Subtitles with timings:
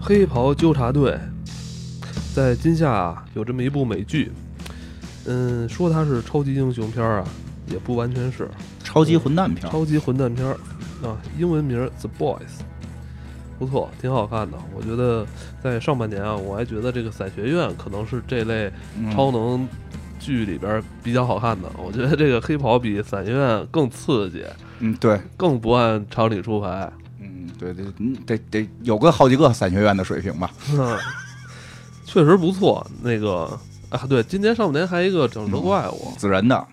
[0.00, 1.18] 黑袍纠察队。
[2.34, 4.32] 在今夏啊有这么一部美剧，
[5.26, 7.28] 嗯，说它是超级英雄片儿啊，
[7.66, 8.48] 也不完全是。
[8.82, 10.56] 超级混蛋片儿，超级混蛋片儿。
[11.02, 12.60] 啊，英文名儿 The Boys，
[13.58, 14.56] 不错，挺好看的。
[14.74, 15.26] 我觉得
[15.62, 19.10] 在上半年啊，我还觉得这个伞学院可能是这类嗯。
[19.10, 19.66] 超能
[20.18, 21.70] 剧里边比较好看的。
[21.82, 24.44] 我觉得这个黑袍比伞学院更刺激，
[24.80, 26.92] 嗯，对，更不按常理出牌。
[27.20, 30.50] 嗯，对对，嗯得得有个好几个伞学院的水平吧。
[30.72, 30.98] 嗯，
[32.04, 32.84] 确实不错。
[33.02, 33.58] 那个
[33.90, 36.66] 啊，对，今年上半年还有一个《整蛇怪物》子仁的，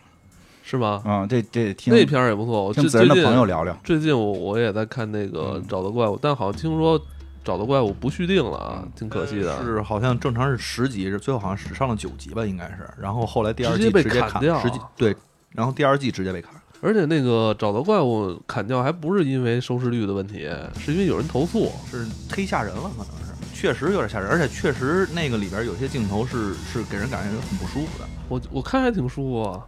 [0.64, 1.02] 是吗？
[1.06, 2.64] 啊，这这听那片儿也不错。
[2.64, 7.00] 我最听子仁的朋友聊聊，最近我我也在看那个嗯《找的怪物》，但好像听说
[7.44, 9.62] 《找的怪物》不续订了啊，嗯挺可惜的。
[9.64, 12.88] 是好像正常是十集，最后好像只上了九集吧，应该是。
[13.00, 15.16] 然后后来第二季直接被直接砍掉十集对，
[15.52, 16.54] 然后第二季直接被砍。
[16.82, 20.48] 而且那个《找到怪物》砍掉还不是因为收视率的问题，
[20.80, 21.72] 是因为有人投诉。
[21.90, 28.06] 是忒吓人了，可能是确实有点吓人，而且确实那个里边有些镜头是是给人感觉很不舒服的。
[28.30, 29.64] 我我看还挺舒服啊，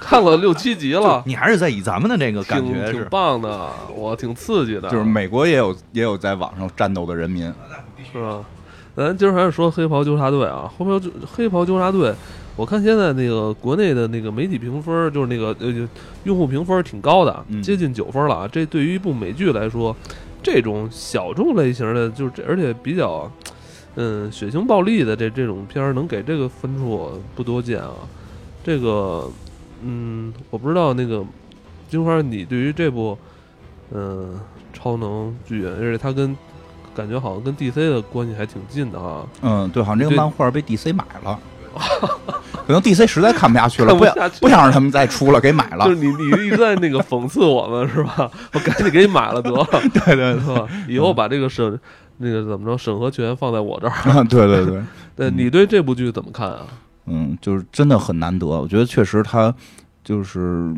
[0.00, 4.88] 看了六七集了， 你还是在以咱们的这个感觉挺，棒的，我挺刺激的。
[4.88, 7.52] 就是美国也有也有在网上战斗的人民，
[8.12, 8.44] 是吧？
[8.94, 12.14] 咱今儿还是说黑袍纠察队啊，黑袍纠黑袍纠察队，
[12.56, 15.88] 我看现在那个国内的那个媒体评分，就是那个呃
[16.24, 18.48] 用户评分挺高的，嗯接近九分了啊。
[18.50, 19.94] 这对于一部美剧来说，
[20.42, 23.30] 这种小众类型的，就是这而且比较
[23.96, 27.92] 嗯血腥暴力的这这种片儿，能给这个分数不多见啊。
[28.64, 29.30] 这个
[29.82, 31.22] 嗯，我不知道那个
[31.88, 33.18] 金花，你对于这部
[33.92, 34.40] 嗯
[34.72, 36.34] 超能剧，而且它跟
[36.94, 39.26] 感觉好像跟 DC 的关系还挺近的啊。
[39.42, 41.38] 嗯，对，好像这个漫画被 DC 买了，
[42.66, 45.90] 可能 DC 实在看不下去了，不想不想让他们再出了，给买了就。
[45.92, 48.28] 是你你一直在那个讽刺我们是吧？
[48.52, 50.66] 我赶紧给你买了得了， 对对是吧？
[50.88, 51.78] 以后把这个审
[52.18, 54.24] 那个怎么着审核权放在我这儿。
[54.24, 54.82] 对对对，
[55.16, 56.66] 对你对这部剧怎么看啊？
[57.06, 58.46] 嗯，就是真的很难得。
[58.46, 59.54] 我觉得确实他
[60.02, 60.74] 就是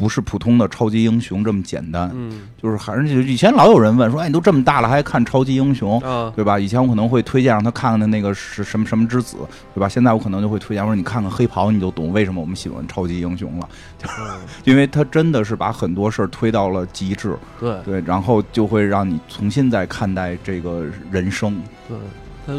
[0.00, 2.48] 不是普通的超级英雄这么简单，嗯。
[2.56, 6.00] 就是还是以前老有人问说，哎，你都这么大了还看超级英雄？
[6.00, 6.58] 啊，对吧？
[6.58, 9.36] 以前我可能会推荐让他看看那个是什么什么之子，
[9.74, 9.86] 对吧？
[9.86, 13.68] 现在我可能就会推荐说你看看黑袍，你就懂为什么我们喜欢超级英雄了，
[14.04, 14.40] 嗯。
[14.64, 17.76] 因为他真的是把很多事儿推到了极致，对。
[17.84, 21.98] 对，然后就会让你重新再看待这个人生，对，
[22.46, 22.54] 他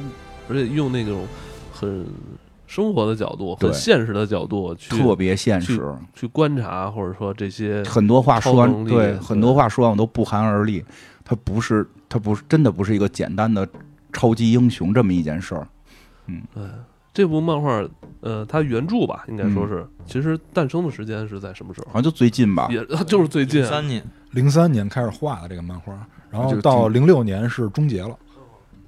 [0.48, 1.26] 而且用那种
[1.72, 2.06] 很
[2.72, 10.82] 生活的角度、很现实的角度去特别现实，去观察，或者说这些很多话说完，对，很多话说完我都不寒而栗。
[11.26, 13.68] 他不是，他不是，真的不是一个简单的
[14.14, 15.68] 超级英雄这么一件事儿。
[16.28, 16.42] 嗯。
[17.14, 17.86] 这部漫画，
[18.22, 19.68] 呃，它原著吧，应该说嗯。
[19.68, 21.88] 是，其实诞生的时间是在什么时候？
[21.88, 25.94] 好像就最近吧，也 就是最近啊，三年，零三年开始画的这个漫画，
[26.30, 28.18] 然后到零六年是终结了。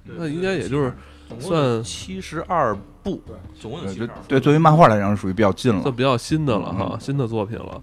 [0.04, 0.94] 那应该也就是
[1.38, 2.74] 算七十二
[3.04, 3.22] 部，
[3.60, 4.10] 总共有对对七十二。
[4.26, 5.80] 对，作为漫画来讲属于比较近了。
[5.82, 7.80] 算比较新的了嗯哈，新的作品了。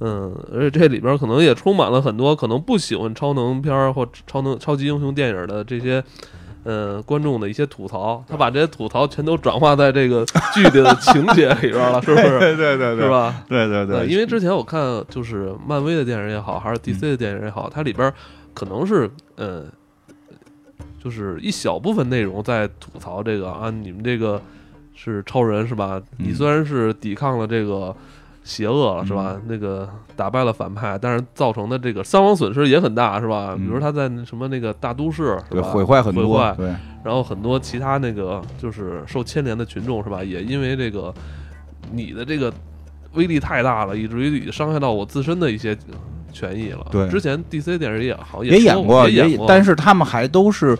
[0.00, 6.04] 嗯，而且这里边可能也充满了很多可能不喜欢超能片儿或超能超级英雄电影的这些。
[6.64, 12.38] 呃，观众的一些吐槽，他把这些吐槽全都转化在这个 剧里的情节里边了，是不是？
[12.38, 13.08] 对对对是？
[13.08, 13.42] 吧？
[13.48, 18.12] 对对呃，对，因为之前我看就是漫威的电影也好，还是 DC 的电影也好，它里边
[18.52, 19.64] 可能是呃，
[21.02, 24.42] 就是一小部分内容在吐槽这个啊，你们这个
[25.00, 26.02] 是超人是吧？
[26.16, 27.94] 你嗯虽然是抵抗了这个
[28.42, 29.40] 邪恶了是吧？
[29.46, 33.54] 那个打败了反派，但是造成的这个伤亡损失也很大是吧？
[33.56, 35.68] 嗯比如他在什么那个大都市是对吧？
[35.68, 36.66] 毁坏很多毁坏，对
[37.04, 41.14] 然后很多其他那个就是受牵连的群众是吧，也因为这个
[41.92, 42.52] 你的这个
[43.12, 45.78] 威力太大了，以至于伤害到我自身的一些
[46.32, 46.84] 权益了。
[46.90, 50.76] 对之前 DC 电影也好也演演过，也演过，但是他们还都是。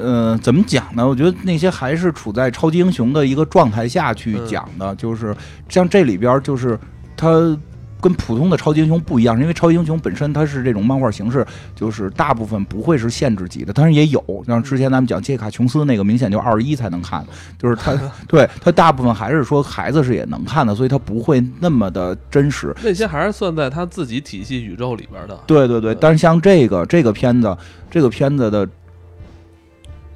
[0.00, 1.06] 呃，怎么讲呢？
[1.06, 5.34] 我觉得那些还是处在超级英雄的一个状态下去嗯讲的，就是
[5.68, 6.78] 像这里边就是
[7.16, 7.56] 他
[8.00, 11.44] 跟普通的超级英雄不一样，因为超级英雄本身它是这种漫画形式，
[11.74, 17.26] 就是大部分不会是限制级的，当然也有，像之前咱们讲杰卡琼斯那个，明显就二十一才能看，
[17.58, 17.92] 就是他
[18.28, 22.72] 对他大部分还是说孩子是也能看的，所以他不会那么的真实。
[22.84, 25.36] 那些还是算在他自己体系宇宙里边的。
[25.44, 27.58] 对对对，但是像这个这个片子，
[27.90, 28.64] 这个片子的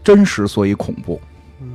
[0.03, 1.21] 真实，所以恐怖，
[1.61, 1.69] 嗯，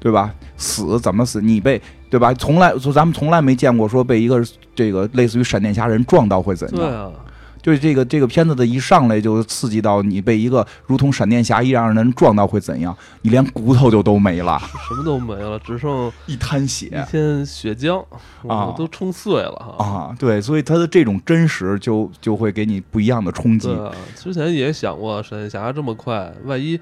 [0.00, 0.34] 对吧？
[0.56, 1.40] 死怎么死？
[1.40, 2.32] 你被对吧？
[2.34, 4.42] 从来说咱们从来没见过说被一个
[4.74, 6.76] 这个类似于闪电侠人撞到会怎样。
[6.76, 7.10] 对啊，
[7.60, 12.96] 就是这个这个片子的一上来就刺激到你被一个如同闪电侠一样的人撞到会怎样？
[13.22, 14.56] 你连骨头就都没了，
[14.88, 18.04] 什么都没了，只剩一滩血一血片血浆，
[18.46, 19.74] 啊都冲碎了。
[19.78, 20.14] 啊！
[20.16, 23.68] 对，所以它的这种真实就就会给你不一样的冲击。
[23.72, 26.78] 啊，之前也想过闪电侠这么快，万一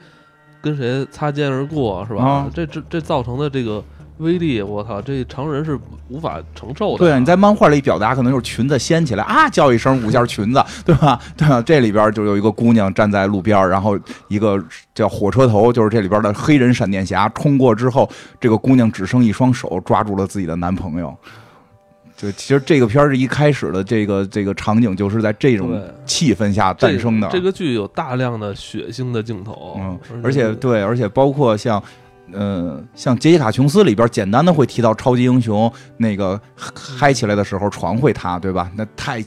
[0.62, 2.24] 跟谁擦肩而过，是吧？
[2.24, 3.82] 啊这这这造成的这个
[4.18, 5.76] 威力，我操，这常人是
[6.08, 6.98] 无法承受的。
[6.98, 11.18] 对啊，你在漫画里表达可能就是裙子掀起来啊，叫一声五下裙子，对吧？
[11.36, 11.60] 对吧？
[11.62, 13.98] 这里边就有一个姑娘站在路边，然后
[14.28, 14.62] 一个
[14.94, 18.08] 叫火车头，就是这里边的黑人闪电侠冲过之后，
[18.40, 21.12] 这个姑娘只剩一双手抓住了自己的男朋友。
[22.22, 27.28] 就其实这个片儿一开始的这个这个场景就是在这种气氛下诞生的。
[27.32, 31.82] 这个剧有大量的血腥的镜头，嗯，而且对，而且包括像，
[32.32, 38.70] 呃，像杰西卡琼斯里边简单的会提到超级英雄那个嗨起来的时候床会塌，对吧？
[38.76, 39.20] 那太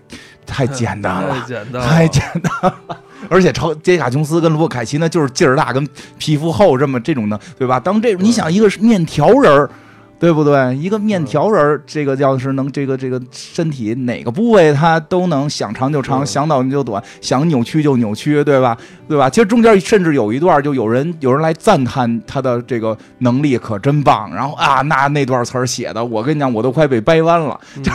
[0.46, 3.02] 太简单了，太简单了，太简单了。
[3.28, 5.86] 而且超杰西卡琼斯跟罗伯凯奇呢，就是劲儿大跟
[6.18, 7.78] 皮肤厚这么这种的，对吧？
[7.78, 9.70] 当这种你想一个是面条人儿。
[10.18, 10.76] 对不对？
[10.78, 18.78] 一个面条人儿，这个要是能这个这个身体哪个部位他都能想长就长，想短就短，想扭曲就扭曲，对吧？
[19.08, 19.30] 对吧？
[19.30, 27.60] 其实中间甚至有一段，就有人有人来赞叹他的这个能力可真棒，然后啊，那那段词儿写的，我跟你讲，我都快被掰弯了。
[27.78, 27.84] 嗯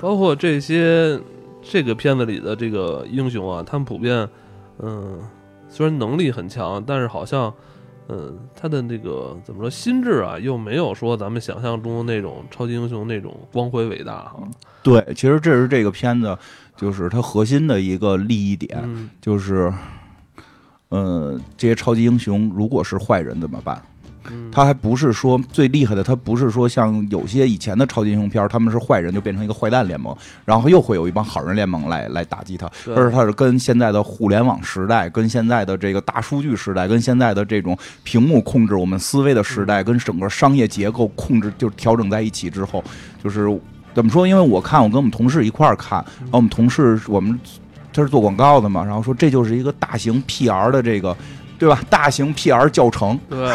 [0.00, 1.20] 包括这些
[1.62, 4.26] 这个片子里的这个英雄啊，他们普遍，
[4.82, 5.18] 嗯，
[5.68, 7.52] 虽然能力很强，但是好像，
[8.12, 14.42] 嗯，他的那个怎么说心智啊，又没有说咱们想象中的那种超级英雄那种光辉伟大哈。
[14.82, 16.36] 对，其实这是这个片子
[16.76, 19.72] 就是它核心的一个利益点，嗯，就是，
[20.88, 23.80] 呃，这些超级英雄如果是坏人怎么办？
[24.30, 42.82] 嗯他还不是说最厉害的，他不是说像有些以前的超级英雄片儿，他们是坏人就变成一个坏蛋联盟，然后又会有一帮好人联盟来来打击他，对而是他是跟现在的互联网时代、跟现在的这个大数据时代、跟现在的这种屏幕控制我们思维的时代，跟整个商业结构控制就调整在一起之后，
[43.22, 43.46] 就是
[43.94, 44.26] 怎么说？
[44.26, 47.38] 因为我看我跟我们同事一块儿看，然后我们同事我们
[47.92, 51.16] 他是做广告的嘛，然后说这就是一个大型 PR 的这个。
[51.60, 51.78] 对吧？
[51.90, 53.52] 大型 PR 教程，对，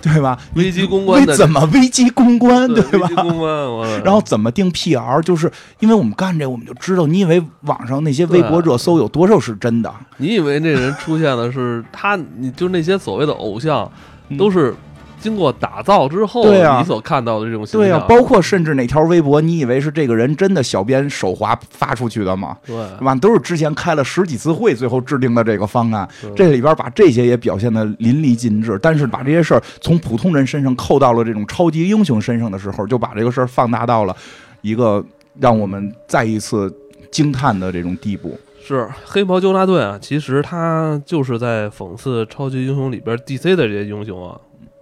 [0.12, 0.38] 对吧？
[0.54, 3.14] 危机公关的怎么危机公关，对对吧危？
[3.14, 5.20] 机公关，我然后怎么定 PR？
[5.22, 5.50] 就是
[5.80, 7.06] 因为我们干这，我们就知道。
[7.06, 9.92] 你以为网上那些微博热搜有多少是真的？
[10.16, 12.18] 你以为那人出现的是他？
[12.38, 13.90] 你就那些所谓的偶像，
[14.38, 14.74] 都是
[15.20, 17.80] 经过打造之后，嗯对啊你所看到的这种形象。
[17.80, 22.56] 对呀、包括甚至哪条微博，你以为是这个人真的小编手滑发出去的吗？
[22.66, 23.14] 对对吧？
[23.16, 26.08] 都是之前开了十几次会，最后制定的这个方案。
[26.34, 34.16] 这里边把这些也表现得淋漓尽致，但是把这些事儿从普通人身上扣到了这种超级英雄身上的时候，就把这个事儿放大到了
[34.62, 35.04] 一个
[35.38, 36.72] 让我们再一次
[37.10, 38.38] 惊叹的这种地步。
[38.62, 44.38] 是黑袍纠察队啊，其实他就是在讽刺超级英雄里边 DC 的这些英雄啊，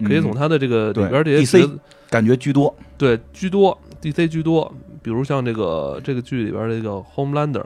[0.06, 1.70] 可以从嗯他的这个里边这些 DC
[2.10, 2.74] 感觉居多。
[2.96, 4.72] 对居多 DC 居多，
[5.02, 7.64] 比如像这个这个剧里边这个 Homelander，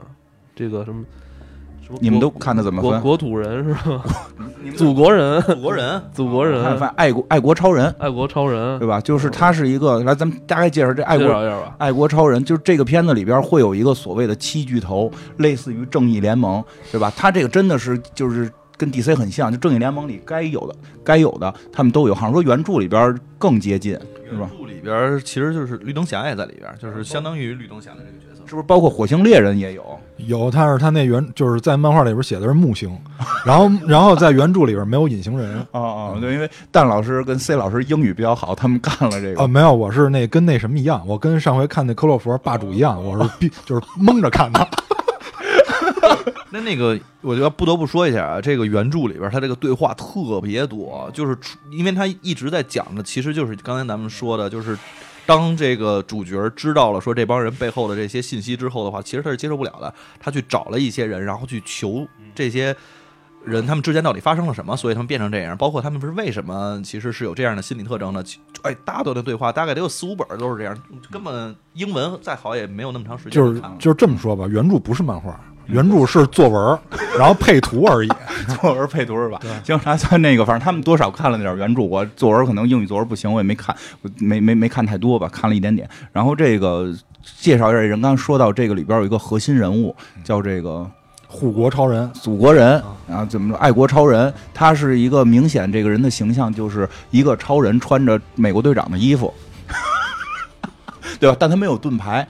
[0.55, 1.03] 这个什么
[1.85, 2.91] 什么你们都看的怎么分？
[2.91, 4.03] 国国土人是吧？
[4.77, 9.01] 祖国人，祖国人， 祖国人，看爱国爱国超人，爱国超人，对吧？
[9.01, 11.27] 就是他是一个，来咱们大概介绍这爱国。
[11.77, 17.11] 爱国超人，就是这个片子里边会有一个所谓的七巨头，类似于正义联盟，对吧？
[17.17, 23.93] 他这个真的是就是跟 DC 很像，就正义联盟里该有的该有的他们都有，好像说原著里边更接近，
[24.29, 24.49] 是吧？
[24.51, 28.41] 原著里边其实就是绿灯侠也在里边，就是相当于绿灯侠的这个角色。
[28.45, 29.99] 是不是包括火星猎人也有？
[30.17, 32.95] 有，但是他那原就是在漫画里边写的是木星，
[33.45, 35.79] 然后然后在原著里边没有隐形人啊
[36.11, 39.47] 啊，对，因为蛋老师跟 C 老师英语比较好，他们干了这个啊，个。
[39.47, 44.67] 没有，我是那跟那什么一样，我跟上回看那克洛弗霸主一样，我是必就是蒙着看的。
[46.53, 51.35] 那那个，我觉得不得不说一下啊，这个原著里边他这个对话特别多，就是
[51.71, 54.77] 因为他一直在讲的，其实就是刚才咱们说的，就是
[55.25, 62.75] 当这个主角知道了说这帮人背后的这些信息之后的话，其实他是接受不了的，他去找了一些人，然后去求这些。
[63.45, 64.73] 人他们之间到底发生了什么？
[64.73, 68.23] 所以他们变成这样，包括他们不是为什么其实是有这样的心理特征的？
[68.23, 70.73] 其哎，大段的对话大概得有四五本儿都是这样，
[71.11, 76.79] 根本英文再好也没有那么长时间就是就是这么说吧，原著不是漫画，原著是作文，
[77.17, 78.09] 然后配图而已。
[78.59, 79.39] 作文配图是吧？
[79.63, 83.75] 行，那咱那个，反正他们多少看了点原著，我作文可能英语作文不行，我也没看，
[84.19, 85.87] 没没没看太多吧，看了一点点。
[86.11, 86.93] 然后这个
[87.39, 90.85] 介绍一下，人刚刚说到这个里边有一个核心人物，叫这个
[91.27, 99.33] 护国超人，祖国人，然后怎么说爱国超人，他是一个明显这个人的形象就是一个超人穿着美国队长的衣服，
[101.19, 101.37] 对吧？
[101.39, 102.27] 但他没有盾牌，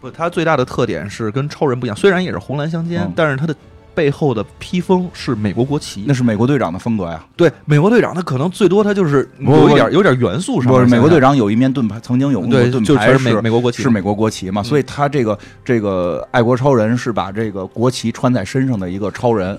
[0.00, 3.54] 不，它最大的特点是跟超人不一样，虽然也是红蓝相间，嗯但是它的
[3.92, 6.14] 背后的披风是美国国旗那。
[6.14, 7.22] 是美国队长的风格呀。
[7.36, 19.58] 对，美国队长他可能最多他就是不有一点有点元素上不是美国队长有一面盾牌，曾经有过对，盾牌是美美国国旗，是美国国旗嘛，所以他这个这个爱国超人是把这个国旗穿在身上的一个超人，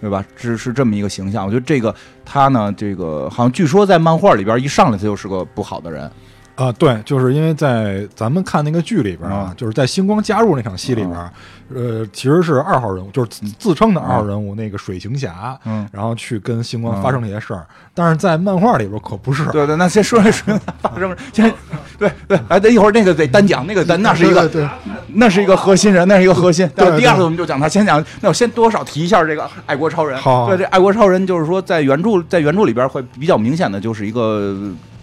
[0.00, 0.24] 对吧？
[0.36, 1.46] 是是这么一个形象。
[1.46, 1.94] 我觉得这个
[2.24, 6.10] 他呢，这个好像据说在漫画里边一上来他就是个不好的人，
[6.60, 11.16] 啊，对，就是因为在咱们看那个剧里边啊，就是在星光加入那场戏里边，
[11.74, 19.44] 呃，其实是二号人物，就是自自称的二号人物那个水行侠，嗯，然后去跟星光发生这些事儿，但是在漫画里边可不是。
[19.46, 21.50] 对对，那先说说发生， 先
[21.98, 24.68] 对对，哎，等一会儿那个得单讲，那个单那是一个对对
[25.14, 26.68] 那是一个核心人，那是一个核心。
[26.76, 30.20] 对第二次我们就讲他，先讲，那我先多少提一下这个爱国超人。
[30.20, 30.48] 好。
[30.48, 34.54] 对，这爱国超人就是说在原著在原著里边会比较明显的就是一个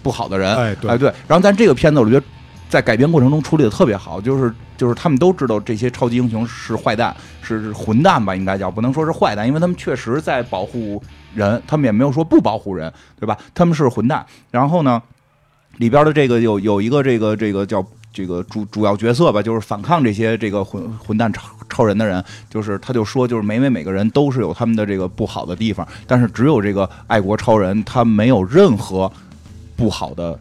[0.08, 0.56] 不好的人。
[0.56, 1.12] 哎对哎对。
[1.28, 2.26] 然后但这个片子我觉得
[2.70, 11.04] 在改编过程中处理的特别好，就是就是他们都知道这些超级英雄是坏蛋，是是混蛋吧，应该叫不能说是坏蛋，因为他们确实在保护
[11.36, 13.38] 人，他们也没有说不保护人，对吧？
[13.54, 14.26] 他们是混蛋。
[14.50, 15.04] 然后呢，
[15.78, 17.86] 里边的这个有有一个这个这个叫。
[18.14, 29.12] 这个主主要角色吧，就是反抗这些这个混混蛋超超人的人，就是他就说，就是每每每个人都是有他们的这个不好的地方，但是只有这个爱国超人，他没有任何
[29.78, 30.38] 不好的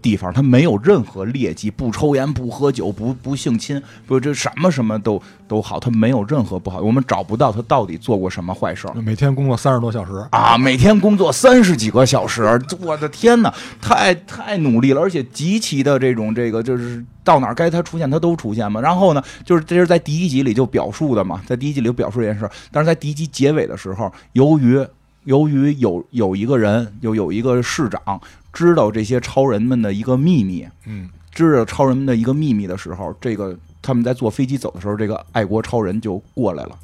[0.00, 8.94] 地方，他没有任何劣迹，不抽烟，不喝酒，不不性侵，不这什么什么都都好，他没有任何不好，我们找不到他到底做过什么坏事儿。
[8.94, 12.42] 每天工作三十多小时，啊，每天工作三十几个小时，
[12.80, 18.80] 我的天哪，太太努力了，而且极其的这种这个就是到哪儿该他出现他都出现嘛。
[18.80, 24.84] 然后呢，就是这是在第一集里就表述的嘛，在第一集里就表述这件事儿，但是在第一集结尾的时候，由于
[25.24, 28.20] 由于有有一个人有有一个市长
[28.52, 36.78] 知道这些超人们的一个秘密，嗯，知道超人们的一个秘密的时候，这个他们在坐飞机走的时候，这个爱国超人就过来了。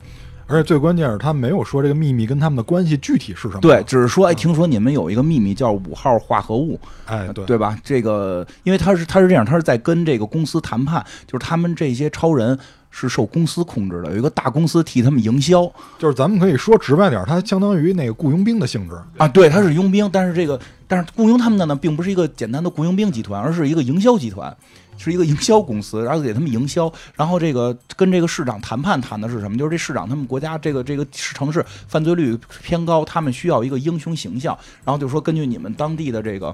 [0.51, 3.61] 而且最关键是他没有说这个秘密跟他们的关系具体是什么。
[3.61, 7.79] 对，，只是说，哎，听说你们有一个秘密叫五号化合物，哎，对，对吧？
[7.85, 12.59] 这个，因为他是他是这样，他是在跟这个公司谈判，就是他们这些超人
[12.91, 18.95] 是受公司控制的，有一个大公司替他们营销就是咱们可以说直白点儿，它相当于那个雇佣兵的性质。
[19.17, 24.57] 啊，对，它是佣兵，但是这个但是雇佣他们的呢，并不是一个简单的雇佣兵集团，而是一个营销集团。
[25.01, 29.57] 是一个营销公司，然后给他们营销，然后这个跟这个市长谈判谈的是什么？
[29.57, 36.53] 就是这市长他们国家这个这个城市犯罪率偏高，他们需要一个英雄形象，然后就说根据你们当地的这个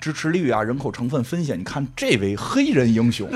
[0.00, 3.28] 支持率啊、人口成分分析，你看这位黑人英雄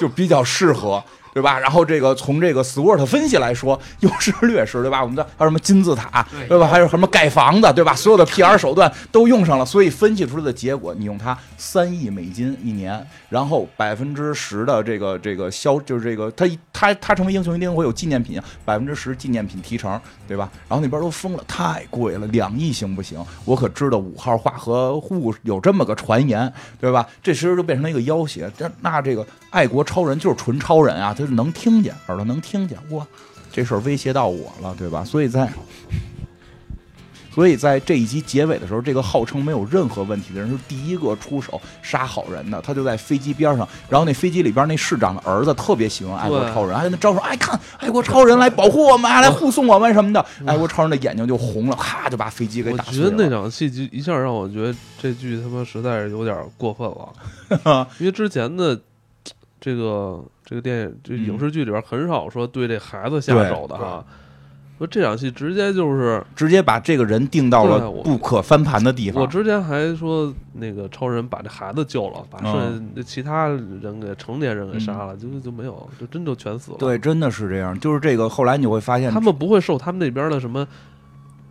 [0.00, 1.04] 就比较适合。
[1.32, 1.58] 对吧？
[1.58, 5.02] 然后这个从这个 SWOT 分析来说，优势劣势，对吧？
[5.02, 6.66] 我们的还有什么金字塔，对吧？
[6.66, 7.94] 还有什么盖房子，对吧？
[7.94, 20.50] 所有的 PR 手段都用上了，所以分析出来的结果，你用它三亿美金一年，然后百分之十的这个这个销，就是这个他他他成为英雄一定会有纪念品，百分之十纪念品提成，对吧？
[20.68, 23.24] 然后那边都疯了，太贵了，两亿行不行？
[23.44, 27.06] 我可知道五号化合物有这么个传言，对吧？
[27.22, 28.50] 这其实就变成了一个要挟。
[28.56, 33.06] 这那这个爱国超人就是纯超人啊，他是能听见，耳朵能听见，哇，
[33.52, 35.04] 这事儿威胁到我了，对吧？
[35.04, 35.48] 所以在。
[37.32, 42.60] 所以在这一集结尾的时候，这个号称没有任何问题的人是第一个出手杀好人的。
[42.60, 50.26] 他就在飞机边上，然后那飞机里边那市长的儿子特别喜欢爱国超人，还跟他招手，哎，看爱国超人来保护我们，还来护送我们什么的。
[50.44, 53.10] 爱国超人的眼睛就红了，咔就把飞机给打碎了。
[53.10, 58.78] 觉得那场戏就一下让我觉得这剧他妈实在是有点过分了， 因为之前的
[59.60, 64.04] 这个这个电影这嗯影视剧里边很少说对这孩子下手的哈。
[64.78, 69.22] 说这场戏直接就是，直接把这个人定到了不可翻盘的地方。
[69.22, 76.78] 我之前还说那个超人把这孩子救了，把嗯剩下其他人给成年人给杀了，就就没有，就真就全死了。
[76.78, 77.78] 对，真的是这样。
[77.78, 80.66] 就是这个，后来你会发现，他们不会受他们那边的什么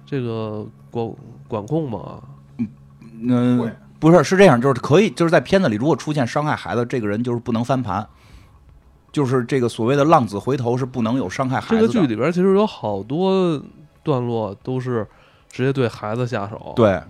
[0.07, 1.07] 这个管
[1.47, 2.19] 管控吗？
[3.21, 8.07] 嗯、会不是是这样，就是可以，就是在片子里，如果出现伤害孩子，这个人就是不能翻盘，
[9.11, 11.81] 就是这个所谓的浪子回头是不能有伤害孩子的。
[11.81, 13.61] 这个剧里边其实有好多
[14.03, 15.05] 段落都是
[15.49, 17.01] 直接对孩子下手，，对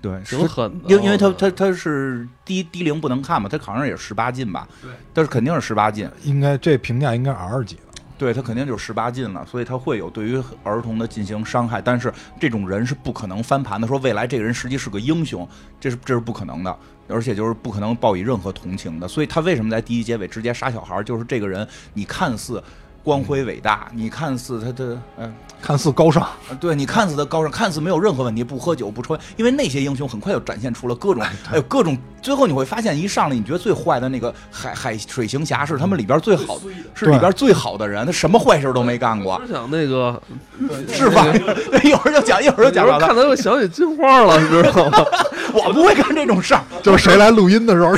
[0.00, 0.88] 对，是挺狠的。
[0.88, 4.68] 因因为他他他是低低龄不能看嘛，他好像也是十八禁吧？
[4.80, 7.82] 对，但是肯定是十八禁，应该这评价应该 R 级的。
[8.18, 13.86] 对他肯定就是十八禁了，所以他会有对于儿童的进行伤害，但是这种人是不可能翻盘的。
[13.86, 15.48] 说未来这个人实际是个英雄，
[15.78, 19.06] 这是这是不可能的，而且就是不可能报以任何同情的。
[19.06, 21.00] 所以他为什么在第一结尾直接杀小孩？
[21.04, 22.60] 就是这个人，你看似
[23.02, 25.34] 光辉伟大，你看似他的嗯。
[25.60, 26.24] 看似高尚，
[26.60, 40.22] 对你看似他高尚，看似没有任何问题，不喝酒不抽烟，因为那些英雄很快就展现出了各种，还有各种，最后你会发现，一上来你觉得最坏的那个海海水行侠是他们里边最好的，是里边最好的人，他什么坏事都没干过，只想那个，
[40.92, 41.26] 是吧？
[41.72, 45.04] 对， 一会儿就讲，一会儿就讲到他，有时候看他又想起金花了，你知道吗？
[45.52, 47.96] 我不会干这种事儿，就是谁来录音的时候，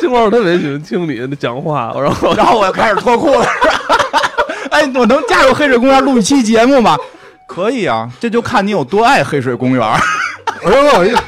[0.00, 3.48] 金光特别喜欢听你讲话，然后然后我就开始脱裤子。
[4.70, 6.96] 哎，我能加入黑水公园录一期节目吗？
[7.46, 9.82] 可以啊，这就看你有多爱黑水公园，
[10.64, 11.18] 而且我有一个，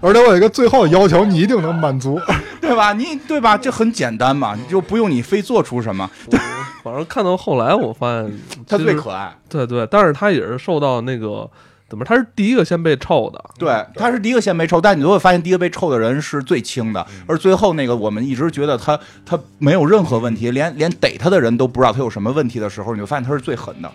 [0.00, 2.20] 而且我有一个最后的要求，你一定能满足。
[2.60, 2.92] 对吧？
[2.92, 3.56] 你对吧？
[3.56, 6.10] 这很简单嘛，你就不用你非做出什么。
[6.32, 6.36] 我
[6.82, 11.48] 反正看到后来，我发现他最可爱，对对，但是他也是受到那个
[11.88, 23.88] 怎么，他是第一个先被臭的，对，他是第一个先被臭，但你就会发现，第一个被臭的人是最轻的，而最后那个我们一直觉得他他没有任何问题，连连逮他的人都不知道他有什么问题的时候，你就发现他是最狠的，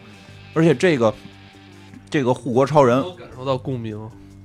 [0.53, 1.13] 而且这个
[2.09, 3.99] 这个护国超人，都感受到共鸣，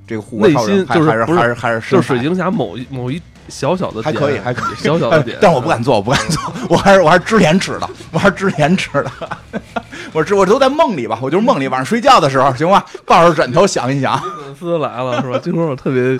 [0.06, 9.10] 这个护国超人内心就是不是还还是还是还是深就是水晶侠某一某一小小的还点可以还可以小小的点哎， 但我不敢做，我不敢做，我还是我还是知廉耻的，我还是知廉耻的。
[10.12, 15.38] 我知我都在梦里吧，我就是梦里晚上睡觉的时候，行吧，抱着枕头想一想， 粉丝来了是吧？
[15.38, 16.18] 金光我特别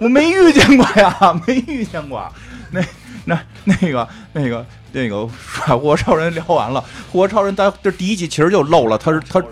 [0.00, 2.22] 我没遇见过呀，没遇见过。
[2.70, 2.80] 那
[3.24, 9.42] 那那个那个那个，护国超人聊完了，护国超人他这第一集其实就漏了，他是他。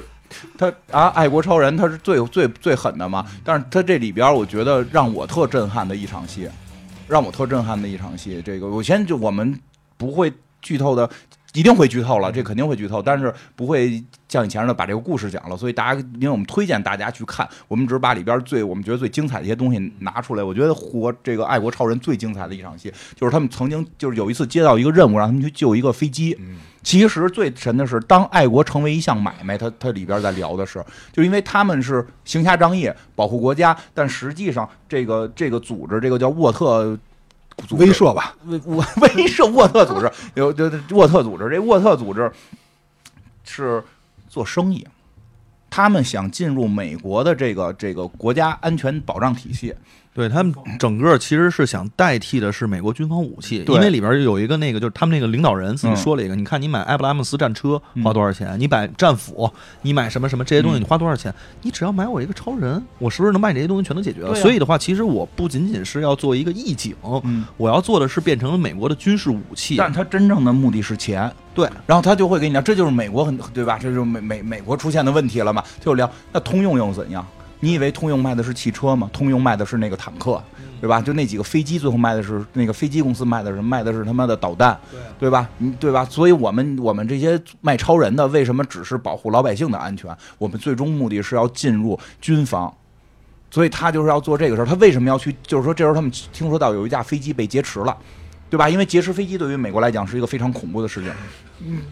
[0.56, 6.48] 他啊，爱国超人他是最最最狠的嘛，但是他这里边我觉得让我特震撼的一场戏，
[7.06, 8.42] 让我特震撼的一场戏。
[8.44, 9.58] 这个我先就我们
[9.96, 11.08] 不会剧透的，
[11.54, 15.56] 一定会剧透了，这肯定会剧透，但是不会像以前似的把这个故事讲了。
[15.56, 20.42] 所以大家，因为我们推荐大家去看，我们只是把里边最我们觉得最精彩的一些东西拿出来。
[20.44, 26.36] 我觉得活这个爱国超人最精彩的一场戏，就是他们曾经就是有一次接到一个任务，让他们去救一个飞机。
[26.38, 30.82] 嗯其实最神的是，当爱国成为一项买卖，它它里边在聊的是，
[31.12, 36.96] 就因为他们是行侠仗义，保护国家，但实际上这个这个组织，这个叫沃特
[37.70, 42.30] 威慑吧，威威威慑沃特组织有对对沃特组织，这沃特组织
[43.44, 43.82] 是
[44.28, 44.86] 做生意，
[45.68, 49.74] 他们想进入美国的这个这个国家安全保障体系，
[50.18, 59.48] 对他们整个其实是想代替的是美国军方武器，因为里边有一个那个就是他们那个领导人自己嗯说了一个，你看你买埃布拉姆斯战车嗯花多少钱，你买战斧，
[59.82, 64.30] 你买什么什么这些东西嗯你花多少钱，你只要买我一个超人，我是不是能把你这些东西全都解决了？
[64.30, 69.76] 啊所以的话，其实我不仅仅是要做一个义警，嗯，我要做的是变成了美国的军事武器。
[69.76, 73.78] 但他真正的目的是钱，对，然后他就会跟你讲，这就是美国很对吧？
[73.80, 75.62] 这就是美美美国出现的问题了嘛？
[75.80, 77.24] 就聊那通用又怎样？
[77.60, 79.10] 你以为通用卖的是汽车吗？
[79.12, 80.42] 通用卖的是那个坦克，
[80.80, 81.00] 对吧？
[81.00, 84.78] 就那几个飞机，最后卖的是那个飞机公司卖的是卖的是他妈的导弹，
[85.18, 85.48] 对吧？
[85.58, 86.04] 嗯，对吧？
[86.04, 90.16] 所以我们我们这些卖超人的，为什么只是保护老百姓的安全？
[90.38, 92.72] 我们最终目的是要进入军方。
[93.50, 94.66] 所以他就是要做这个事儿。
[94.66, 95.34] 他为什么要去？
[95.42, 97.96] 就是说，这时候他们听说到有一架飞机被劫持了，
[98.50, 98.68] 对吧？
[98.68, 101.16] 因为劫持飞机对于美国来讲是一个非常恐怖的事情，嗯，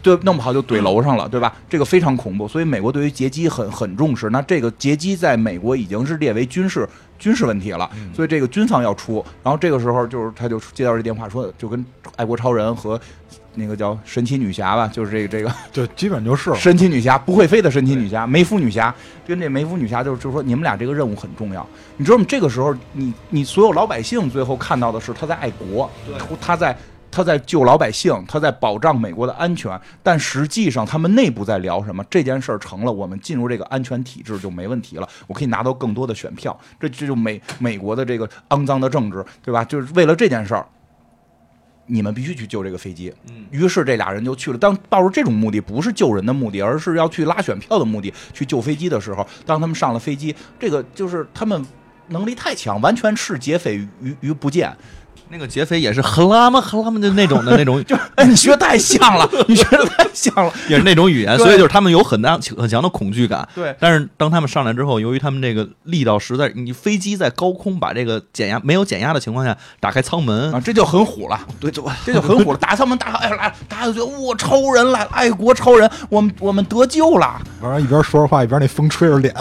[0.01, 1.53] 对，弄不好就怼楼上了，对吧？
[1.69, 4.29] 这个非常恐怖，所以美国对于劫机很很重视。
[4.29, 6.87] 那这个劫机在美国已经是列为军事
[7.19, 9.23] 军事问题了，所以这个军方要出。
[9.43, 12.99] 然后这个时候就是他就接到这电话说，就跟爱国超人和
[13.55, 16.55] 那个叫神奇女侠吧，就是这个这个就基本就是了。
[16.55, 18.93] 神奇女侠不会飞的神奇女侠，梅夫女侠
[19.27, 21.67] 跟这梅夫女侠就是就是说你们俩这个任务很重要。
[21.97, 22.25] 你知道吗？
[22.27, 25.89] 这个时候你你所有老百姓最后看到的是他在爱国，
[26.39, 26.77] 他在
[27.17, 32.05] 他在救老百姓，他在保障美国的安全，但实际上他们内部在聊什么？
[32.11, 36.55] 这件事儿成了，我们进入这个安全体制就没问题了，我可以拿到更多的选票。
[36.79, 39.65] 这这就美美国的这个肮脏的政治，对吧？
[39.65, 40.63] 就是为了这件事儿。
[41.87, 43.11] 你们必须去救这个飞机。
[43.49, 44.57] 于是这俩人就去了。
[44.59, 51.65] 当抱着这种目的，不是救人的目的，而是要去拉选票的目的去救飞机的时候，当他们上了飞机，这个就是他们
[52.09, 54.71] 能力太强，完全视劫匪于于不见。
[55.29, 60.53] 那个劫匪也是哈拉嘛哈拉嘛的那种的那种， 就哎，你学得太像了，你学的太像了。
[60.69, 63.47] 也是那种语言，所以就是他们有很大很强的恐惧感。
[63.53, 72.57] 对但是当他们上来之后，由于他们这个力道实在，你飞机在高空把这个减压没有减压的情况下打开舱门，啊，这就很虎了，对，就这就很虎了。
[72.61, 77.39] 打舱门打哎来，大家就觉得哇，超人来了，爱国超人，我们我们得救了。
[77.61, 79.33] 完了，一边说着话，一边那风吹着脸。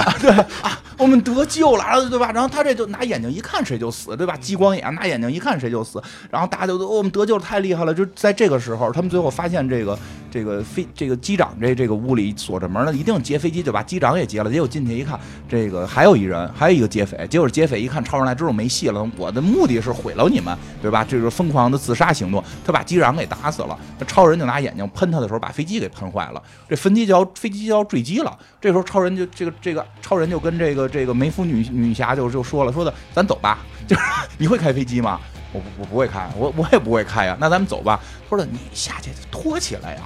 [0.99, 2.33] 我们得救了，对吧？
[2.33, 4.37] 然后他这就拿眼睛一看谁就死，对吧？
[4.39, 7.93] 激光眼拿眼睛一看谁就死，然后大家就都、哦我们得救了，太厉害了！
[7.93, 9.99] 就在这个时候，他们最后发现这个
[10.31, 14.51] 这个飞这个机长这这个屋里锁着门呢，一定劫飞机，就把机长也劫了。
[14.51, 17.27] 结果进去一看，这个还有一人，还有一个劫匪。
[17.29, 21.05] 结果劫匪一看超人来，之后没戏了，我的目的是毁了你们，对吧？
[21.07, 23.79] 这是疯狂的自杀行动，他把机长给打死了。
[23.99, 26.43] 那超人就拿眼睛喷他的时候，把飞机给喷坏了。
[26.69, 28.39] 这飞机就要飞机就要坠机了。
[28.61, 34.03] 这时候超人就这个这个超人就跟这个这个梅芙女女侠就就说了，说的咱走吧，就是
[34.39, 35.21] 你会开飞机吗？
[35.53, 37.37] 我不我不会开，我我也不会开呀。
[37.41, 38.01] 那咱们走吧。
[38.29, 40.03] 说的你下去拖起来呀，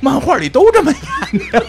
[0.00, 1.66] 漫画里都这么演的。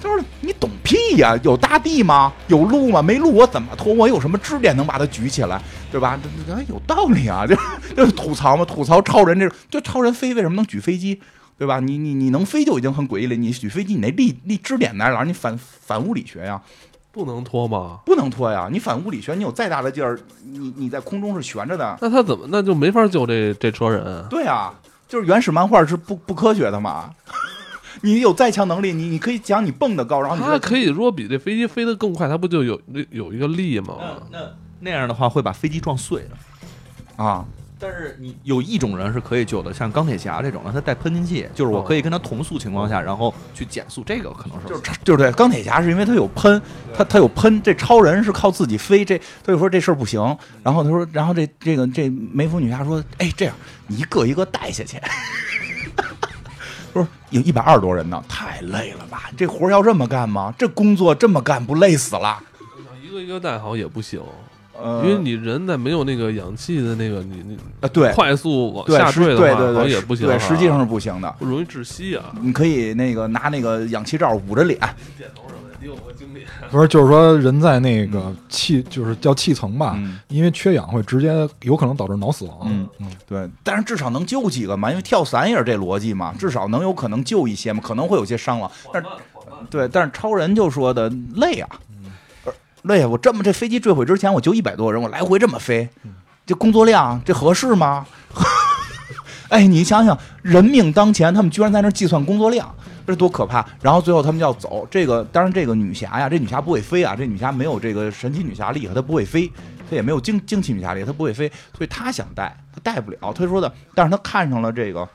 [0.00, 2.32] 他说你懂屁呀、有大地吗？
[2.48, 3.02] 有路吗？
[3.02, 3.92] 没路我怎么拖？
[3.92, 5.60] 我有什么支点能把它举起来？
[5.90, 6.18] 对吧？
[6.46, 7.46] 这这有道理啊！
[7.46, 7.54] 就
[7.94, 8.64] 就吐槽嘛？
[8.64, 11.20] 吐槽超人这种，就超人飞为什么能举飞机？
[11.58, 11.78] 对吧？
[11.78, 15.24] 你你你能飞就已经很诡异了，你举飞机你那力力支点在哪儿？
[15.24, 16.60] 你反反物理学呀，
[17.12, 18.00] 不能拖吗？
[18.06, 18.68] 不能拖呀！
[18.72, 21.98] 你反物理学，你有再大的劲儿，你你在空中是悬着的。
[22.00, 24.26] 那他怎么那就没法救这这车人啊？
[24.30, 24.72] 对啊，
[25.06, 27.10] 就是原始漫画是不不科学的嘛。
[28.00, 33.94] 你有再强能力，你你可以讲你蹦得高，然后你他可以说比这飞机飞得更快，他不就有有一个力吗？
[34.30, 34.46] 那那
[34.80, 37.22] 那样的话会把飞机撞碎的。
[37.22, 37.44] 啊，
[37.82, 46.62] 但是你有一种人是可以救的，像钢铁侠这种的，他带喷气器，就是我可以跟他同速情况下，然后去减速，这个可能是就是就是对钢铁侠是因为他有喷，
[46.94, 50.20] 他他有喷，这超人是靠自己飞，这他就说这事儿不行。
[50.62, 53.54] 然后他说，然后这这个这梅芙女侠说，哎，这样
[53.88, 54.96] 你一个一个带下去。
[56.92, 59.28] 不是有一百二十多人呢，太累了吧？
[59.36, 60.54] 这活儿要这么干吗？
[60.56, 62.38] 这工作这么干不累死了？
[63.02, 64.26] 一个一个带好也不行，呃，
[65.04, 70.30] 因为你人在没有那个氧气的那个你你啊对快速往下坠的话，实对对也不行啊。
[70.30, 71.34] 对，实际上是不行的。
[71.38, 72.24] 不容易窒息啊。
[72.40, 74.78] 你可以那个拿那个氧气罩捂着脸，
[75.16, 76.40] 点头什么的，你有过经历？
[76.70, 82.58] 不是，就是说人在那个气，就是叫气层吧，嗯因为缺氧会直接有可能导致脑死亡。
[82.64, 89.08] 嗯嗯，对，但是至少能救几个嘛，因为跳伞也是这逻辑嘛，至少能有可能救一些嘛，可能会有些伤亡，但是
[89.70, 91.76] 对，但是超人就说的累啊，呃
[92.82, 93.08] 累啊！
[93.08, 95.88] 我这么这飞机坠毁之前，我就一百多人，我来回这么飞，
[96.44, 98.06] 这工作量这合适吗？
[99.48, 102.74] 哎，你想想，人命当前，他们居然在那计算工作量，
[103.06, 103.64] 这多可怕！
[103.82, 109.46] 然后最后他们就要走，这个当然这个女侠呀，这女侠不会飞啊，这女侠没有这个神奇女侠厉害，她不会飞，
[109.90, 113.32] 她也没有惊惊奇女侠厉害，她不会飞，所以她想带，她带不了。
[113.34, 115.06] 她说的，但是她看上了这个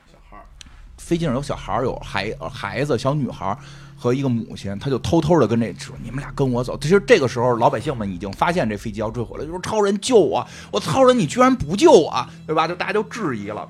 [0.98, 3.58] 飞机上有小孩儿，有孩孩子，小女孩儿
[4.00, 10.46] 和一个母亲，她就偷偷的跟这说：“你们俩跟我走。”其实这个时候，老百姓们已经发现这飞机要坠毁了，就说：“超人救我！
[10.70, 13.68] 我超人，你居然不救我，对吧？”就大家就质疑了。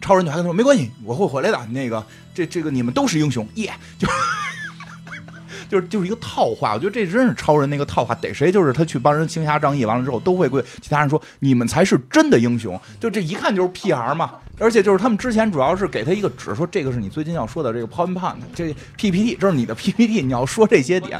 [0.00, 1.66] 超人就还跟说：“没关系，我会回来的。
[1.66, 2.02] 那个，
[2.32, 4.08] 这这个你们都是英雄，耶、就
[5.68, 14.32] 就是就是一个套话，我觉得这真是超人那个套话，逮谁就是他去帮人行侠仗义，完了之后都会跪其他人说你们才是真的英雄，就这一看就是屁孩嘛。
[14.60, 21.18] 而且就是他们之前主要是给他一个纸，说这个是你最近要说的这个 PowerPoint，这 PPT，这是你的 PPT，你要说这些点，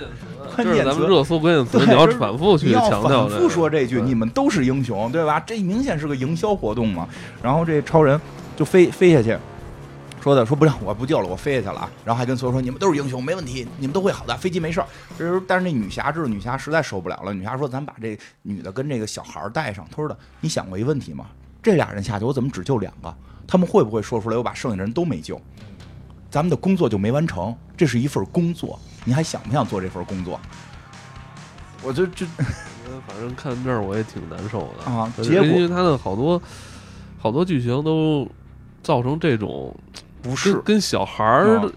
[0.54, 5.40] 关键词咱们热搜关键词，你要反复去反复说这句，你们都是英雄，对吧？
[5.40, 7.08] 这明显是个营销活动嘛。
[7.42, 8.20] 然后这超人
[8.56, 9.34] 就飞飞下去，
[10.20, 11.90] 说的说不让我不救了，我飞下去了啊。
[12.04, 14.86] 然后还跟所有人说你们都是英雄，没问题，你们都会好的，飞机没事儿。
[15.18, 19.86] 这时候但是那女侠知道女侠实在受不了了，女侠说咱把这女的跟这个小孩儿带上。
[19.90, 21.24] 他说的你想过一问题吗？
[21.62, 23.14] 这俩人下去，我怎么只救两个？
[23.50, 25.40] 他们会不会说出来我把剩下的人都没救？
[26.30, 30.38] 咱们的工作就没完成，这是一份工作，你还想不想做这份工作？
[31.82, 32.24] 我就就
[33.08, 36.40] 反正看这儿我也挺难受的啊而结果因为他的好多
[37.18, 38.28] 好多剧情都
[38.82, 39.74] 造成这种
[40.22, 41.72] 不是跟跟小孩儿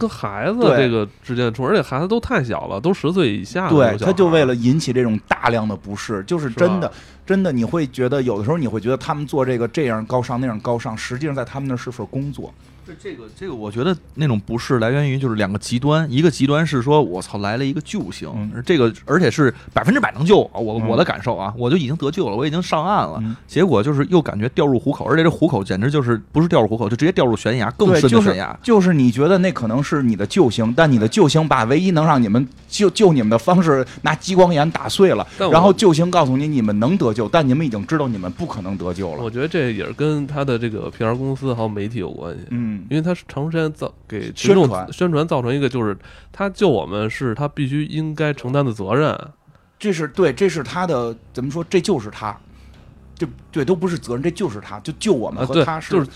[0.00, 6.90] 跟孩子这个之间的冲突，而且孩子都太小了，都十岁以下的对他就为了引起这种大量的不适，就是是真的，
[7.26, 12.52] 真的，你会觉得有的时候你会觉得他们做这个这样高尚那样高尚，实际上在他们那儿是份工作。
[12.90, 28.58] 这这个这个，我觉得那种不适来源于就是两个极端，一个极端是说我操来了一个救星，嗯这个而且是百分之百能救我嗯我的感受啊，我就已经得救了，我已经上岸了，嗯结果就是又感觉掉入虎口，而且这虎口简直就是不是掉入虎口，就直接掉入悬崖，更是的悬崖。
[28.62, 39.22] 就是你觉得那可能是你的救星，但你的救星把唯一能让你们救救你们的方式拿激光眼打碎了，然后救星告诉你你们能得救，但你们已经知道你们不可能得救了。
[39.22, 42.40] 我觉得这也是跟他的这个 PR 公司还有媒体有关系。
[42.50, 45.96] 嗯，因为他是长时间造给群众宣传宣传造成一个就是
[46.32, 49.18] 他救我们是他必须应该承担的责任，
[49.78, 51.64] 这是对，这是他的怎么说？
[51.68, 52.36] 这就是他，
[53.14, 56.10] 这对都不是责任，这就是他，就救我们和他，是、就是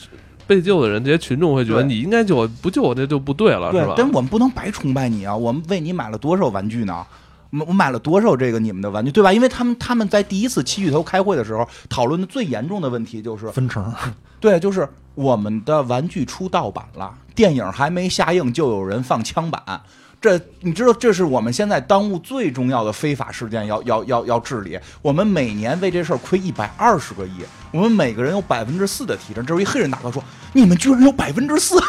[0.47, 5.35] 被救的人，这些群众会觉得你应该救，不救我这就不对了，是吧？，对但我们不能白崇拜你啊！
[5.35, 7.05] 我们为你买了多少玩具呢？
[7.51, 9.33] 我我买了多少这个你们的玩具，对吧？
[9.33, 13.95] 因为他们他们在第一次七巨头开会的时候讨论的最严重的问题就是，分成，
[14.45, 19.81] 对，就是我们的玩具出盗版了，电影还没下映就有人放枪版，
[20.21, 24.79] 这你知道这是我们现在当务最重要的非法事件要要要要治理。
[25.01, 29.43] 我们每年为这事儿亏一百二十个亿，我们每个人有百分之四的提成。
[29.43, 31.81] 这时候一黑人大哥说：“你们居然有百分之四！”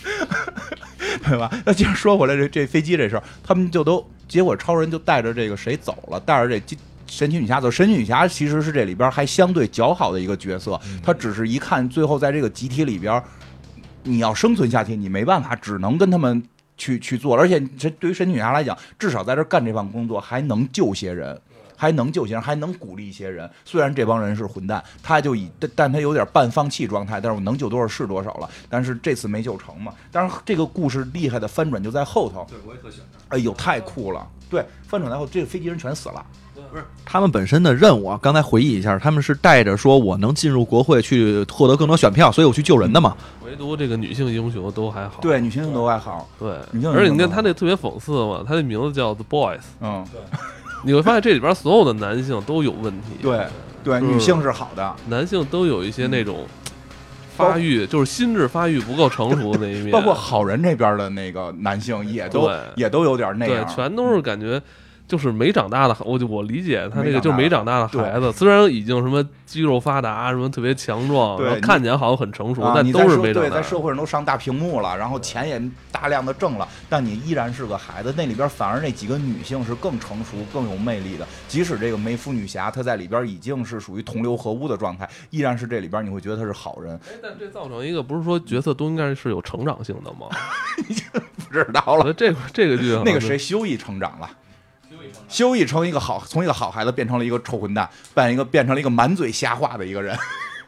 [1.28, 1.50] 对吧？
[1.66, 7.68] 那接着说回来，这这飞机这事儿，他们就都结果超人就带着这个谁走了，带着这机神奇女侠走。
[7.70, 13.20] 神奇女侠其实是这里边还相对较好的一个角色，她只是一看最后在这个集体里边，
[14.04, 16.40] 你要生存下去，你没办法，只能跟他们
[16.76, 21.40] 去去做，而且这对于神奇女侠来讲，至少在这干这份工作还能救些人。
[21.80, 23.48] 还能救些人，还能鼓励一些人。
[23.64, 28.50] 虽然这帮人是混蛋，他就以但但他有点半放弃状态，但是我能救多少是多少了。
[28.68, 29.94] 但是这次没救成嘛。
[30.10, 32.44] 但是这个故事厉害的翻转就在后头。
[32.50, 33.06] 对，我也特喜欢。
[33.28, 34.28] 哎呦，太酷了！
[34.50, 36.26] 对，翻转在后，这个飞机人全死了。
[36.70, 43.16] 不是他们本身的任务啊，刚才回忆一下，他们是带着说我能进入国会去获得更多选票，所以我去救人的嘛。
[43.44, 45.20] 唯独这个女性英雄都还好。
[45.22, 46.28] 对，女性都还好。
[46.38, 46.50] 对，
[46.92, 49.60] 而且你看他那特别讽刺嘛，他那名字叫 The Boys。
[49.80, 50.06] 嗯，
[50.84, 53.08] 你会发现这里边所有的男性都有问题。
[53.22, 53.46] 对
[53.82, 56.46] 对，女性是好的，男性都有一些那种
[57.36, 63.66] 发育，就是心智发育不够成熟的那一面，包括好人这边的那个男性也都也都有点那对，样。
[63.66, 64.60] 全都是感觉
[65.08, 73.62] 就是没长大的，我就我理解他那个就是没没长大的孩子，虽然已经什么肌肉发达，什么特别强壮，对然后看起来好像很成熟，啊，但都是没长大对在。
[73.62, 78.12] 社会上都上大屏幕了，然后钱也大量的挣了，但你依然是个孩子。
[78.16, 81.26] 那里边反而那几个女性是更成熟、更有魅力的。
[81.48, 86.94] 即使这个梅夫女侠她在里边已经是属于同流合污的状态，依然是这里边你会觉得她是好人。
[86.96, 90.28] 哎，但这造成一个不是说角色都应该是有成长性的吗？
[91.48, 94.28] 不知道了，这个这个剧那个谁修一成长了。
[95.28, 100.16] 修一成一个好，从一个好孩子变成了一个臭混蛋，扮一个变成了一个满嘴瞎话的一个人，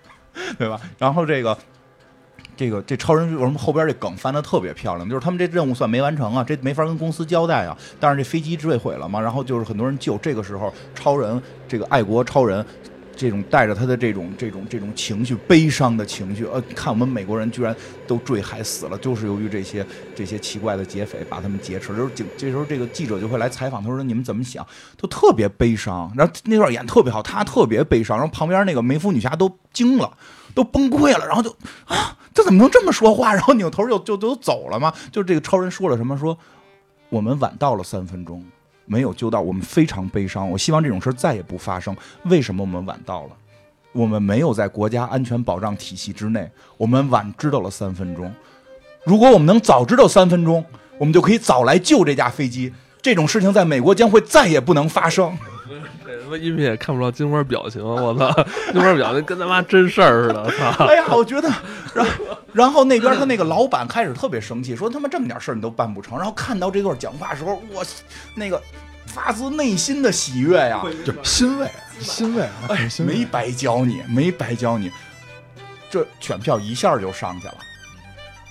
[0.58, 0.80] 对吧？
[0.98, 1.56] 然后这个
[2.56, 5.08] 这个这超人为什么后边这梗翻的特别漂亮？
[5.08, 7.76] 就是他们这任务算没完成啊，这没法跟公司交代啊。
[7.98, 10.18] 但是这飞机坠毁了嘛，然后就是很多人救。
[10.18, 12.64] 这个时候，超人这个爱国超人。
[13.16, 17.74] 这种带着他的这种这种这种情绪，悲伤的情绪，呃，看我们美国人居然
[18.06, 21.94] 都坠海死了，就是由于这些这些奇怪的劫匪把他们劫持。
[21.94, 26.10] 就是警，这时候这个记者就会来采访，他说：“你们怎么想？”都特别悲伤。
[26.16, 28.16] 然后那段演特别好，他特别悲伤。
[28.16, 30.16] 然后旁边那个梅芙女侠都惊了，
[30.54, 31.50] 都崩溃了，然后就
[31.84, 33.34] 啊，这怎么能这么说话？
[33.34, 34.94] 然后扭头就就就走了嘛。
[35.12, 36.16] 就这个超人说了什么？
[36.16, 36.38] 说
[37.10, 38.42] 我们晚到了三分钟。
[38.90, 40.50] 没有救到，我们非常悲伤。
[40.50, 41.96] 我希望这种事再也不发生。
[42.24, 43.30] 为什么我们晚到了？
[43.92, 48.32] 我们没有在国家安全保障体系之内，我们晚知道了三分钟。
[49.04, 50.64] 如果我们能早知道三分钟，
[50.98, 52.72] 我们就可以早来救这架飞机。
[53.00, 55.38] 这种事情在美国将会再也不能发生。
[56.04, 58.30] 这他妈音频也看不着金花表情，我操，
[58.72, 60.86] 金花表情跟他妈真事儿似的，操！
[60.86, 61.48] 哎呀，我觉得，
[61.94, 62.12] 然后
[62.52, 66.16] 然后那边他那个老板开始特别生气，说他妈这么点事儿你都办不成。
[66.16, 67.84] 然后看到这段讲话的时候，我
[68.34, 68.60] 那个
[69.06, 70.82] 发自内心的喜悦呀！
[71.04, 74.90] 就欣慰，欣慰，哎很，欣慰没白教你，没白教你，
[75.90, 77.54] 这选票一下就上去了。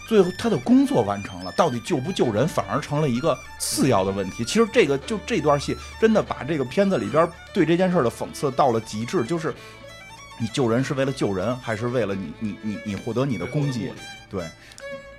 [0.09, 4.43] 最后他的工作完成了，到底救不救人反而成了一个次要的问题。
[4.43, 9.53] 其实这个就这段戏真的把这个片子里边对这件事的讽刺到了极致，就是
[10.39, 13.91] 你救人是为了救人，还是为了你你你你获得你的功绩？
[14.31, 14.43] 对，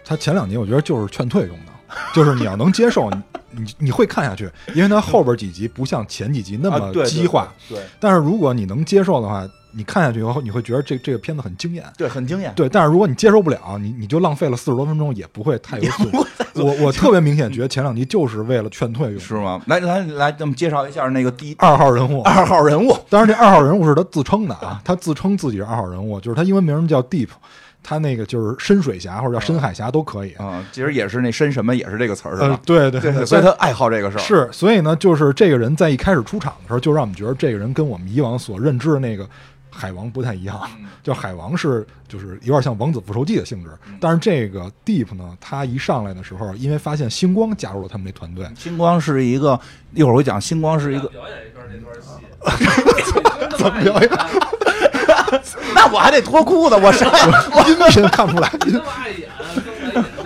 [0.05, 7.55] 他前两集我觉得就是劝退用的，就是你要能接受，你你你会看下去，因为他后边几集不像前几集那么激化。
[7.69, 11.85] 对对但是如果你能接受的话，你看下去以后，你会觉得这这个片子很惊艳。
[11.97, 12.53] 对，很惊艳。
[12.55, 16.11] 对，但是如果你接受不了，你你就浪费了四十多分钟，也不会太有损。
[16.57, 19.21] 我我特别明显觉得前两集就是为了劝退用。
[19.21, 19.61] 是吗？
[19.67, 22.97] 来来来，咱们介绍一下那个第二号人物，二号人物。
[23.09, 27.29] 当然这二号人物是他自称的啊， 他自称自己是二号人物，就是他英文名叫 Deep，
[27.83, 30.33] 他那个就是深水侠或者叫深海侠都可以。
[30.35, 34.21] 啊、其实也是那深什么也是这个词儿是呃吧？，对对对对，所以他爱好这个事儿。
[34.21, 39.27] 是，所以呢，就是这个人在一开始出场的时候，就让我们觉得这个人跟我们以往所认知的那个
[39.71, 40.61] 海王不太一样。
[41.03, 49.59] 就海王是就是有点像王子复仇记的性质，但是这个 Deep 呢，他一上来的时候，因为发现星光加入了他们那团队，星光是一个，
[49.95, 54.11] 一会儿我讲，星光是一个，表演一段那段戏， 怎么表演？
[55.75, 57.07] 那我还得脱裤子，我啥
[57.53, 57.65] 我？
[57.69, 58.53] 音频看不出来，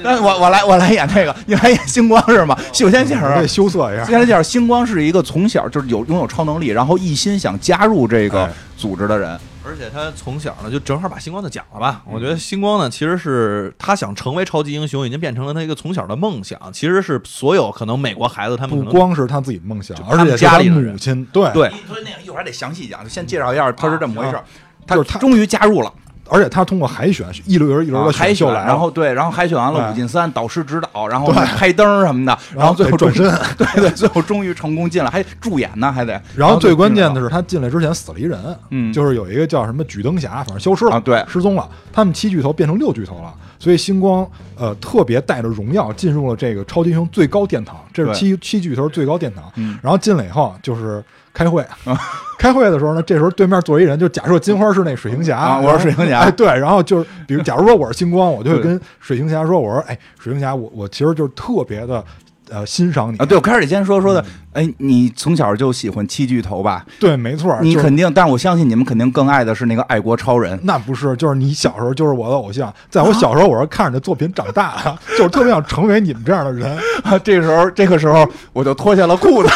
[0.02, 2.59] 那我我来我来演这个，你来演星光是吗？
[2.72, 4.04] 首先介绍我得羞涩一下。
[4.04, 9.38] 先来介绍，星光是一个从小就是有拥有超能力，然后一心想加入这个哎组织的人。
[9.66, 12.02] 而且他从小呢，就正好把星光的讲了吧。
[12.06, 16.60] 我觉得星光呢，其实是他想成为超级英雄，已经变成了他一个从小的梦想。
[16.72, 24.44] 其实是所有可能美国孩子他们不光是他自己的梦想，而且家里的母亲对对所以那个一会儿还得详细讲，先介绍一下他是这么回事儿。
[24.87, 25.90] 他就是他终于加入了，
[26.28, 36.20] 而且他通过海选一轮一轮的选，选秀来了，然后对，然后海选完了哎五进三，导师指导，然后开灯什么的， 然后最后转身， 对对，最后终于成功进了，还助演呢，还得。
[36.34, 38.38] 然后最关键的是，他进来之前死了一人，
[38.70, 38.92] 嗯。
[38.92, 41.24] 就是有一个叫什么举灯侠，反正消失了啊对。
[41.28, 41.68] 失踪了。
[41.92, 49.44] 他们七巨头变成六巨头了，所以星光呃特别带着荣耀进入了这个超级英雄最高殿堂，这是七七巨头最高殿堂。
[49.56, 49.78] 嗯。
[49.82, 51.04] 然后进来以后就是
[51.35, 51.61] 开会。
[51.85, 52.01] 啊，
[52.38, 56.20] 开会的时候呢，这时候对面坐一人，就假设金花是那水行侠，啊我是水行侠。
[56.20, 62.03] 哎，对，然后就是比如假如说我是星光，我就会跟水行侠说，我说，哎，水行侠，我我其实就是特别的
[62.51, 63.18] 呃欣赏你。
[63.18, 66.85] 啊，对，我开始先说说的，哎，你从小就喜欢七巨头吧？
[67.01, 70.59] 对，没错，就是你肯定，但我相信你们肯定更爱的是那个爱国超人。
[70.62, 76.77] 那不是，就是你小时候就是我的偶像，在我小时候我是看着你的作品长大的， 就是特别想成为你们这样的人。
[77.03, 79.49] 啊，这时候这个时候我就脱下了裤子，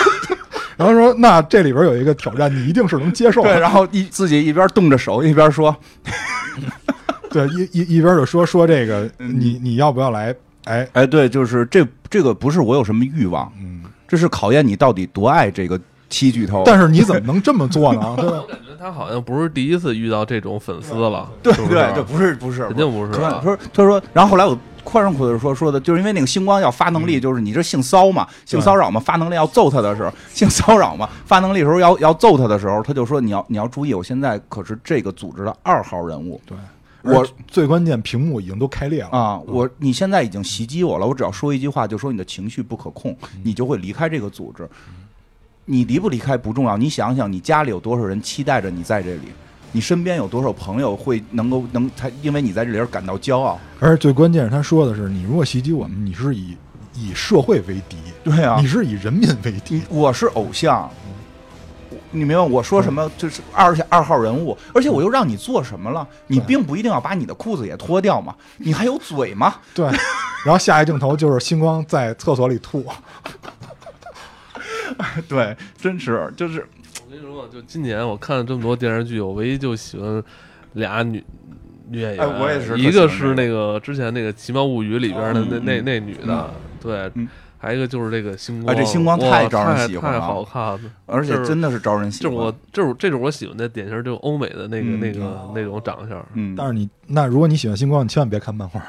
[0.79, 3.53] 然后说，那这里边有一个挑战，你一定是能接受的。
[3.53, 5.77] 对，然后一自己一边动着手一边说，
[7.31, 10.35] 对，一一一边就说说这个，嗯你你要不要来？
[10.65, 16.63] 哎，哎，对，就是这这个不是我有什么欲望，嗯，这是考验你到底多爱这个七巨头。
[16.65, 18.15] 但是你怎么 能这么做呢？
[18.17, 18.47] 对吧我？
[18.47, 24.57] 感觉他好像不是第一次遇到这种粉丝了，对不对，这不是不是，肯定不是他啊说他说，然后后来我
[24.89, 36.41] 宽上裤子说说的，就是因为那个星光要发能力，就是你这性骚嘛，性骚扰嘛，发能力要揍他的时候，性骚扰嘛，发能力的时候要要揍他的时候，他就说你要你要注意，我现在可是这个组织的二号人物。
[36.47, 36.57] 对，
[37.03, 39.11] 我最关键，屏幕已经都开裂了。
[39.11, 44.69] 啊，我你现在已经袭击我了，我只要说一句话，就说你的情绪不可控，你就会离开这个组织。
[45.71, 49.29] 你离不离开不重要，你想想，你家里有多少人期待着你在这里，
[49.73, 53.59] 你身边有多少朋友会能够能他因为你在这里而感到骄傲？
[53.81, 56.57] 而且最关键是，他说的是，你如果袭击我们，你是以
[56.95, 59.83] 以社会为敌，对啊你，是以人民为敌。
[59.89, 60.91] 我是偶像，
[62.11, 63.11] 你明白我说什么？
[63.19, 66.07] 就是二二号人物，而且我又让你做什么了？
[66.27, 69.57] 你并不一定要把你的裤子也脱掉嘛，你还有嘴吗？
[69.75, 69.87] 对，
[70.45, 72.85] 然后下一镜头就是星光在厕所里吐。
[75.29, 76.67] 对，真是就是我
[77.19, 80.23] 跟你说，就今年我看了这么多电视剧，我唯一就喜欢
[80.75, 81.25] 俩女
[81.89, 86.51] 女演员，哎我也是一个个是那个之前那个《奇妙物语》里边的那那那女的，
[86.81, 87.29] 对嗯，
[87.59, 92.31] 还有一个就是这个星光，啊这星光太招人喜欢了太好看了，而且真的是招人喜欢。
[92.33, 98.81] 就是我就是这是我喜欢的典型，就是欧美的那个嗯那个那种长相，嗯，但是你那如果你喜欢星光，你千万别看漫画，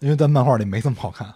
[0.00, 1.26] 因为在漫画里没这么好看。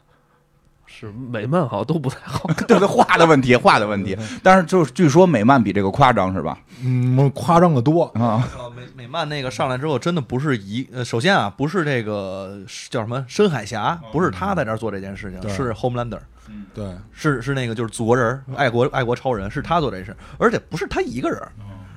[0.99, 2.67] 是美漫好像都不太好 看。
[2.67, 4.17] 对对，画的问题，画的问题。
[4.43, 6.59] 但是就是据说美漫比这个夸张是吧？
[6.83, 8.05] 嗯，夸张的多。
[8.15, 12.59] 啊，美美漫那个上来之后，真的不是一呃，首先啊，不是这个
[12.91, 16.19] 叫什么深海侠，不是他在这儿做这件事情，对是 Homelander，
[16.75, 21.41] 对，是是那个就是祖国人，爱国爱国超人，是他做这事，而且不是他一个人，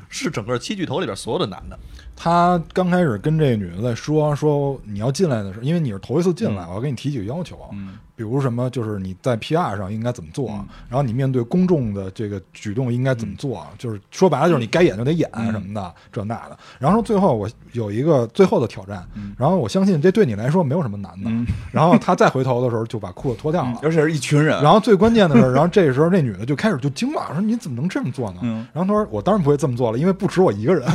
[0.09, 1.79] 是整个七巨头里边所有的男的。
[2.23, 16.55] 他刚开始跟这个女的在说说你要进来的时候，因为你是头一次进来，我要给你提几个要求，嗯比如什么就是你在 PR 上应该怎么做，嗯然后你面对公众的这个举动应该怎么做，就是说白了就是你该演就得演嗯什么的、这那的。
[16.77, 21.27] 然后最后我有一个最后的挑战，嗯然后我相信这对你来说没有什么难的。
[21.31, 23.79] 嗯，然后他再回头的时候就把裤子脱掉了。
[23.81, 24.61] 而且是一群人。
[24.61, 28.41] 然后最关键的是， 然后这时候那女的就开始就惊了，说你怎么能这么做呢？
[28.43, 30.87] 嗯然后他说我当然不会这么做了，因为不止我一个人。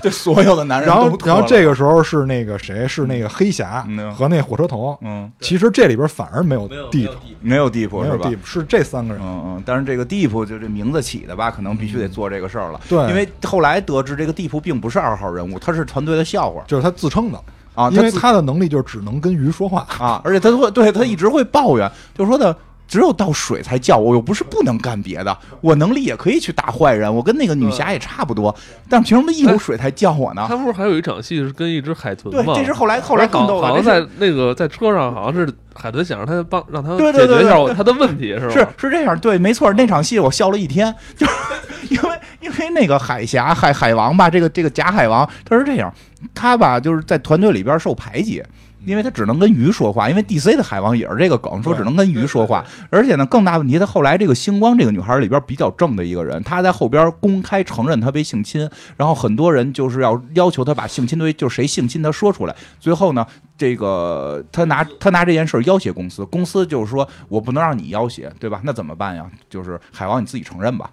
[0.02, 4.96] 这所有的男人然后然后这个时候是那个谁，是那个黑侠嗯和那火车头。
[5.02, 7.10] 嗯，其实这里边反而没有 deep，
[7.40, 9.22] 没有地铺没有是吧？deep，是这三个人。
[9.22, 12.80] 嗯嗯，但是这个地铺就这名字起的吧，可能必须得做这个事儿了。
[12.88, 17.40] 对因为后来得知这个地铺并不是二号人物，他是团队的笑话就是他自称的，
[17.74, 17.90] 啊。
[17.90, 19.86] 因为他的能力就只能跟鱼说话。
[19.98, 22.56] 啊，而且他会对他一直会抱怨，就说的
[22.90, 28.52] 只有倒水才叫我，又不是不能干别的， 我能力也可以去打坏人，我跟那个女侠也差不多，
[28.88, 30.44] 但凭什么一有水才叫我呢？
[30.48, 38.50] 他不是还有一场戏是跟一只海豚吗对，这是后来后来更逗了，好好像在那个在车上，好像是海豚想让他帮让他对对对解决一下他的问题，是吧？
[38.50, 41.32] 是是这样，对，没错，那场戏我笑了一天，就是
[41.94, 45.94] 因为因为那个海侠海海王吧，这个这个假海王他是这样，
[46.34, 48.42] 他吧就是在团队里边受排挤。
[48.84, 52.64] 因为他只能跟鱼说话，因为 DC 的海王也是这个梗，说只能跟鱼说话。
[52.88, 62.56] 而且呢，更大问题，他后来这个星光这个女孩里边比较正的一个人，她在后边公开承认她被性侵，然后很多人就是要要求她把性侵对就是谁性侵她说出来。
[62.78, 63.26] 最后呢，
[63.58, 68.60] 这个他拿他拿这件事儿要挟公司，公司就是说我不能让你要挟，对吧？
[68.64, 69.24] 那怎么办呀？
[69.48, 70.90] 就是海王你自己承认吧。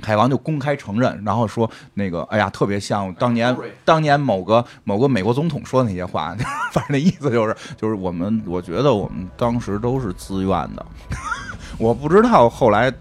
[0.00, 6.34] 海王就公开承认，然后说那个，哎呀，特别像当年当年某个某个美国总统说的那些话，
[6.72, 10.86] 反正那意思就是就是我们，我觉得我们当时都是自愿的，
[11.78, 12.92] 我不知道后来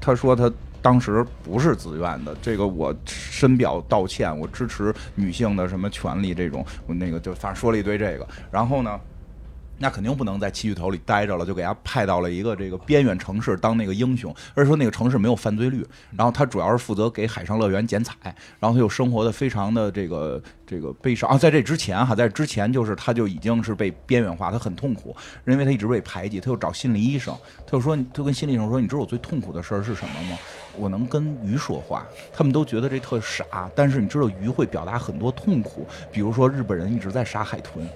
[0.00, 0.50] 他说他
[0.80, 8.98] 当时不是自愿的，这个我深表道歉，我支持女性的什么权利这种，我那个就反正说了一堆这个，然后呢。
[9.78, 18.14] 那肯定不能在七巨头里待着了，就给他派到了一个这个边远城市当那个英雄，而且说那个城市没有犯罪率，然后他主要是负责给海上乐园剪彩，
[18.58, 21.28] 然后他又生活的非常的这个这个悲伤。
[21.28, 25.14] 啊，在这之前哈，在之前就是他就已经是被边缘化，他很痛苦，
[25.46, 30.38] 因为他一直被排挤，他又找心理医生，他就说，他跟心理医生说，你知道我最痛苦的事儿是什么吗？
[30.78, 37.88] 我能跟鱼说话，他们都觉得这特傻，但是你知道鱼会表达很多痛苦，比如说日本人一直在杀海豚，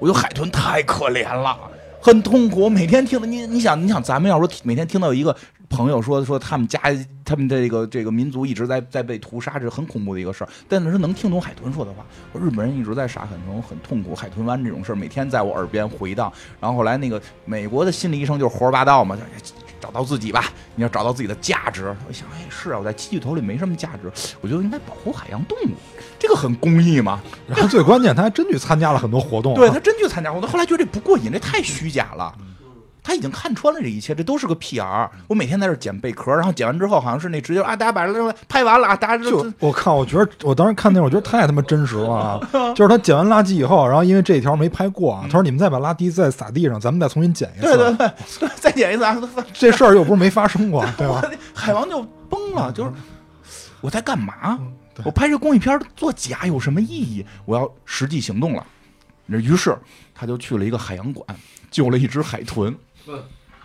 [0.00, 1.56] 我觉得海豚太可怜了，
[2.00, 2.68] 很痛苦。
[2.68, 5.36] 每天听的，你你想你想，咱们要说每天听到一个
[5.68, 6.80] 朋友说说他们家
[7.22, 10.48] 他们这个这个民族一直在在被屠杀，这是很恐怖的一个事儿。
[10.66, 14.14] 但是能听懂海豚说的话，日本人一直在杀海豚，很痛苦。
[14.14, 16.32] 海豚湾这种事儿每天在我耳边回荡。
[16.58, 19.16] 然后后来那个美国的心理医生就是胡说八道嘛，
[19.80, 21.94] 找到自己吧，你要找到自己的价值。
[22.06, 25.70] 我想，哎，是啊，我在七巨头里没什么价值，我觉得应该保护海洋动物，
[26.18, 27.20] 这个很公益嘛。
[27.46, 30.48] 然后最关键，他还真去参加了很多活动，对他真去参加活动。
[30.48, 32.32] 后来觉得这不过瘾，这太虚假了。
[33.10, 35.08] 他已经看穿了这一切，这都是个 PR。
[35.26, 42.40] 我每天在这捡贝壳，然后捡完之后，好像是那直接啊，大家把这拍完了啊，大家就我靠，我觉得我当时看那，我觉得太他妈真实了啊！
[42.72, 49.20] 就是他捡完垃圾以后，然后因为这一条没拍过啊，他说你们再把垃圾再撒地上，咱们再重新捡一次，对对对， 再捡一次啊！
[49.52, 51.20] 这事儿又不是没发生过， 对吧？
[51.52, 52.92] 海王就崩了，就是
[53.80, 54.56] 我在干嘛？
[55.04, 57.26] 我拍这公益片做假有什么意义？
[57.44, 58.64] 我要实际行动了。
[59.26, 59.76] 于是
[60.14, 61.24] 他就去了一个海洋馆，
[61.70, 62.74] 救了一只海豚。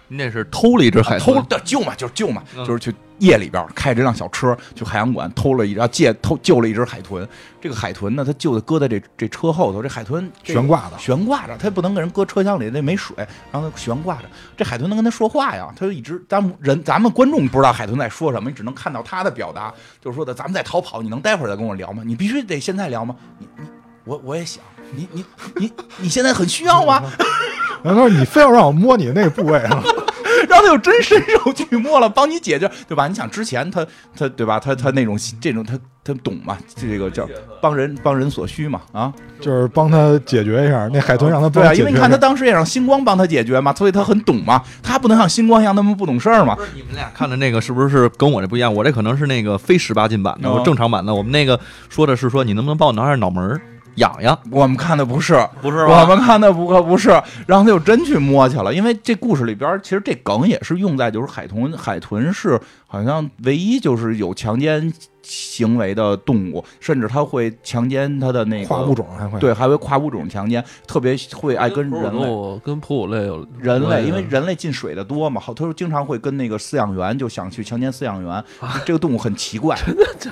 [0.07, 7.27] 那是偷了一只海偷的救嘛，就是救嘛，就是去夜里边开这辆小车去海洋馆偷了一，然后借偷救了一只海豚。
[7.59, 13.15] 这个海豚呢，它救的搁在这这车后头，这海豚悬挂的，悬挂着，他不能给人搁车厢里，那没水，
[13.51, 14.25] 然后悬挂着。
[14.55, 22.03] 这海豚能跟他说话呀，它就一直，咱们人咱们观众不知道海豚在说什么，你只能看到它的表达，就是说的，咱们在逃跑，你能待会儿再跟我聊吗？
[22.05, 23.15] 你必须得现在聊吗？
[23.39, 23.67] 你你
[24.03, 24.63] 我我也想，
[24.95, 25.25] 你你
[25.57, 27.01] 你你现在很需要吗？
[27.83, 29.83] 然后他说：“你非要让我摸你那个部位啊？”
[30.49, 33.07] 然后他就真伸手去摸了，帮你解决，对吧？
[33.07, 33.85] 你想之前他
[34.17, 34.59] 他对吧？
[34.59, 36.57] 他他那种这种他他懂嘛？
[36.75, 37.27] 这个叫
[37.61, 38.81] 帮人帮人所需嘛？
[38.91, 44.61] 啊，就是帮他解决一下那海豚，让他对啊，因为你看他当时也让星光帮他解决嘛，所以他很懂嘛。
[44.83, 46.57] 他不能像星光一样那么不懂事儿嘛。
[46.73, 48.73] 你们俩看的那个是不是跟我这不一样？
[48.73, 51.13] 我这可能是那个非十八禁版的，我正常版的。
[51.13, 51.59] 我们那个
[51.89, 53.61] 说的是说你能不能帮我挠下脑门儿？
[53.95, 57.09] 痒痒，我们看的不是，不是我们看的不可不是，
[57.47, 64.93] 然后他就真去摸去了，因为这故事里边其实这梗也是用在就是海豚，海豚是好像唯一就是有强奸。
[65.25, 69.39] 行为的动物，甚至它会强奸它的那个跨物种，还会。
[69.39, 72.61] 对，还会跨物种强奸，特别会爱跟人类。
[72.63, 78.43] 跟哺乳类有人类，因为人类进水的多嘛，好，他说经常会跟那个饲养员就想去强奸饲养员，
[78.85, 79.77] 这个动物很奇怪，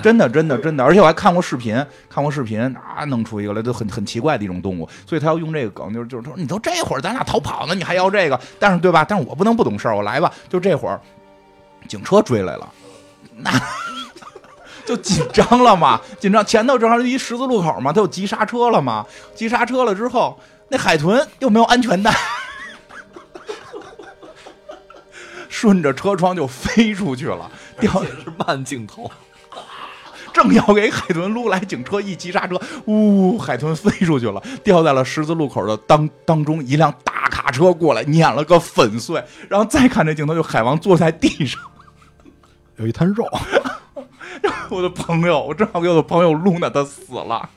[0.02, 0.54] 真的真的。
[0.58, 1.74] 真的，而且我还看过视频，
[2.08, 9.04] 看过视频啊，弄出一个来都很很奇怪的一种动物，所以他要用这个梗，就是就是他说你都这会儿咱俩逃跑呢，你还要这个，但是对吧？
[9.04, 11.00] 但是我不能不懂事儿，我来吧，就这会儿
[11.88, 12.68] 警车追来了，
[13.36, 13.50] 那。
[14.86, 22.14] 就紧张了嘛， 紧张前头正好一十字路口嘛，他就急刹车了嘛，急刹车了之后，那海豚又没有安全带，
[25.48, 29.10] 顺着车窗就飞出去了，掉的是慢镜头，
[30.34, 41.58] 正要给海豚撸来，警车一急刹车，呜，海豚飞出去了，掉在了十字路口的当当中，一辆大卡车过来碾了个粉碎，然后再看这镜头，就海王坐在地上，
[42.76, 43.26] 有一滩肉。
[44.70, 47.48] 我的朋友，我正好给我的朋友露娜，他死了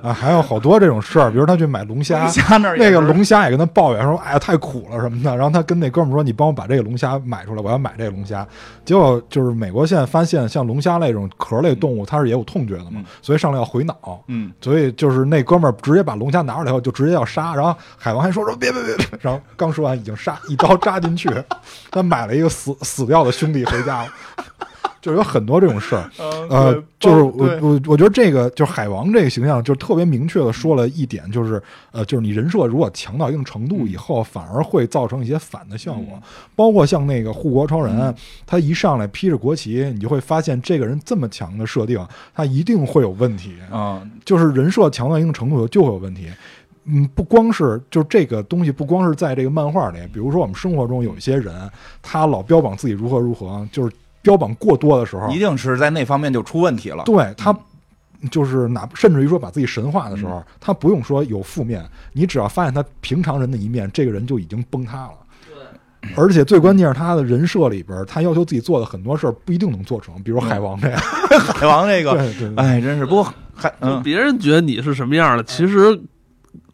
[0.00, 0.12] 啊！
[0.12, 2.30] 还有好多这种事儿，比如他去买龙虾，
[2.76, 8.46] 那个龙虾也跟他抱怨说：“哎呀，太苦了什么的。”然后他跟那哥们说：“你帮我把这个龙虾买出来，我要买这个龙虾。”
[8.86, 14.22] 结果就是美国现在发现，像龙虾那种壳类动物，它是也有痛觉的嘛，所以上来要回脑。
[14.28, 17.52] 嗯，所以就是那哥们儿直接把龙虾拿出来以后，就直接要杀。
[17.52, 21.28] 然后海王还说：“说别别别！”然后刚说完，已经杀一刀扎进去，
[21.90, 24.08] 他买了一个死死掉的兄弟回家了。
[25.00, 26.10] 就有很多这种事儿，
[26.50, 36.20] 呃，就是我我我觉得这个就是海王这个形象，就特别明确的说了一点，就是呃，就是你人设如果强到一定程度以后，反而会造成一些反的效果。
[36.56, 38.12] 包括像那个护国超人，
[38.44, 44.02] 他一上来披着国旗，你就会发现这个人这么强的设定，他一定会有问题啊。
[44.24, 46.26] 就是人设强到一定程度就会有问题。
[46.86, 51.70] 嗯，不光是就这个东西，不光是在这个漫画里，比如说我们生活中有一些人，
[52.02, 53.92] 他老标榜自己如何如何，就是。
[54.28, 57.02] 标榜过多的时候，一定是在那方面就出问题了。
[57.04, 57.56] 对他，
[58.30, 65.12] 就是哪甚至于说把自己神化的时候，他不用说有负面，你只要发现他平常人的一面，这个人就已经崩塌了。
[65.48, 71.00] 对，而且最关键是他的人设里边，他要求自己做的很多事儿不一定能做成，比如海王这样，
[71.56, 73.06] 海王这个，对对，哎，真是。
[73.06, 73.72] 不过海，
[74.04, 75.98] 别人觉得你是什么样的，其实。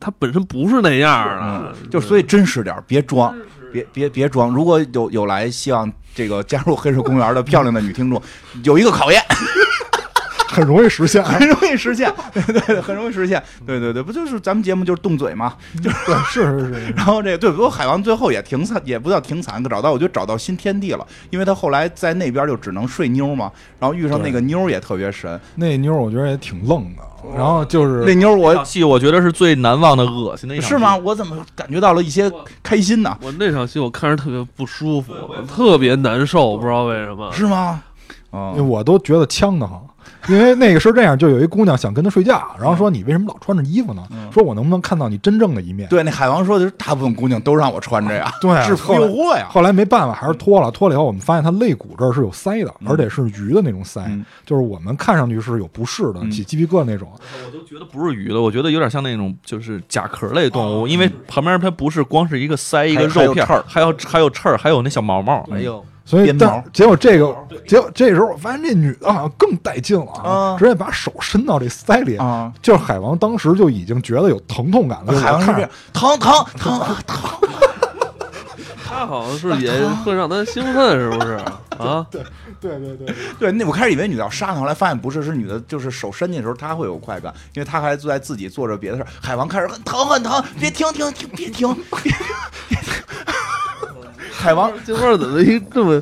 [0.00, 3.34] 他本身不是那样儿嗯的，，就所以真实点，别装，
[3.72, 4.50] 别别别装。
[4.54, 8.20] 如果有有来希望这个加入黑水公园的漂亮的女听众，
[8.64, 9.20] 有一个考验，
[10.48, 11.22] 很容易实现。
[11.24, 15.54] 很容易实现，对对对，很容易实现，对对对，不就是咱们节目就是动嘴嘛？
[15.82, 15.92] 对，
[16.30, 23.50] 是是是， 然后这个对，不过海王最后也挺惨，也不叫挺惨，找到我觉得找到新天地了，因为他后来在那边就只能睡妞嘛，
[23.80, 27.02] 然后遇上那个妞也特别神，那妞我觉得也挺愣的。
[27.34, 30.96] 然后就是那妞儿我戏我觉得是最难忘的、恶心的一场是吗？？
[30.96, 32.30] 我怎么感觉到了一些
[32.62, 33.16] 开心呢？
[33.22, 35.12] 我那场戏我看着特别不舒服，
[35.48, 37.32] 特别难受，不知道为什么。
[37.32, 37.82] 是吗？
[38.32, 39.80] 因为哦，我都觉得呛得慌，
[40.28, 44.02] 因为那个是这样，就有一姑娘想跟他睡觉，然后说你为什么老穿着衣服呢？
[44.10, 45.88] 嗯说我能不能看到你真正的一面？
[45.88, 49.46] 对，那海王说的是大部分姑娘都让我穿着呀， 对啊制服诱惑呀。
[49.50, 50.70] 后来没办法，还是脱了。
[50.70, 57.12] 脱了以后，我们发现他肋骨这儿是有腮的，而且是鱼的那种腮，嗯就是我们看上去是有不适的，嗯起鸡皮疙瘩那种。
[57.46, 65.46] 我都觉得不是鱼的，我觉得有点像那种就是甲壳类动物，因为旁边它不是光是一个腮一个肉片还有还有刺儿，还有那小毛毛。
[65.52, 67.34] 哎呦，所以但结果这个，
[67.66, 75.18] 结果这时候我发现这女的好像更带劲了啊直接把手伸到这腮里，啊，就是海王当时就已经觉得有疼痛感了。
[75.18, 77.48] 海王看着，疼疼疼疼，
[78.84, 79.72] 他好像是也
[80.04, 81.32] 会让他兴奋，是不是
[81.78, 82.06] 啊？
[82.10, 82.22] 对
[82.60, 89.08] 对对，对对，那我开始以为女的要杀他，后来发现不是，是女的，就是手伸进的时候，她会有快感，因为她还在自己做着别的事儿。
[89.22, 92.92] 海王开始很疼很疼，别停停停，别停，别停。
[94.44, 96.00] 海王 金花怎么一这么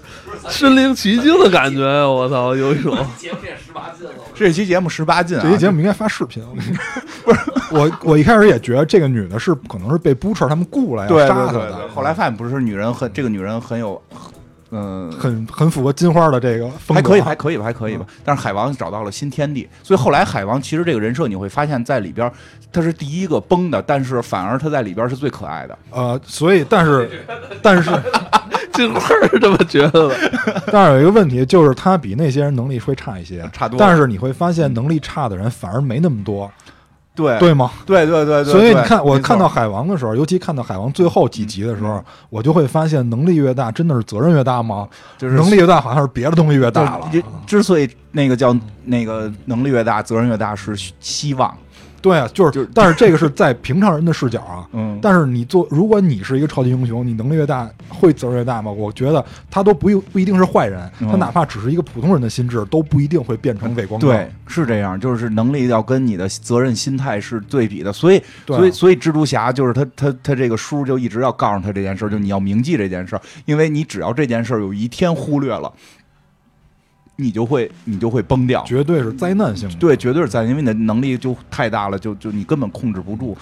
[0.48, 2.08] 身临其境的感觉呀？
[2.08, 2.96] 我操，有一种
[4.34, 6.42] 这期节目十八禁啊，这期节目应该发视频。
[7.24, 7.40] 不是
[7.70, 14.02] 我，我一开始也觉得这个女的是可能是被 Butcher 他们雇来杀她对对对，的，后来发现不是，女人很这个女人很有，
[14.74, 16.94] 嗯、很很符合金花的这个风格。
[16.94, 18.06] 还可以，还可以吧，还可以吧。
[18.24, 22.30] 但是海王找到了新天地，所以后来海王其实这个人设你会发现在里边
[22.72, 25.78] 他是第一个崩的，但是反而他在里边是最可爱的。
[25.90, 27.08] 呃，所以但是
[27.62, 27.90] 但是
[28.72, 29.00] 金花
[29.30, 30.16] 是这么觉得的。
[30.72, 36.50] 但是有一个问题，就是他比那些人能力会差一些，差多了但是你会发现能力差的人反而没那么多，
[37.14, 37.70] 对对吗？
[37.84, 44.88] 对对对对，所以你看我看到海王的时候，尤其看到海王最后几集的时候，我就会发现能力越大，真的是责任越大吗？
[45.18, 47.10] 就是能力越大，好像是别的东西越大了。
[47.46, 51.54] 之所以那个叫那个能力越大，责任越大，是希望。
[52.02, 54.68] 对啊， 就是，就是但是这个是在平常人的视角啊。
[54.74, 58.70] 嗯但是你做，如果你是一个超级英雄，你能力越大，会责任越大吗？
[58.70, 64.10] 我觉得他都不一不一定是坏人，嗯他哪怕只是一个普通人的心智，都不一定会变成伪光正。
[64.10, 75.72] 对，是这样，就是能力要跟你的责任心态是对比的，所以，对所以，所以蜘蛛侠就是他，他，他这个叔就一直要告诉他这件事儿，就你要铭记这件事儿，因为你只要这件事儿有一天忽略了，
[77.16, 78.64] 你就会，你就会崩掉。
[78.64, 79.74] 绝对是灾难性的。
[79.76, 83.36] 对，绝对是在，因为你的能力就太大了，就就你根本控制不住。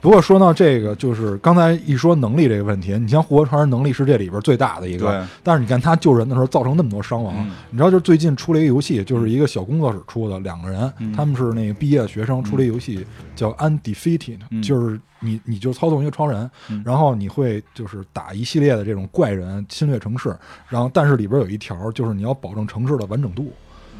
[0.00, 7.50] 不过说到这个，就是刚才一说能力这个问题，你像护国超人能力是这里边最大的一个，但是你看他救人的时候造成那么多伤亡，嗯。
[7.70, 11.12] 你知道，就是最近出了一个游戏，就是一个小工作室出的，两个人，嗯。
[11.12, 14.62] 他们是那个毕业的学生，出了一个游戏叫 Undefeated，、嗯。
[14.62, 16.82] 就是你你就操纵一个超人，嗯。
[16.86, 20.36] 然后你会就是打一系列的这种怪人侵略城市，
[20.68, 23.52] 然后但是里边有一条就是你要保证城市的完整度。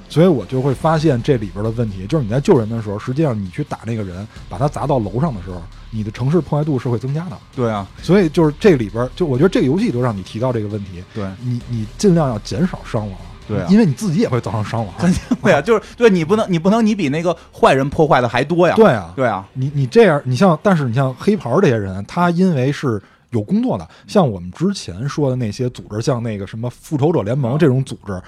[0.08, 7.38] 所以我就会发现这里边的问题，就是你在救人的时候，实际上你去打那个人，把他砸到楼上的时候，你的城市破坏度是会增加的。
[7.54, 14.94] 对啊，所以就是这里边，就我觉得这个游戏都让你提到这个问题，对，你你尽量要减少伤亡，对啊因为你自己也会造成伤亡。
[14.98, 18.74] 肯定会啊， 就是对你不能，你不能，你比那个坏人破坏的还多呀。
[18.76, 23.00] 对啊，对啊，你你这样，你像，但是你像黑袍这些人，他因为是
[23.30, 28.20] 有工作的，像我们之前说的那些组织，像那个什么复仇者联盟这种组织。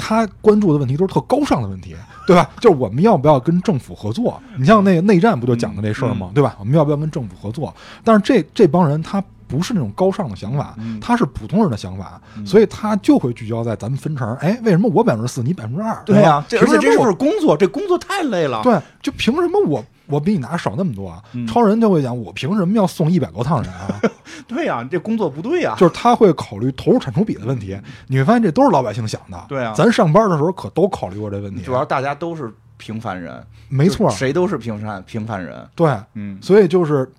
[0.00, 1.94] 他关注的问题都是特高尚的问题，
[2.26, 2.50] 对吧？
[2.58, 4.40] 就是我们要不要跟政府合作？
[4.56, 6.30] 你像那个内战不就讲的这事儿吗？
[6.34, 6.56] 对吧？
[6.58, 7.74] 我们要不要跟政府合作？
[8.02, 14.34] 但是这这帮人他不是那种高尚的想法，嗯他是普通人的想法，所以他就会聚焦在咱们分成。
[14.36, 16.00] 哎，为什么我百分之四，你百分之二？
[16.06, 18.62] 对呀、而且这凭什么我是工作，这工作太累了。
[18.62, 21.22] 对，就凭什么我我比你拿少那么多啊？
[21.32, 24.00] 嗯超人就会讲，我凭什么要送一百多趟人啊？
[24.48, 27.78] 对呀、这工作不对呀、就是他会考虑投入产出比的问题。
[28.06, 29.44] 你会发现这都是老百姓想的。
[29.48, 31.62] 对啊咱上班的时候可都考虑过这问题。
[31.62, 35.64] 主要大家都是平凡人，没错，谁都是平凡平凡人。
[35.74, 37.10] 对，嗯，所以就是。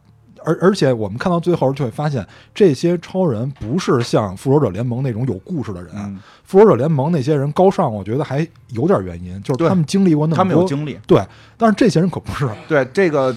[0.45, 5.91] 而而且我们看到最后就会发现，这些超人不是像复仇者联盟那种有故事的人。
[5.95, 10.99] 嗯复仇者联盟那些人高尚，我觉得还有点原因，就是他们经历过那么多，他们有经历。
[11.07, 11.25] 对，
[11.57, 12.45] 但是这些人可不是。
[12.67, 13.33] 对，这个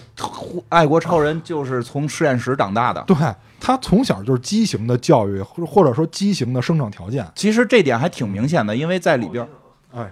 [0.68, 3.00] 爱国超人就是从实验室长大的。
[3.07, 3.16] 对
[3.61, 7.24] 他从小就是畸形的教育，或者或者说畸形的生长条件。
[7.36, 9.46] 其实这点还挺明显的，因为在里边，
[9.94, 10.11] 哎，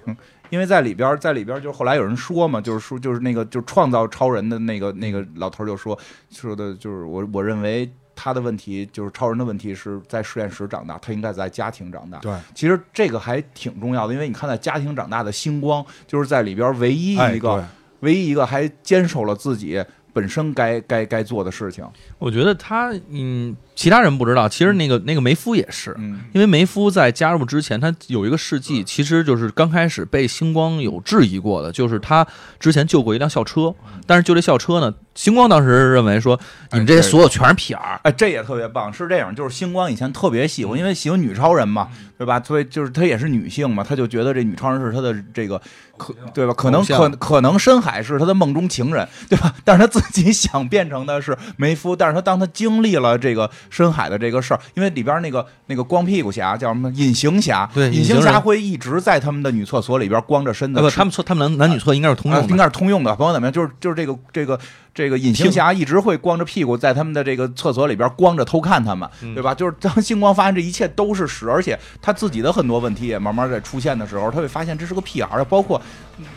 [0.53, 5.99] 因为在里边儿，在里边儿就是后来有人说嘛，就是说就是那个就是创造超人的那个那个老头儿就说
[6.31, 12.19] 说的就是我我认为他的问题就是超人的问题是在实验室长大，他应该在家庭长大。
[12.19, 17.65] 对，其实这个还挺重要的，因为你看在家庭长大的星光，就是在里边唯一哎一个、对
[18.01, 19.83] 唯一一个还坚守了自己
[20.13, 21.83] 本身该该该做的事情。
[22.19, 26.21] 我觉得他，嗯，其他人不知道，其实那个那个梅夫也是，嗯。
[26.33, 32.27] 因为梅夫在加入之前，他有一个事迹，其实就是刚开始被星光有质疑过的，就是他
[32.61, 33.75] 之前救过一辆校车，
[34.07, 36.39] 但是救这校车呢，星光当时认为说，
[36.73, 42.41] 你们这些所有全是屁眼儿哎，这也特别棒，是这样，就是星光以前特别喜欢，因为喜欢女超人嘛，对吧？
[42.41, 45.61] 所以就是她也是女性嘛，她就觉得这女超人是她的这个
[45.97, 46.55] 可对吧？
[46.55, 49.55] 可能可可能深海是她的梦中情人，对吧？
[49.65, 62.51] 但是她自己想变成的是梅夫，但是她当她经历了这个深海的这个事儿，因为里边那个那个光屁股侠叫什么隐形侠，对隐形侠会一直在他们的女厕所里边光着身子他们厕，他们男男女厕应该是通啊，用的。
[62.51, 64.59] 应该是通用的，甭管怎么样，就是就是这个这个
[64.95, 69.55] 这个隐形侠一直会光着屁股在他们的这个厕所里边光着偷看他们，嗯对吧？
[69.57, 75.81] 就是当星光发现这一切都是屎，而且他自己的很多问题也慢慢在出现的时候，他会发现这是个屁眼儿，包括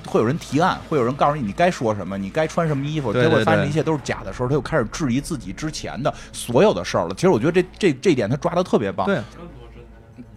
[0.06, 7.14] 会有人提案，会有人告诉你你该说什么，你该穿什么衣服，结果发现这一切都是假的时候，他又开始质疑自己之前的所有的事儿了。
[7.16, 9.20] 其实我觉得这这这点他抓的特别棒，对，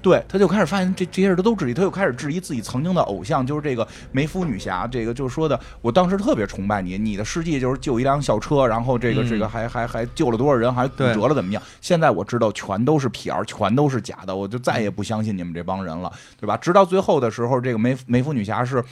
[0.01, 11.62] 对，他就开始发现这这些事他都质疑，他就开始质疑自己曾经的偶像，就是这个梅夫女侠，这个就是说的，我当时特别崇拜你，你的事迹就是救一辆校车，然后这个、嗯这个还还还救了多少人，还骨折了怎么样？
[11.80, 16.57] 现在我知道全都是 PR，全都是假的，我就再也不相信你们这帮人了，对吧？
[16.57, 18.82] 直到最后的时候，这个梅梅夫女侠是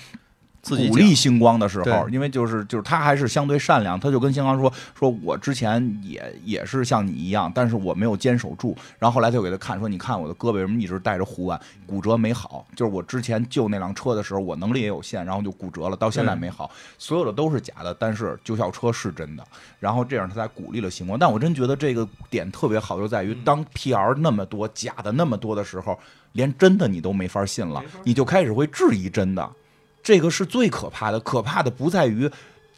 [0.67, 8.77] 自己鼓励星光的时候，因为就是就是他还是相对善良，他就跟星光说说，我之前也也是像你一样，但是我没有坚守住。
[8.99, 16.69] 然后后来他就给他看说，你看我的胳膊为什么一直带着护腕，骨折没好，就是我之前救那辆车的时候，我能力也有限，然后就骨折了，到现在没好。
[16.99, 19.47] 所有的都是假的，但是救校车是真的。
[19.79, 21.17] 然后这样他才鼓励了星光。
[21.17, 25.97] 但我真觉得这个点特别好，就在于当 PR 那么多、假的那么多的时候，
[26.33, 29.49] 连真的你都没法信了，你就开始会质疑真的。
[30.07, 32.31] 这个是最可怕的，可怕的不在于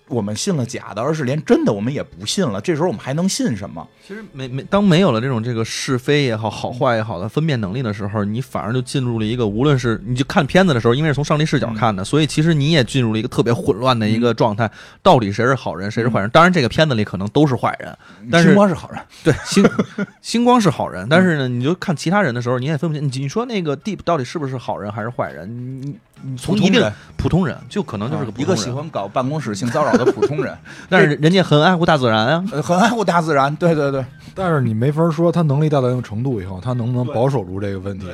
[0.09, 2.59] 我们信了假的，而是连真的我们也不信了。
[2.59, 3.87] 这时候我们还能信什么？
[4.07, 14.71] 其实没没当没有了这种这个是非也好、好坏也好的分辨能力的时候，你反而就进入了一个无论是你就看片子的时候，因为是从上帝视角看的，所以其实你也进入了一个特别混乱的一个状态。
[15.03, 16.31] 到底谁是好人，谁是坏人？
[16.31, 17.95] 当然，这个片子里可能都是坏人，
[18.33, 19.63] 但是星光是好人，对星
[20.23, 23.07] 星光是好人，但是呢，你就看其他人的时候，你也分不清。
[23.07, 25.47] 你你说那个 Deep 到底是不是好人还是坏人？
[25.47, 25.99] 你你
[26.37, 30.57] 从一定普通人普通人就可能就是个普通人，一个喜欢搞办公室性骚扰的普通人，
[30.89, 32.45] 但是人家很爱护大自然啊。
[32.53, 33.55] 呃很爱护大自然。
[33.57, 34.05] 对对对，
[34.35, 38.07] 但是你没法说他能力大到一定程度以后，他能不能保守住这个问题。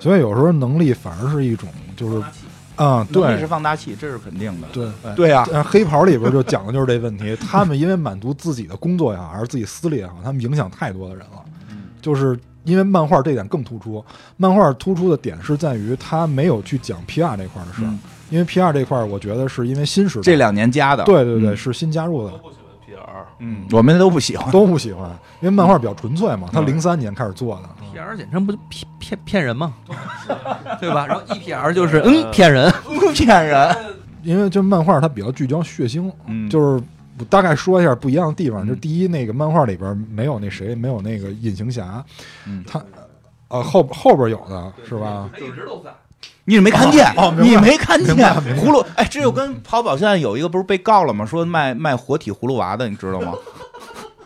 [0.00, 2.22] 所以有时候能力反而是一种就是
[2.76, 4.68] 啊，对能力是放大器，这是肯定的。
[4.72, 4.88] 对。
[5.14, 11.42] 对呀、但是黑袍里边就讲的就是这问题，他们因为满足自己的工作也好，还是自己私利也好，他们影响太多的人了。
[12.00, 14.04] 就是因为漫画这点更突出，
[14.36, 17.98] 漫画突出的点是在于它没有去讲 PR 这块儿的事儿，嗯
[18.30, 21.04] 因为 PR 这块儿我觉得是因为新时代这两年加的。
[21.04, 24.50] 对对对、嗯是新加入的，不喜欢 PR，嗯，我们都不喜欢。
[24.50, 25.10] 都不喜欢，
[25.40, 27.68] 因为漫画比较纯粹嘛，他嗯零三年开始做的。
[27.94, 29.74] PR 简称不就骗骗骗人吗？
[30.80, 31.06] 对吧？
[31.06, 32.72] 然后 EPR 就是嗯骗人，
[33.14, 33.76] 骗人。
[34.22, 36.82] 因为就漫画它比较聚焦血腥，嗯就是
[37.22, 38.66] 我大概说一下不一样的地方。
[38.66, 42.04] 嗯就第一，那个漫画里边没有那谁，没有那个隐形侠，
[42.46, 42.82] 嗯他
[43.48, 45.30] 呃后后边有的是吧？
[45.32, 45.90] 他一直都在。
[46.44, 48.84] 你没看见，哦哦你没看见葫芦？
[48.96, 51.24] 哎，这就跟淘宝现在有一个不是被告了吗？
[51.24, 53.32] 说卖卖活体葫芦娃的，你知道吗？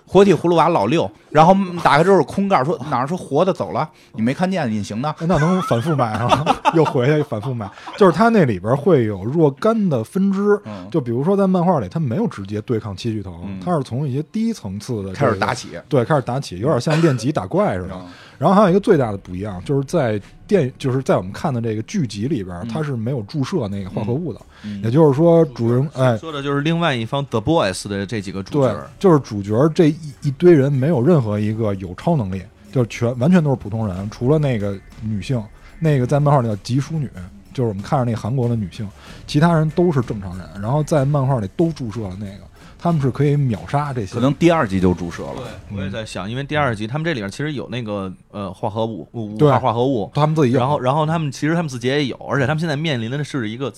[0.06, 5.14] 活体葫芦娃老六，然后打开之后是空盖，说哪儿说活的走了，你没看见隐形的？
[5.20, 6.44] 那能反复买啊？
[6.74, 10.58] 又回去反复买，就是它那里边会有若干的分支。
[10.64, 15.70] 嗯，就比如说在漫画里，它没有直接对抗七巨头，嗯它是从一些低层次的这个开始打起。
[15.88, 17.94] 对，开始打起，有点像练级打怪似的。
[17.94, 18.06] 嗯
[18.38, 24.40] 然后还有一个最大的不一样，就是在电，就是在我们看的这个剧集里边，嗯它是没有注射那个化合物的。
[24.64, 32.42] 嗯也就是说，主人哎，说的就是另外一方 The Boys 的这几个主对角。，就是主角这一一堆人没有任何一个有超能力，
[32.72, 35.42] 就全完全都是普通人，除了那个女性，
[35.78, 37.10] 那个在漫画里叫吉淑女。
[37.52, 38.86] 就是我们看着那韩国的女性，
[39.26, 42.40] 其他人都是正常人，然后在漫画里都注射了那个，
[42.86, 44.14] 他们是可以秒杀这些。
[44.14, 45.42] 可能第二集就注射了。
[45.74, 53.72] 我也在想，因为第二集他们这里面其实有那个呃化合物五对化化合物，他们自己有然后然后他们其实他们自己也有，而且他们现在面临的是一个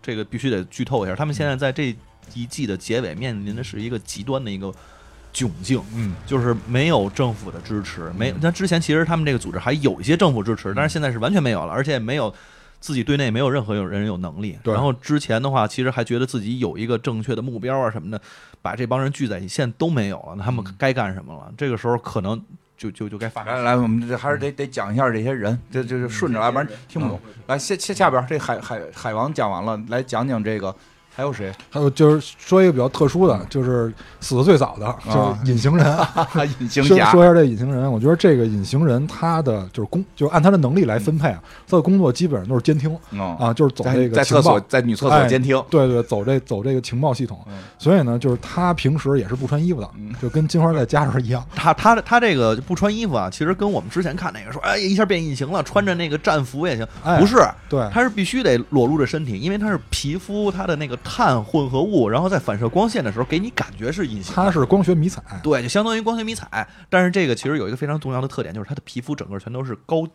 [0.00, 1.94] 这个必须得剧透一下，他们现在在这
[2.32, 4.72] 一季的结尾面临的是一个极端的一个
[5.34, 5.78] 窘境。
[5.94, 12.32] 嗯，就是没有政府的支持，没那之前其实他们这个组织还有一些政府支持，但是现在是完全没有了，而且没有
[12.84, 14.58] 自己对内没有任何有人有能力。
[14.62, 18.20] 然后之前的话，其实还觉得自己有一个正确的目标啊什么的，
[18.60, 21.50] 把这帮人聚在一起，现在都没有了，那他们该干什么了？
[21.56, 22.38] 这个时候可能
[22.76, 23.54] 就就就该发生。
[23.54, 27.18] 来来，我们这还是得得讲一下这些人，这这就顺着，要不然听不懂。
[27.46, 30.76] 来下下下边这海海海王讲完了，来讲讲这个
[31.14, 31.52] 还有谁？
[31.70, 35.96] 还有就是说一个比较特殊的，就是死的最早的，就是隐形人。
[36.60, 37.10] 隐形侠。
[37.10, 47.38] 说说一下这隐形人，我觉得这个隐形人他的就是工，就是按他的能力来分配啊，他的工作基本上都是监听哦，啊，就是走这个情在厕所报，在女厕所哎监听，对对，走这走这个情报系统。
[47.46, 47.54] 嗯。
[47.78, 49.88] 所以呢，就是他平时也是不穿衣服的，
[50.20, 51.44] 就跟金花在家时候一样。
[51.54, 57.36] 他他他这个不穿衣服啊，其实跟我们之前看那个说，哎，一下变隐形了，穿着那个战服也行，哎不是，
[57.68, 64.50] 对，他是必须得裸露着身体，因为他是皮肤他的那个碳混合物，然后在反射光线的时候，给你感觉是隐形它。
[64.50, 66.66] 是光学迷彩，对，就相当于光学迷彩。
[66.88, 70.06] 但是这个其实有一个非常重要的特点，就是它的皮肤整个全都是高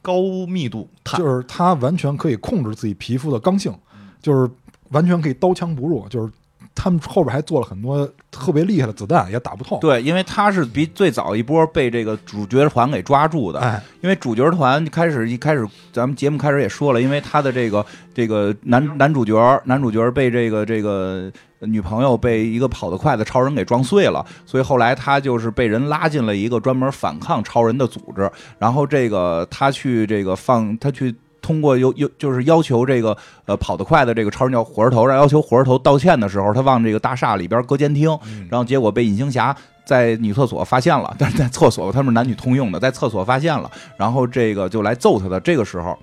[0.00, 1.18] 高密度碳。
[1.18, 3.74] 就是它完全可以控制自己皮肤的刚性，
[4.22, 4.50] 就是
[4.90, 6.32] 完全可以刀枪不入，就是
[6.76, 9.78] 他们后边还做了很多特别厉害的子弹，也打不透。
[9.80, 13.58] 对，因为他是比最早一波被这个主角团给抓住的。
[13.58, 31.14] 哎，因为主角团开始一开始，咱们节目开始也说了，因为他的这个这个男男主角男主角被这个这个女朋友被一个跑得快的超人给撞碎了，所以后来他就是被人拉进了一个专门反抗超人的组织，然后这个他去这个放他去。
[31.46, 38.10] 通过要要就是要求这个呃跑得快的这个超人叫火车头，让要求火车头道歉的时候，他往这个大厦里边搁监听，
[38.50, 45.38] 然后结果被隐形侠在女厕所发现了， 但是在厕所他们是男女通用的，在厕所发现了，然后这个就来揍他的。
[45.38, 45.96] 这个时候，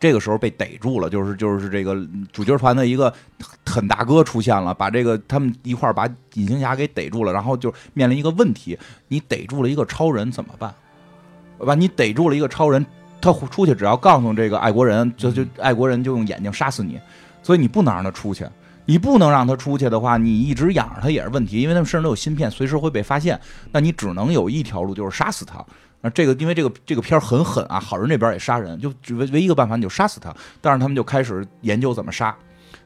[0.00, 1.96] 这个时候被逮住了，就是就是这个
[2.32, 3.14] 主角团的一个
[3.64, 8.76] 很大哥出现了，把这个他们一块儿把隐形侠给逮住了，然后就面临一个问题：
[9.06, 10.74] 你逮住了一个超人怎么办？
[11.64, 12.84] 把你逮住了一个超人，
[13.22, 17.00] 他出去只要告诉这个爱国人，就就爱国人就用眼睛杀死你，
[17.42, 18.46] 所以你不能让他出去。
[18.84, 23.40] 你不能让他出去的话，你一直养着他也是问题，因为他们身上都有芯片，随时会被发现。
[23.70, 25.64] 那你只能有一条路，就是杀死他。
[26.00, 30.34] 那这个，因为这个这个片儿很狠啊，好人这边也杀人，就唯唯一一个办法，你就杀死他。
[30.60, 30.88] 但是他。
[30.88, 32.36] 们就开始研究怎么杀。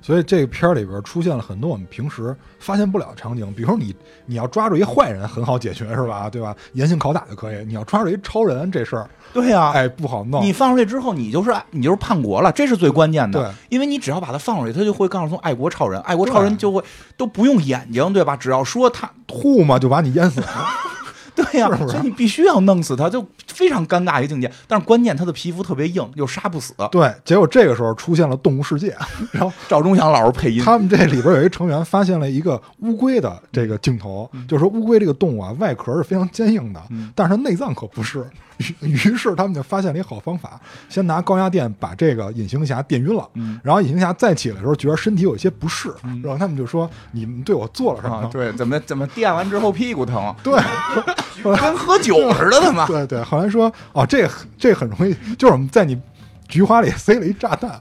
[0.06, 3.92] 所以这个片儿里边出现了很多我们平时发现不了的场景，比如说你
[4.24, 6.30] 你要抓住一坏人很好解决是吧？
[6.30, 6.54] 对吧？
[6.74, 7.64] 严刑拷打就可以。
[7.64, 10.40] 你要抓住一超人这事儿，对呀、哎，不好弄。
[10.44, 13.42] 你放出去之后，你就是你就是叛国了，这是最关键的。
[13.42, 16.80] 对，因为你只要把他放出去，他就会告诉从爱国超人，爱国超人就会
[17.16, 18.36] 都不用眼睛，对吧？
[18.36, 20.46] 只要说他，吐嘛就把你淹死了。
[21.36, 24.50] 对呀、是是所以你必须要弄死他，就非常尴尬一个境界。
[24.66, 26.74] 但是关键他的皮肤特别硬，又杀不死。
[26.90, 28.96] 对，结果这个时候出现了动物世界，
[29.30, 36.82] 然后赵忠祥老师配音，他们这里边有一成员发现了一个乌龟的这个镜头，就是说乌龟这个动物啊，外壳是非常坚硬的，
[37.14, 38.26] 但是它内脏可不是。
[38.58, 43.28] 于于是他们就发现了一个好方法，先拿高压电把这个隐形侠电晕了，
[43.62, 45.92] 然后隐形侠再起来的时候觉得身体有一些不适，
[46.22, 50.58] 然后他们就说：“你们对我做了什么？”啊，对，怎么怎么电完之后屁股疼，对，
[51.42, 52.86] 跟喝酒似的，他妈。
[52.86, 54.28] 对对，后来说哦，这
[54.58, 56.00] 这很容易，就是我们在你
[56.48, 57.80] 菊花里 塞了一炸弹。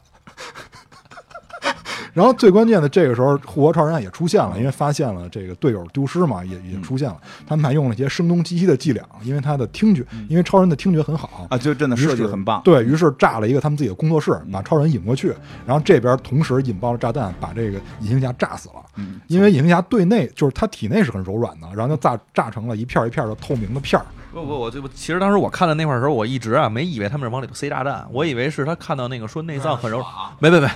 [2.16, 7.18] 然后最关键的这个时候，护国超人也出现了，因为发现了这个队友丢失嘛，也也出现了。
[7.46, 12.62] 他们还用了一些声东击西的伎俩，因为他的听觉，因为超人的听觉很好啊，就真的设计得很棒。
[12.64, 15.34] 对于是炸了一个他们自己的工作室，把超人引过去，
[15.66, 18.76] 然后这边同时引爆了炸弹，把这个隐形侠炸死了。
[18.96, 24.06] 嗯，因为隐形侠对内就是他体内是很柔软的，然后就炸炸成了一片一片的透明的片儿。
[24.32, 30.02] 不不，我这不，其实当时我看的那块儿的时候，我一直啊没以为他们是往里头塞炸弹，我以为是他看到那个说内脏很柔，
[30.40, 30.70] 没没没，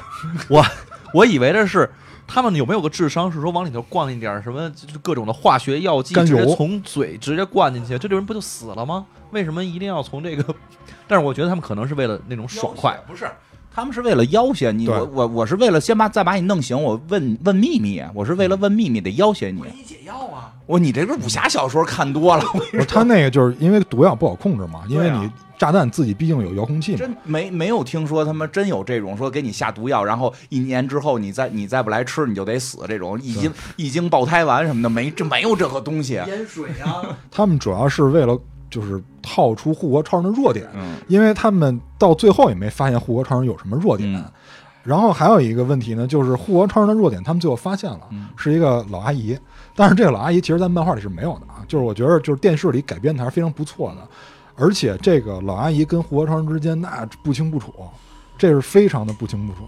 [0.50, 0.66] 我
[1.14, 1.90] 我以为的是
[2.28, 9.06] 他们有没有个智商是说往里头灌一点什么就是各种的化学药剂，直接从嘴直接灌进去，这个人不就死了吗？
[9.32, 10.56] 为什么一定要从这个？
[11.08, 13.30] 但是我觉得他们可能是为了那种爽快，不是。
[13.72, 19.62] 他们是为了要挟你，我我我是为了先把再把你弄醒，我问问秘密，我是为了问秘密得要挟你。
[19.74, 20.52] 你解药啊！
[20.66, 25.30] 我你这个武侠小说看多了，不是他那个就是因为毒药不好控制嘛，因为你
[25.60, 26.98] 炸弹自己毕竟有遥控器嘛。
[26.98, 36.14] 真没没有听说他们真有这种说给你下毒药，然后一年之后你再你再不来吃你就得死这种一经一经爆胎丸什么的，没这没有这个东西。
[36.14, 37.04] 盐水啊！
[37.30, 38.36] 他们主要是为了
[38.70, 44.12] 就是套出护国超人的弱点，嗯因为他们到最后也没发现护国超人有什么弱点。
[44.16, 44.24] 嗯
[44.82, 49.38] 然后还有一个问题呢，就是护国超人的弱点，他们最后发现了，嗯是一个老阿姨。
[49.76, 51.62] 但是这个老阿姨其实，在漫画里是没有的啊。
[51.68, 54.08] 就是我觉得，就是电视里改编的还是非常不错的。
[54.60, 57.74] 而且这个老阿姨跟胡国超之间那不清不楚，
[58.38, 59.60] 这是非常的不清不楚。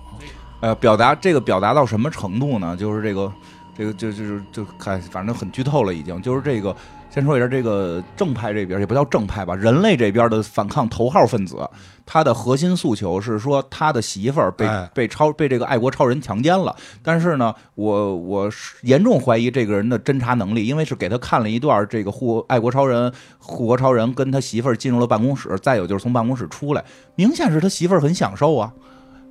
[0.59, 2.75] 呃，表达这个表达到什么程度呢？
[2.77, 3.33] 就是这个
[3.75, 6.21] 这个就就就就看，反正很剧透了已经。
[6.21, 6.75] 就是这个，
[7.13, 11.57] 先说一下这个正派这边也不叫正派吧，人类这边的反抗头号分子，
[12.05, 16.73] 他的核心诉求是说他的媳妇儿被、哎被超被这个爱国超人强奸了。
[17.03, 26.81] 但是呢，我我是严重怀疑这个人的侦查能力，因为是给他看了一段这个护爱国超人护国超人跟他媳妇儿进入了办公室，再有就是从办公室出来，
[27.15, 28.71] 明显是他媳妇儿很享受啊。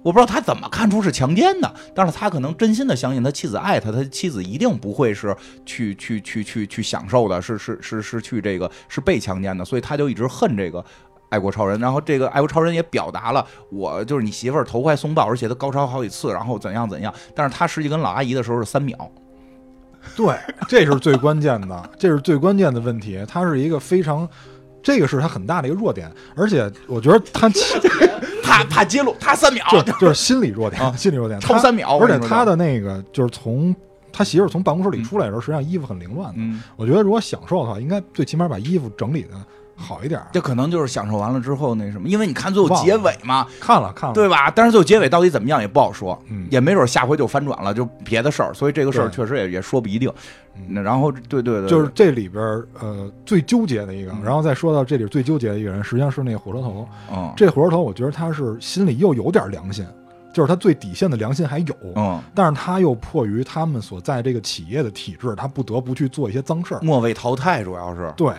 [0.02, 5.36] 我不知道他怎么看出是强奸的，但是他可能真心的相信他妻子爱他，他妻子一定不会是
[5.66, 10.82] 去去去去去享受的，是是是是去这个是被强奸的，所以他就一直恨这个
[11.28, 11.78] 爱国超人。
[11.78, 18.96] 然后这个爱国超人也表达了，我就是你媳妇儿投怀送抱，而且他高潮好几次，然后怎样怎样，但是他实际跟老阿姨的时候是三秒，
[20.16, 20.34] 对，
[20.66, 23.22] 这是最关键的，这是最关键的问题。
[23.28, 24.26] 他是一个非常，
[24.82, 27.48] 这个是他很大的一个弱点，而且我觉得他
[28.42, 33.74] 怕怕 揭露，他三秒，就就是心理弱点，啊心理弱点，它超三秒，而且他的那个就是从
[34.12, 36.36] 他媳妇从办公室里出来的时候，实际上衣服很凌乱的。
[36.38, 39.30] 嗯，我觉得如果享受的话，应该最起码把衣服整理的
[39.80, 40.26] 好一点儿。
[40.30, 44.50] 这可能就是享受完了之后那什么，因为你看最后结尾嘛，看了看了，对吧？
[44.54, 46.46] 但是最后结尾到底怎么样也不好说，嗯。
[46.50, 50.12] 也没准下回就翻转了，就别的事儿，所以这个事儿确实也也说不一定。
[50.56, 50.62] 嗯。
[50.68, 54.22] 那然后对对对，就是这里边儿呃最纠结的一个，嗯。
[54.22, 56.86] 然后再说到这里最纠结的一个人，实际上是那个火车头。
[57.12, 57.32] 嗯。
[57.36, 59.86] 这火车头，我觉得他是心里又有点良心，
[60.32, 66.80] 就是他最底线的良心还有，嗯，但是他又迫于他们所在这个企业的体制，他不得不去做一些脏事儿。
[66.82, 68.12] 末位淘汰主要是。
[68.16, 68.32] 对，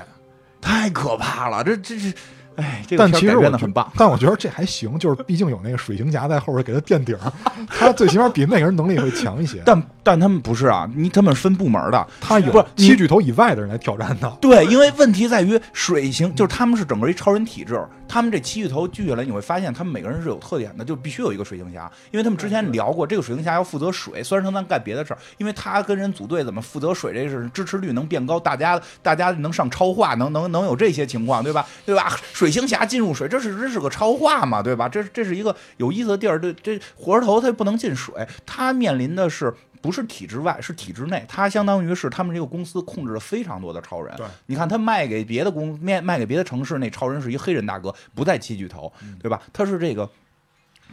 [0.61, 2.13] 太可怕了，这这这，
[2.55, 3.91] 哎，这个但其实我觉编的很棒。
[3.95, 7.19] 但我觉得这还行，就是毕竟有那个水行侠在后边给他垫底儿，
[7.69, 9.61] 他最起码比那个人能力会强一些。
[9.65, 14.29] 但但他们不是啊，你他们是分部门的，他有不是七巨头以外的人来挑战的。
[14.41, 31.65] 对，因为问题在于水行，就是他们是整个一超人体制，他们这七巨头聚下来，你会发现他们每个人是有特点的，就必须有一个水行侠，因为他们之前聊过，这个水行侠要负责水，虽然说咱干别的事儿，因为他跟人组队怎么负责水，这是支持率能变高，大家大家能上超话，能能能有这些情况，对吧？
[31.85, 32.11] 对吧？
[32.41, 34.89] 水行侠进入水，这是这是个超话嘛，对吧？
[34.89, 39.53] 这这是一个有意思的地儿，这这火车头他不能进水，他面临的是。
[39.83, 41.25] 不是体制外，是体制内。
[41.27, 44.15] 他相当于是他们这个公司控制了非常多的超人。
[44.15, 49.41] 对，你看他卖给别的公卖卖给别的城市，那超人是一黑人大哥，不在七巨头，对吧？
[49.51, 50.07] 他是这个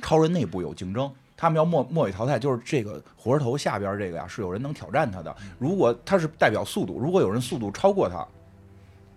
[0.00, 1.12] 超人内部有竞争。
[1.36, 5.36] 他们要末末尾淘汰，就是这个火车头下边这个呀，是有人能挑战他的。
[5.58, 8.26] 如果他是代表速度，如果有人速度超过他，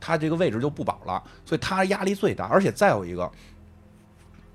[0.01, 2.47] 他这个位置就不保了，所以他压力最大。
[2.47, 3.31] 而且再有一个，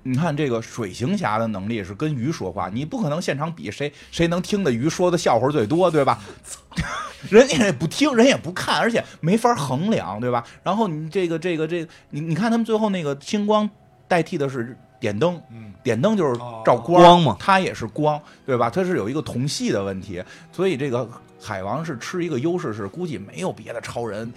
[0.03, 6.19] 你看这个水行侠的能力是跟鱼说话，你不可能现场比谁谁能听的鱼说的笑话最多，对吧？
[7.31, 10.43] 人家也不听，人也不看，而且没法衡量，对吧？
[10.61, 13.67] 然后你这个这个这个，你你看他们最后那个星光
[14.07, 18.69] 代替的是点灯，嗯，点灯就是哦照光，光嘛它也是光，对吧？
[18.69, 21.09] 它是有一个同系的问题，所以这个
[21.41, 24.31] 海王是吃一个优势，是估计没有别的超人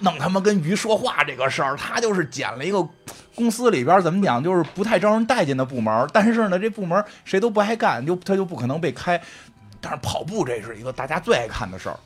[0.00, 2.86] 弄他妈跟鱼说话这个事儿，他就是捡了一个
[3.34, 9.20] 公司里边怎么讲，就是不太招人待见的部门，但是呢，这部门谁都不爱干，就他就不可能被开。
[9.80, 11.96] 但是跑步这是一个大家最爱看的事儿，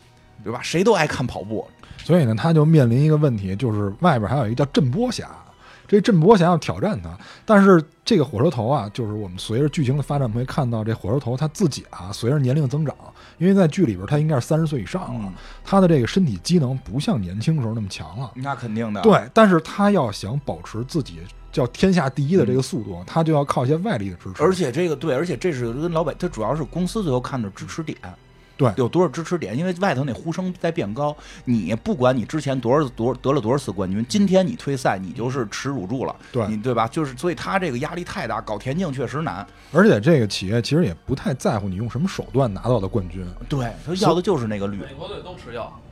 [0.44, 0.60] 对吧？
[0.62, 1.66] 谁都爱看跑步，
[2.04, 5.30] 所以呢，他就面临一个问题，就是外边还有一个叫震波侠，
[5.92, 7.14] 这震波想要挑战他，
[7.44, 12.96] 但是这个火车头啊，就是我们随着剧情的发展，会看到这火车头他自己啊，随着年龄增长，
[13.36, 18.30] 因为在剧里边他应该是三十岁以上了，嗯他的这个身体机能不像年轻时候那么强了。
[18.34, 21.18] 那肯定的。，对，但是他要想保持自己
[21.52, 24.42] 叫天下第一的这个速度，他就要靠一些外力的支持。
[24.42, 27.98] 而且这个对，而且这是跟老板，他主要是公司最后看的支持点。
[28.56, 29.56] 对有多少支持点？
[29.56, 36.86] 因为外头那呼声在变高，你不管你之前多少多得了多少次冠军，今天你退赛，你就是耻辱柱了，对你对吧？
[36.86, 39.46] 就是所以他这个压力太大，搞田径确实难。
[39.72, 44.76] 而且这个企业其实也不太在乎你用什么手段拿到的冠军，对他要的就是那个绿。
[44.78, 45.72] 美国队都吃药，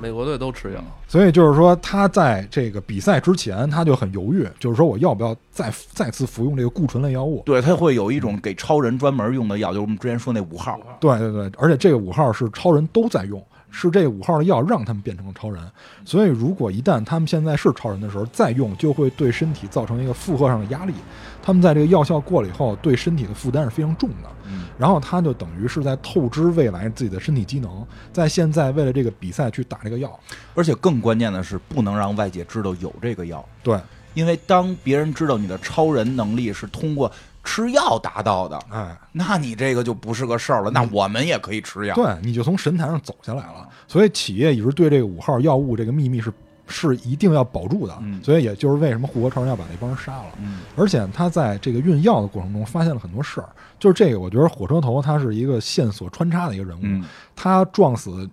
[0.00, 0.80] 美国队都吃药。
[1.08, 7.42] 所以就是说他在这个比赛之前他就很犹豫，就是说我要不要再再次服用这个固醇类药物？
[7.44, 10.78] 对他会有一种给超人专门用的药，就是我们之前说那五号。
[11.00, 15.62] 对对对，而且这个五号是超人都在用，是这五号的药让他们变成了超人。
[16.04, 20.94] 所以如果一旦他们现在是超人的时候再用，就会对身体造成一个负荷上的压力。
[21.42, 24.28] 他们在这个药效过了以后，对身体的负担是非常重的。
[24.46, 30.18] 嗯，然后他就等于是在透支未来自己的身体机能，在现在为了这个比赛去打这个药。
[30.54, 33.78] 而且更关键的是，不能让外界知道有这个药，对，
[34.14, 37.10] 因为当别人知道你的超人能力是通过
[37.44, 40.70] 吃药达到的，哎，那你这个就不是个事儿了。
[40.70, 41.94] 那我们也可以吃药。
[41.94, 43.68] 对，你就从神坛上走下来了。
[43.86, 46.32] 所以企业一直对这个五号药物这个秘密是
[46.70, 50.26] 是一定要保住的，嗯所以也就是为什么护国超人要把那帮人杀了。
[50.40, 53.48] 嗯而且他在这个运药的过程中发现了很多事儿，
[53.78, 57.04] 就是这个，我觉得火车头他是一个线索穿插的一个人物，嗯，
[57.34, 58.26] 他撞死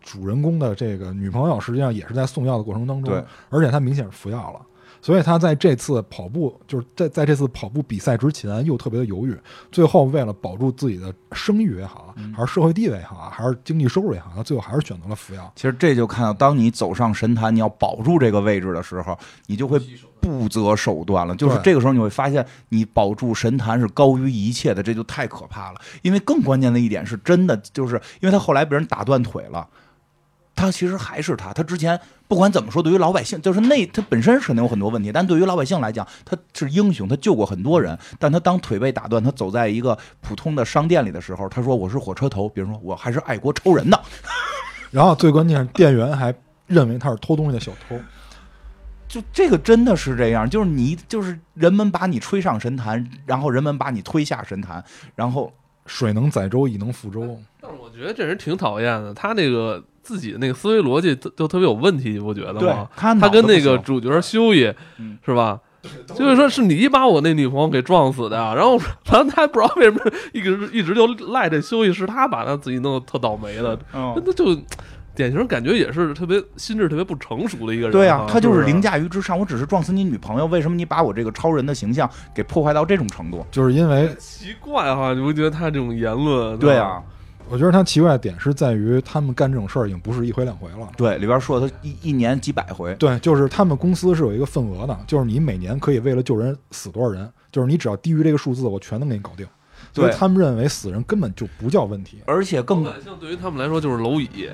[0.00, 3.12] 主人公的这个女朋友，实际上也是在送药的过程当中，
[3.50, 4.60] 而且他明显是服药了。
[5.04, 9.36] 所以他在这次跑步，就是在在这次跑步比赛之前又特别的犹豫，
[9.70, 15.52] 最后为了保住自己的声誉也好，嗯还是社会地位也好，还是经济收入也好，他最后还是选择了服药。
[15.56, 19.78] 其实这就看到，当你走上神坛，你要保住这个位置的时候，你就会
[20.22, 21.36] 不择手段了。
[21.36, 25.80] 就是这个时候，你会发现，你保住神坛是高于一切的，这就太可怕了。
[26.00, 29.68] 因为更关键的一点是，真的就是因为他后来被人打断腿了。
[30.64, 37.98] 他其实还是他，他之前不管怎么说，对于老百姓，就是那他本身肯定有很多问题，但对于老百姓来讲，他是英雄，他救过很多人。
[38.18, 43.98] 但他当腿被打断，他走在一个普通的商店里的时候，他说我是火车头，比如说我还是爱国超人呢。
[44.90, 46.34] 然后最关键是店员还
[46.66, 47.98] 认为他是偷东西的小偷。
[49.06, 54.82] 就这个真的是这样，就是你就是人们把你吹上神坛，然后人们把你推下神坛，
[55.14, 55.52] 然后
[55.86, 57.38] 水能载舟，亦能覆舟。
[57.60, 62.86] 但是我觉得这人挺讨厌的，他那个自己的那个思维逻辑都都特别有问题，你不觉得对吗？
[62.94, 65.58] 他他跟那个主角修一嗯是吧？
[66.14, 70.00] 就是说是你把我那女朋友给撞死的，然后然后他还不知道为什么
[70.32, 74.56] 一直一直就赖这修一是他把他自己弄得特倒霉的，嗯那就
[75.14, 77.92] 典型感觉也是特别心智特别不成熟的一个人啊。
[77.92, 79.38] 对啊、他就是凌驾于之上。
[79.38, 83.44] 我只是撞死你女朋友，为什么你把我这个超人的形象给破坏到这种程度？
[83.50, 86.58] 就是因为奇怪哈，你不觉得他这种言论？
[86.58, 87.00] 对啊，
[87.48, 90.90] 我觉得他奇怪的点是在于他们干这种事儿已经不是一回两回了。
[90.96, 99.46] 对，里边说他一一年几百回，对，就是他们公司是有一个份额的，就是你每年可以为了救人死多少人，就是你只要低于这个数字，我全能给你搞定。
[99.92, 102.18] 所以他们认为死人根本就不叫问题。
[102.26, 102.84] 而且更
[103.20, 104.48] 对于他们来说就是蝼蚁，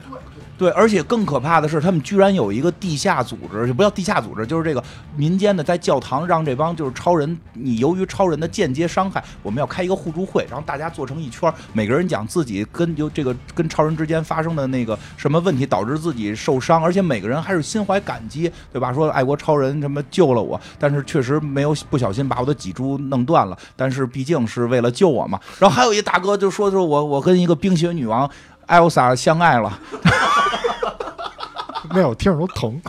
[0.59, 4.85] 对，而且更可怕的是，他们居然有一个地下组织，就不叫地下组织，就是这个
[5.17, 18.93] 民间的，在教堂让这帮就是超人，你由于超人的间接伤害，我们要开一个互助会，然后大家坐成一圈，每个人讲自己跟就这个跟超人之间发生的那个什么问题导致自己受伤，而且每个人还是心怀感激，对吧？
[18.93, 25.39] 说爱国超人什么救了我，但是确实没有不小心把我的脊柱弄断了，但是毕竟是为了救我嘛。
[25.59, 28.29] 然后还有一大哥就说说我我跟一个冰雪女王
[28.67, 29.79] 艾欧莎相爱了。
[31.93, 32.81] 没有，听着都疼。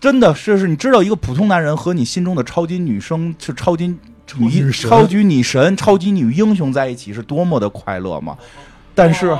[0.00, 8.36] 真的是是，你知道一个普通男人和你心中的超级女生是超级女超级女神、超级女英雄在一起是多么的快乐吗？
[8.94, 9.36] 但是，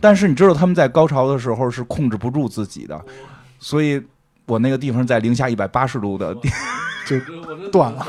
[0.00, 2.98] 但是你知道他们在高潮的时候是控制不住自己的，
[3.58, 4.02] 所以
[4.46, 6.48] 我那个地方在零下一百八十度的地，
[7.08, 7.18] 就
[7.70, 8.06] 断了。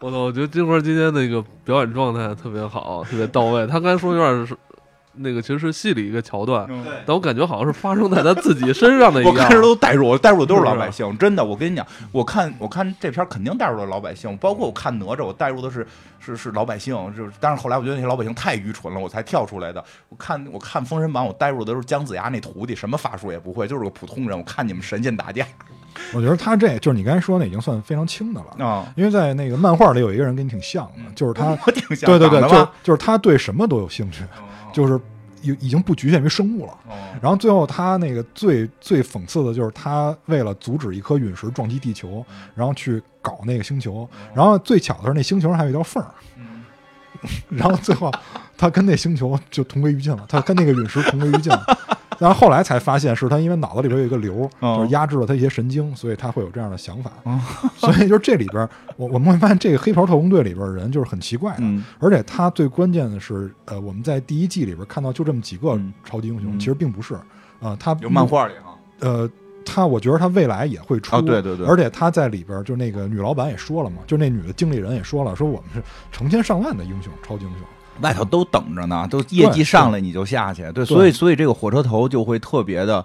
[0.00, 0.18] 我操！
[0.18, 3.66] 我觉得金花今天那个表演状态特别好，特别到位。
[3.66, 4.56] 他刚才说有点是
[5.14, 6.66] 那个，其实是戏里一个桥段，
[7.06, 9.32] 但我感觉好像是发生在他自己身上的一样。
[9.34, 11.44] 我看着都代入，我代入的都是老百姓，真的。
[11.44, 15.86] 我跟你讲，我看我看这片肯定代入了老百姓，包括我看哪吒，我代入的是
[16.18, 19.84] 是是老百姓，就是但是后来我觉得那些老百姓太愚蠢了，我才跳出来的。
[20.08, 24.36] 我看我看《封神榜》，我代入的都是姜子牙那徒弟，什么法术也不会，就是个普通人。
[24.38, 25.46] 我看你们神仙打架
[26.14, 34.24] 我觉得他这就是你刚才说那已经算非常轻的了，啊，因为在那个漫画里有一个人跟你挺像的，就是他， 我挺像对对对，就就是他对什么都有兴趣，
[34.72, 34.98] 就是
[35.42, 36.72] 已已经不局限于生物了。
[36.88, 46.10] 哦然后最后他那个最最讽刺的就是他为了阻止一颗陨石撞击地球，然后去搞那个星球，然后最巧的是那星球上还有一条缝儿，
[47.48, 48.10] 然后最后
[48.56, 51.78] 他跟那星球就同归于尽了，他跟那个陨石同归于尽了。
[52.22, 54.76] 然后后来才发现是他因为脑子里边有一个瘤，哦。
[54.76, 57.10] 就是压制了他一些神经，所以他会有这样的想法。
[57.24, 57.40] 哦。
[57.76, 61.84] 所以就是这里边，我我们会发现这个黑袍特工队里边的人就是很奇怪的，嗯。
[61.98, 65.92] 而且他最关键的是，呃，我们在第一季里边看到就这么几个嗯。
[66.04, 66.58] 超级英雄，嗯。
[66.60, 67.14] 其实并不是
[67.60, 69.28] 啊、他有漫，画里哈，呃，
[69.64, 71.66] 他我觉得他未来也会出，啊对对对。
[71.66, 77.60] 而且他在里边就那个女老板也说了嘛，就那女的经理人也说了，说我们是成千上万的英雄，超级英雄。
[78.02, 83.04] 外头都等着呢，都业绩上来你就下去，对，对所以所以这个火车头就会特别的。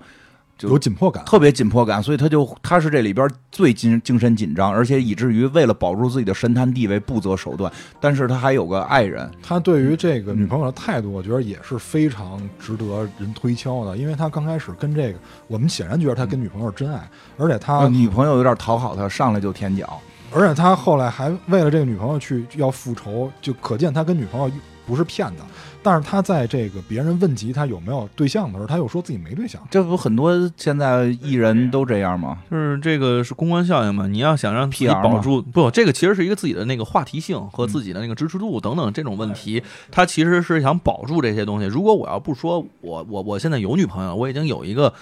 [0.58, 7.72] 就有紧迫感，特别紧迫感，所以他就他是这里边最精精神紧张，而且以至于为了保住自己的神坛地位不择手段。
[8.00, 20.02] 但是他还有个爱人，他对于这个女朋友的态度，我觉得也是非常值得人推敲的，因为他刚开始跟这个，我们显然觉得他跟女朋友是真爱，而且他啊，女朋友有点讨好他，上来就舔脚。
[20.34, 24.50] 而且他后来还为了这个女朋友去要复仇，就可见他跟女朋友
[24.88, 25.44] 不是骗的。
[25.84, 29.62] 但是他在这个别人问及他有没有对象的时候，他又说自己没对象。
[29.70, 32.40] 这不很多现在艺人都这样吗？
[32.52, 34.06] 就是这个是公关效应嘛？
[34.08, 41.68] 你要想让自己保住，不，这个其实是一个自己的那个话题性和自己的那个支持度等等这种问题，他其实是想保住这些东西。
[41.68, 44.94] 如果我要不说我我我现在有女朋友，我已经有一个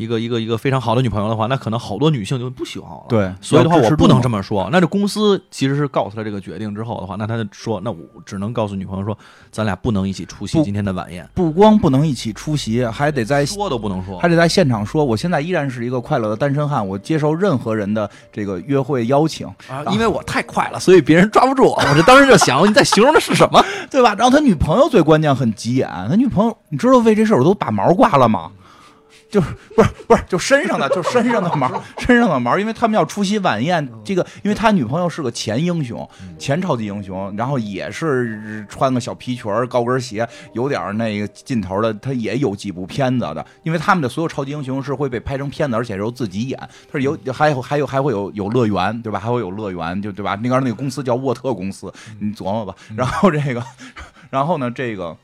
[0.00, 4.66] 一个一个一个非常好的女朋友的话，那可能好多女性就不喜欢我了。，对，所以的话，我不能这么说。
[4.72, 9.16] 那这公司其实是告诉他这个决定之后的话，那他就说，那我只能告诉女朋友说，
[9.50, 14.26] 咱俩不能一起出席今天的晚宴，不光不能一起出席，还得在说都不能说还。
[14.26, 21.74] 得在现场说，我现在依然是一个快乐的单身汉，我接受任何人的这个约会邀请，啊，因为我太快了，所以别人抓不住我。
[21.74, 23.62] 我这当时就想，你在形容的是什么？
[23.90, 24.14] 对吧？
[24.16, 28.52] 然后他女朋友最关键很急眼，他女朋友你知道为这事儿我都把毛挂了吗？
[29.30, 46.58] 就是不是不是就身上的就身上的毛身上的毛，因为他们要出席晚宴，这个因为他女朋友是个前英雄，前超级英雄，然后也是穿个小皮裙儿高跟鞋，有点那个劲头的，他也有几部片子的，因为他们的所有超级英雄是会被拍成片子，而且是由自己演，
[46.90, 49.20] 他是有还有还有还会有有乐园对吧？
[49.20, 50.36] 还会有乐园就对吧？
[50.42, 52.74] 那个那个公司叫沃特公司，你琢磨吧。
[52.96, 53.62] 然后这个，
[54.28, 55.16] 然后呢这个。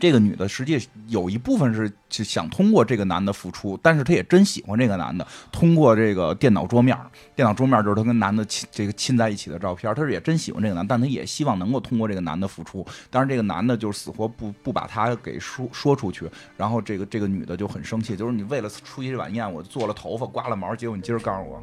[0.00, 0.78] 这个女的实际
[1.08, 5.26] 有一部分是是想通过这个男的付出，但是她也真喜欢这个男的。
[5.50, 6.96] 通过这个电脑桌面，
[7.34, 12.86] 电脑桌面就是她跟男的亲这个亲在一起的照片，她是也真喜欢这个男，但她也希望能够通过这个男的付出。
[13.10, 21.62] 但是这个男的就是死活不不把她给说说出去，然后这个这个女的就很生气，就是你为了出席这晚宴，我做了头发，刮了毛，结果你今儿告诉我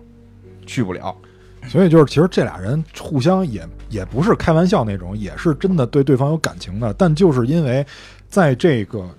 [0.65, 1.15] 去不了。
[1.67, 6.93] 所以就是，其实这俩人互相也也不是开玩笑那种，也是真的对对方有感情的。
[6.93, 7.83] 但就是因为
[8.35, 9.09] 在这个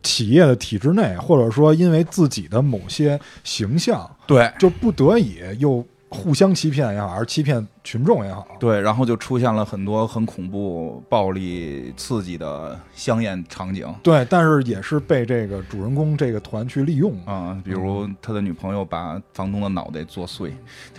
[0.00, 4.48] 企业的体制内，或者说因为自己的某些形象，对。
[4.60, 13.86] 就不得已又互相欺骗也好，还是欺骗群众也好，对，然后就出现了很多很恐怖、暴力、刺激的香艳场景。
[14.02, 17.12] 对，但是也是被这个主人公这个团去利用。
[17.24, 20.52] 啊、比如他的女朋友把房东的脑袋做碎，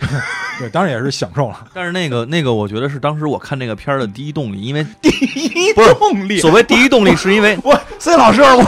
[0.58, 1.68] 对，当然也是享受了。
[1.74, 6.40] 但是那个那个，我觉得是当时我看这个片儿的第一动力，因为 第一动力。
[6.40, 8.64] 所谓第一动力，是因为 我 C 老师，我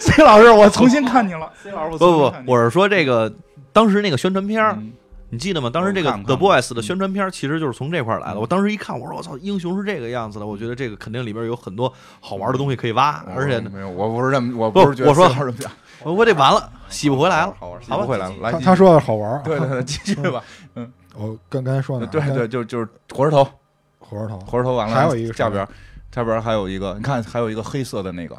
[0.00, 1.48] C 老师，我重新看你了。
[1.62, 3.32] C 老师，我不不我是说这个
[3.72, 4.92] 当时那个宣传片儿，嗯
[5.34, 5.68] 你记得吗？
[5.68, 8.38] 当时这个 The Boys 的宣传片其实就是从这块儿来的。
[8.38, 15.28] 我当时一看，我说我操，英雄是这个样子的，我觉得这个肯定里边有很多好玩的东西可以挖，而且呢，没有，我不是这么，我不是觉得我说
[16.04, 17.54] 我我这完了，洗不回来了。
[17.58, 18.34] 好玩，洗不回来了。
[18.40, 20.42] 来，他他，说的好玩， 对对对，继续吧。
[20.76, 23.44] 嗯我刚刚才说的，对对，就就是火车头，
[23.98, 25.66] 火车头，火车头完了，还有一个下边，
[26.12, 28.36] 下边还有一个，你看还有一个黑色的那个，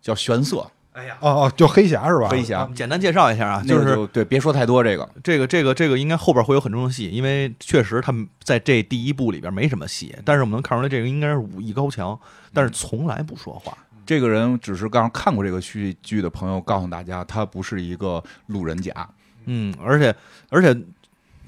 [0.00, 0.66] 叫玄色
[0.96, 2.28] 哎呀，哦哦，就黑侠是吧？
[2.30, 5.06] 黑侠啊，简单介绍一下啊，那个就是对，别说太多这个。
[5.22, 12.18] 这个这个这个应该后边会有很重的戏，因为确实他们在这第一部里边没什么戏，但是我们能看出来这个应该是武艺高强，
[12.54, 13.76] 但是从来不说话。
[14.06, 19.06] 这个人只是刚看过这个剧剧的朋友告诉大家，他不是一个路人甲。
[19.44, 20.14] 嗯，而且
[20.48, 20.74] 而且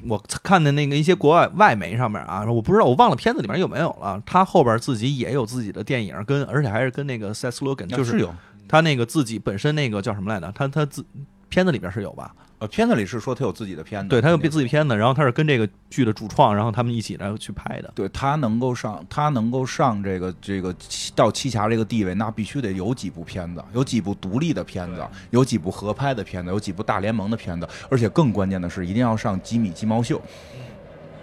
[0.06, 8.34] 我看的那个一些国外外媒上面啊，我不知道我忘了片子里面有没有了，他后边自己也有自己的电影，跟而且还是跟那个 Seth Rogen，就是有，
[8.68, 10.52] 他那个自己本身那个叫什么来着？
[10.52, 11.04] 他他自
[11.48, 12.34] 片子里边是有吧？
[12.58, 17.92] 呃，片子里是说他有自己的片子，对他有自己片子，然后他是跟这个剧的主创，然后他们一起来去拍的。
[17.94, 30.20] 对他能够上，他能够上这个这个七到七侠这个地位，那必须得有几部片子，有几部独立的片子，有几部合拍的片子，有几部大联盟的片子，而且更关键的是，一定要上吉米鸡毛秀。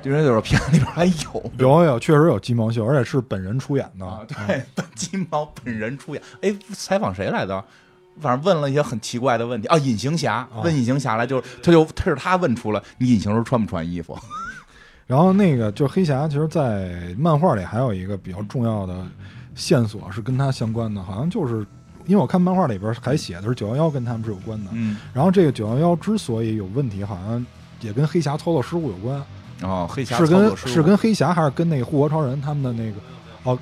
[0.05, 4.05] 因为就是片子里边还有有有，确实有鸡毛秀，而且是本人出演的。
[4.05, 6.23] 啊，对，本 鸡毛本人出演。
[6.41, 7.63] 哎，采访谁来的？
[8.21, 9.77] 反正问了一些很奇怪的问题啊。
[9.77, 14.17] 隐形侠问隐形侠来，就是他就他是他问出了你隐形时候穿不穿衣服？
[15.07, 19.05] 然后那个就黑侠，其实，在漫画里还有一个比较重要的
[19.53, 21.65] 线索是跟他相关的，好像就是
[22.05, 24.71] 因为我看漫画里边还写的是九幺幺跟他们是有关的。
[24.73, 27.45] 嗯，然后这个九幺幺之所以有问题，好像
[27.81, 29.23] 也跟黑侠操作失误有关，
[29.61, 32.97] 哦，黑侠是跟是跟黑侠还是跟那个护国超人他们的那个
[33.43, 33.57] 哦，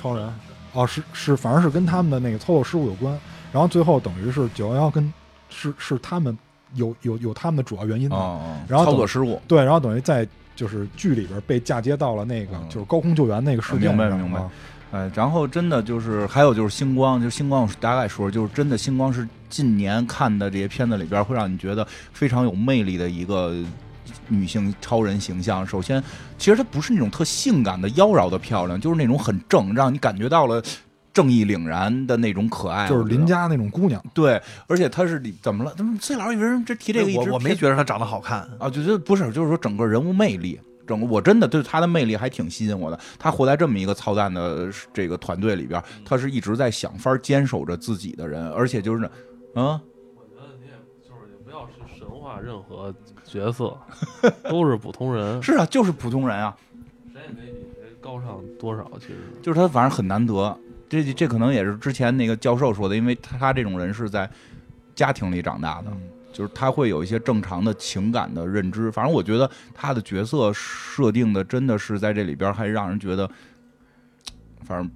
[0.00, 0.32] 超人
[0.72, 3.18] 哦是是，反正是跟他们的那个操作失误有关。
[3.52, 5.12] 然后最后等于是九幺幺跟
[5.48, 6.36] 是是他们
[6.74, 8.16] 有有有他们的主要原因的。
[8.16, 9.40] 哦哦，然后操作失误。
[9.46, 10.26] 对，然后等于在
[10.56, 14.50] 就是剧里边被嫁接到了那个嗯就是高空救援那个事件上明白明白啊
[14.92, 23.52] 哎，然后真的就是还有就是星光，就是星光，我大概说，就是真的星光是近年看的这些片子里边会让你觉得非常有魅力的一个
[24.28, 25.66] 女性超人形象。
[25.66, 26.02] 首先，
[26.38, 30.62] 其实她不是那种特性感的妖娆的漂亮，就是那种很正，让你感觉到了
[31.12, 32.88] 正义凛然的那种可爱。
[32.88, 34.02] 就是邻家那种姑娘。
[34.12, 35.72] 对，而且她是怎么了？
[35.76, 42.98] 怎么崔老师为什么这提这个一直我我没觉得她长得好看，啊，就就不是，就是说整个人物魅力，整个我真的对她的魅力还挺吸引我的。
[43.18, 49.08] 她活在这么一个操蛋的这个团队里边，她是一直在想法坚守着自己的人，而且就是，
[49.54, 49.80] 嗯，
[52.34, 52.92] 化任何
[53.24, 53.76] 角色，
[54.48, 56.56] 都是普通人， 是啊，就是普通人啊，
[57.12, 60.56] 谁也没比谁高尚多少，其实就是他反正很难得。
[60.88, 64.28] 这这可能也是之前那个教授说的，因为他他这种人是在
[64.94, 66.00] 家庭里长大的，嗯
[66.32, 68.90] 就是他会有一些正常的情感的认知。
[68.90, 73.28] 反正我觉得他的角色设定的真的是在这里边还让人觉得，
[74.64, 74.90] 反正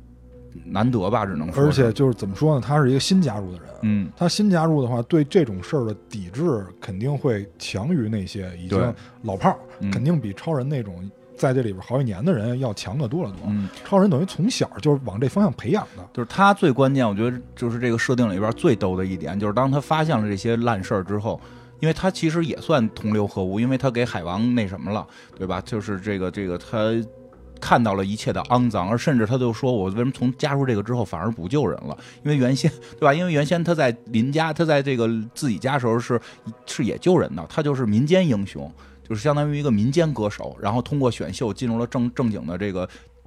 [0.64, 1.64] 难得吧，只能说。
[1.64, 13.42] 而且就是怎么说呢，他是一个新加入的人，嗯，他新加入的话，对这种事儿的抵制肯定会强于那些已经老炮儿，嗯肯定比超人那种在这里边好几年的人要强得多得多。
[13.46, 21.40] 嗯，超人等于从小就是往这方向培养的，就是他最关键，我觉得就是这个设定里边最逗的一点，就是当他发现了这些烂事儿之后，
[21.80, 25.06] 因为他其实也算同流合污，因为他给海王那什么了，
[25.36, 25.60] 对吧？
[25.60, 26.92] 就是这个这个他
[27.60, 31.96] 看到了一切的肮脏，而甚至他就说，我为什么从加入这个之后反而不救人了？
[32.24, 33.12] 因为原先对吧？
[33.12, 36.20] 因为原先他在林家，他在这个自己家时候是
[36.66, 38.70] 是也救人的，他就是民间英雄。
[39.08, 42.86] 就是相当于一个民间歌手，然后通过选秀进入了正正经的这个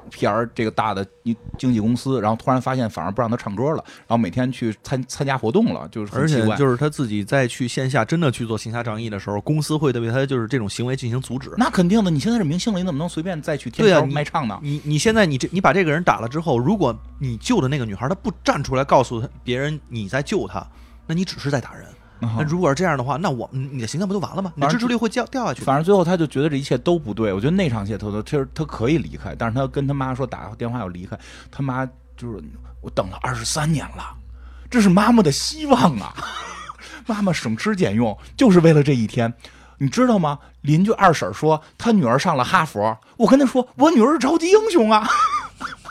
[0.10, 6.42] PR 这个大的一经纪公司，然后突然发现反而不让他唱歌了，然后每天去参参加活动了，就是很而且。
[6.58, 11.52] 就是他自己在去线下真的去做行侠仗义的时候，公司会对他就是这种行为进行阻止。
[11.58, 14.60] 那肯定的，你现在是明星了，你怎么能随便再去天桥对啊你卖唱呢？
[14.62, 20.66] 你你现在你这你把这个人打了之后，如果你救的那个女孩她不站出来告诉他别人你在救她，
[21.08, 21.86] 那你只是在打人。
[22.22, 24.54] 那如果是这样的话，那我你的形象不就完了吗？
[24.56, 25.64] 你的支持率会掉掉下去。
[25.64, 27.34] 反正最后他就觉得这一切都不对。
[27.34, 31.18] 我觉得那场戏他他其实他可以离开，但是他跟他妈说打电话要离开，
[31.50, 31.86] 他妈
[32.16, 32.40] 就是
[32.80, 34.16] 我等了二十三年了，
[34.70, 36.14] 这是妈妈的希望啊！
[37.08, 39.34] 妈妈省吃俭用就是为了这一天，
[39.80, 40.38] 你知道吗？
[40.62, 45.10] 邻居二婶说她女儿上了哈佛，我跟她说我女儿是超级英雄啊！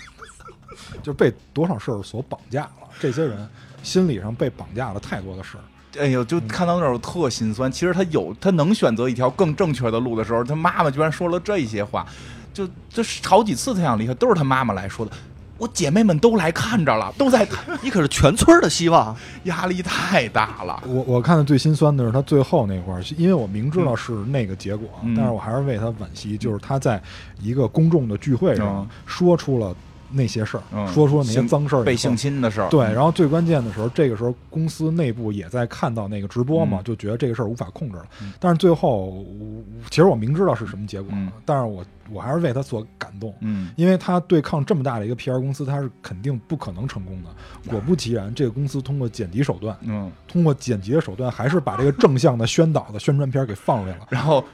[1.03, 2.89] 就被多少事儿所绑架了。
[3.01, 3.49] 这些人
[3.83, 5.65] 心理上被绑架了太多的事儿。
[5.99, 7.71] 哎呦，就看到那儿我特心酸。
[7.71, 12.07] 其实他有他能选择一条更正确的路的时候，他妈妈居然说了这些话，
[12.55, 15.13] 就这是好几次他想离开，都是他妈妈来说的。
[15.59, 19.15] 我姐妹们都来看着了，都在看， 你可是全村儿的希望。
[19.45, 20.83] 压力太大了。
[20.87, 26.99] 我我看的最心酸的是他最后那块儿，因为我明知道是那个结果，嗯但是我还是为他惋惜，就是他在
[27.43, 29.77] 一个公众的聚会上嗯说出了
[30.13, 38.07] 那些事儿，嗯说出了那些脏事儿，被性侵的事儿，对，然后最关键的时候，这个时候公司内部也在看到那个直播嘛，嗯就觉得这个事儿无法控制了。
[38.23, 47.31] 嗯但是最后，我其实我明知道是什么结果，嗯但是我我还是为他所感动，嗯，因为他对抗这么大的一个 PR 公司，他是肯定不可能成功的。
[47.71, 54.07] 果不其然，这个公司通过剪辑手段，嗯，通过剪辑的手段，还是把这个正向的宣导的宣传片给放出来了。
[54.11, 54.45] 然后。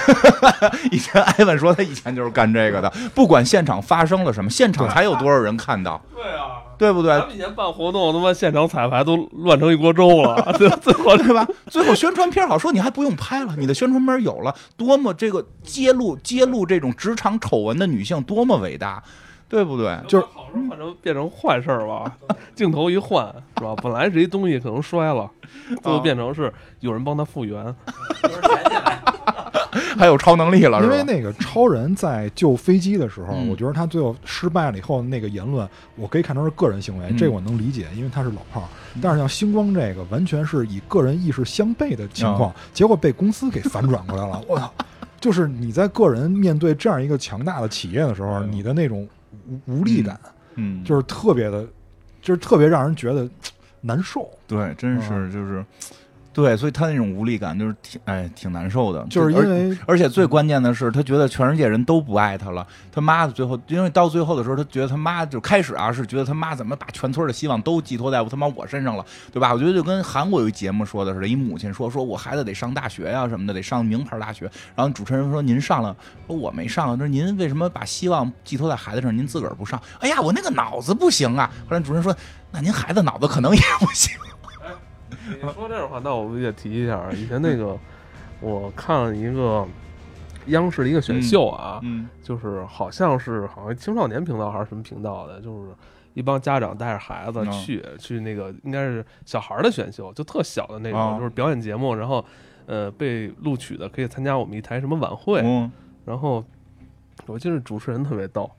[0.90, 7.10] 以前艾文说他以前就是干这个的，不管现场发生了什么，现场还有多少人看到，对啊，对不对？
[7.12, 11.46] 咱们以前办活动，他妈现场彩排都乱成一锅粥了，最 最后对吧？
[11.68, 19.02] 最后宣传片好说你还不用拍了，你的宣传片有了，多么这个揭露揭露这种职场丑闻的女性多么伟大，
[19.48, 19.98] 对不对？
[20.08, 22.10] 就是好事换成变成坏事儿吧，
[22.54, 23.26] 镜头一换
[23.58, 23.74] 是吧？
[23.82, 25.30] 本来是一东西可能摔了，
[25.82, 27.64] 最后变成是有人帮他复原，
[29.96, 30.92] 还有超能力了，是吧？
[30.94, 38.68] 因为那个超人在救飞机的时候，嗯我觉得他最后失败了以后那个言论，我可以看成是个人行为，嗯这个我能理解，因为他是老炮儿。
[39.00, 44.42] 但是像星光这个，完全是以个人意识相悖的情况，结果被公司给反转过来了。
[44.46, 44.72] 我操！
[45.20, 49.08] 就是你在个人面对这样一个强大的企业的时候，嗯你的那种
[49.66, 50.18] 无无力感，
[50.56, 51.64] 嗯，就是特别的，
[52.20, 53.28] 就是特别让人觉得
[53.80, 54.28] 难受。
[54.48, 55.64] 对，真是嗯就是，
[56.32, 62.66] 对，所以他那种无力感就是挺哎挺难受的，就是因而为而且最关键的是，他觉得全世界人都不爱他了。
[62.90, 69.52] 他妈的最后，因为到最后的时候，他觉得他妈就开始啊，是觉得他妈怎么把全村的希望都寄托在我他妈我身上了，对吧？
[69.52, 74.50] 我觉得就跟韩国有一节目说的似的，一母亲说说我孩子得上大学呀、什么的，得上名牌大学。
[74.74, 75.94] 然后主持人说您上了，
[76.26, 79.78] 说我没上，说您为什么把希望寄托在孩子上，您自个儿不上？
[80.00, 81.50] 哎呀，我那个脑子不行啊。
[81.68, 82.16] 后来主持人说，
[82.50, 84.16] 那您孩子脑子可能也不行。
[85.34, 87.78] 你说这种话，那我们也提一下，以前那个
[88.40, 89.66] 我看了一个
[90.46, 95.70] 央视的一个选秀啊，嗯就是好像是好像青少年频道还是什么频道的，就是
[96.14, 102.24] 一帮家长带着孩子哦去、去那个应该是小孩儿的选秀，就特小的那种，哦就是表演节目，然后
[102.66, 105.70] 呃被录取的可以参加我们一台什么晚会，嗯
[106.04, 106.44] 然后
[107.26, 108.50] 我记得主持人特别逗，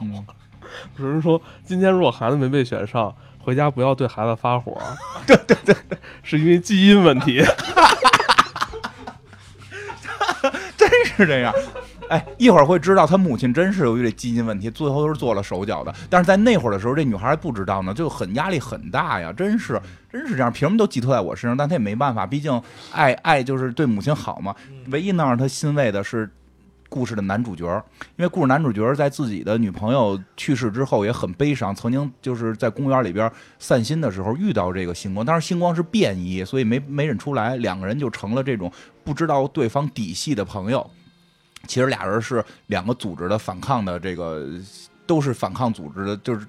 [0.00, 0.24] 嗯，
[0.96, 3.14] 主持人说今天如果孩子没被选上。
[3.40, 4.80] 回家不要对孩子发火，
[5.26, 5.74] 对对对，
[6.22, 7.42] 是因为基因问题。
[10.76, 11.52] 真是这样。
[12.08, 15.94] 哎，一会儿会知道他母亲真是由于这基因问题，最后都是做了手脚的。
[16.08, 19.80] 但是在那会儿的时候，这女孩还不知道呢，就很压力很大呀，真是，
[20.10, 20.52] 真是这样。
[20.52, 21.56] 凭什么都寄托在我身上？
[21.56, 22.60] 但她也没办法，毕竟
[22.90, 24.52] 爱爱就是对母亲好嘛。
[24.88, 26.28] 唯一能让她欣慰的是，
[26.90, 27.64] 故事的男主角，
[28.16, 38.70] 因为故事男主角在自己的女朋友去世之后也很悲伤，曾经就是在公园里边散心的时候遇到这个星光，当时星光是便衣，所以没没认出来，两个人就成了这种
[39.02, 40.90] 不知道对方底细的朋友。
[41.66, 44.48] 其实俩人是两个组织的反抗的这个，
[45.06, 46.46] 都是反抗组织的，就是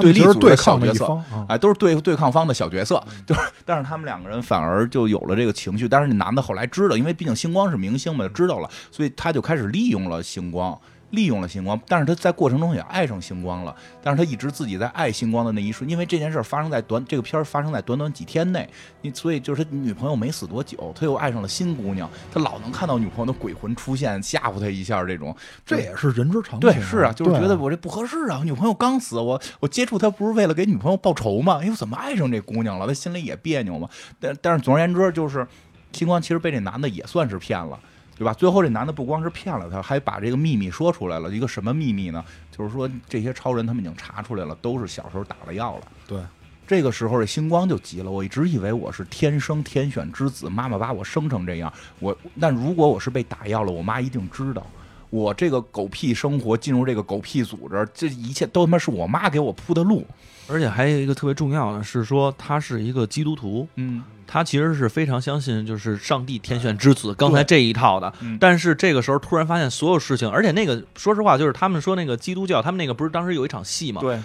[0.00, 5.88] 对对立组的小抗的一角色哎，都是对对抗方的小角色，就是，但是他们两个人反而就有了这个情绪。
[5.88, 10.78] 但是那男的后来知道，因为毕竟星光是明星嘛，知道了，所以他就开始利用了星光，
[11.14, 11.80] 利用了星光。
[11.86, 18.68] 但是他在过程中也爱上星光了，但是他一直自己在爱星光的那一瞬，因为这件事发生在短这个片儿发生在短短几天内，
[19.02, 25.34] 你所以就是他女朋友没死多久，他又爱上了新姑娘，他老能看到女朋友的鬼魂出现，吓唬他一下，这种
[25.64, 26.60] 这也是人之常情。
[26.60, 31.60] 对，是啊，就是觉得我这不合适啊，女朋友刚死，我我接触她不是为了给女朋友报仇吗？
[31.62, 32.86] 哎呦，怎么爱上这姑娘了？
[32.86, 33.88] 他心里也别扭嘛。
[34.18, 35.46] 但但是总而言之，就是
[35.92, 37.78] 星光其实被这男的也算是骗了。
[38.16, 38.32] 对吧？
[38.32, 41.30] 最后这男的不光是骗了他，还把这个秘密说出来了。
[41.30, 42.24] 一个什么秘密呢？
[42.50, 45.82] 就是说这些超人他们已经查出来了，都是小时候打了药了。
[46.06, 46.20] 对，
[46.66, 51.72] 这个时候这星光就急了，我一直以为我是天生天选之子，妈妈把我生成这样。
[51.98, 54.64] 我但如果我是被打药了，我妈一定知道。
[55.10, 60.04] 我这个狗屁生活进入这个狗屁组织，这一切都他妈是我妈给我铺的路。
[60.48, 68.12] 而且还有一个特别重要的是说，他是一个基督徒，嗯，他其实是非常相信就是上帝天选之子刚才这一套的。
[68.20, 68.36] 嗯。
[68.40, 74.18] 但是这个时候突然发现所有事情，而且那个说实话，就是他们说那个基督教，他们那个不是当时有一场戏嘛，对，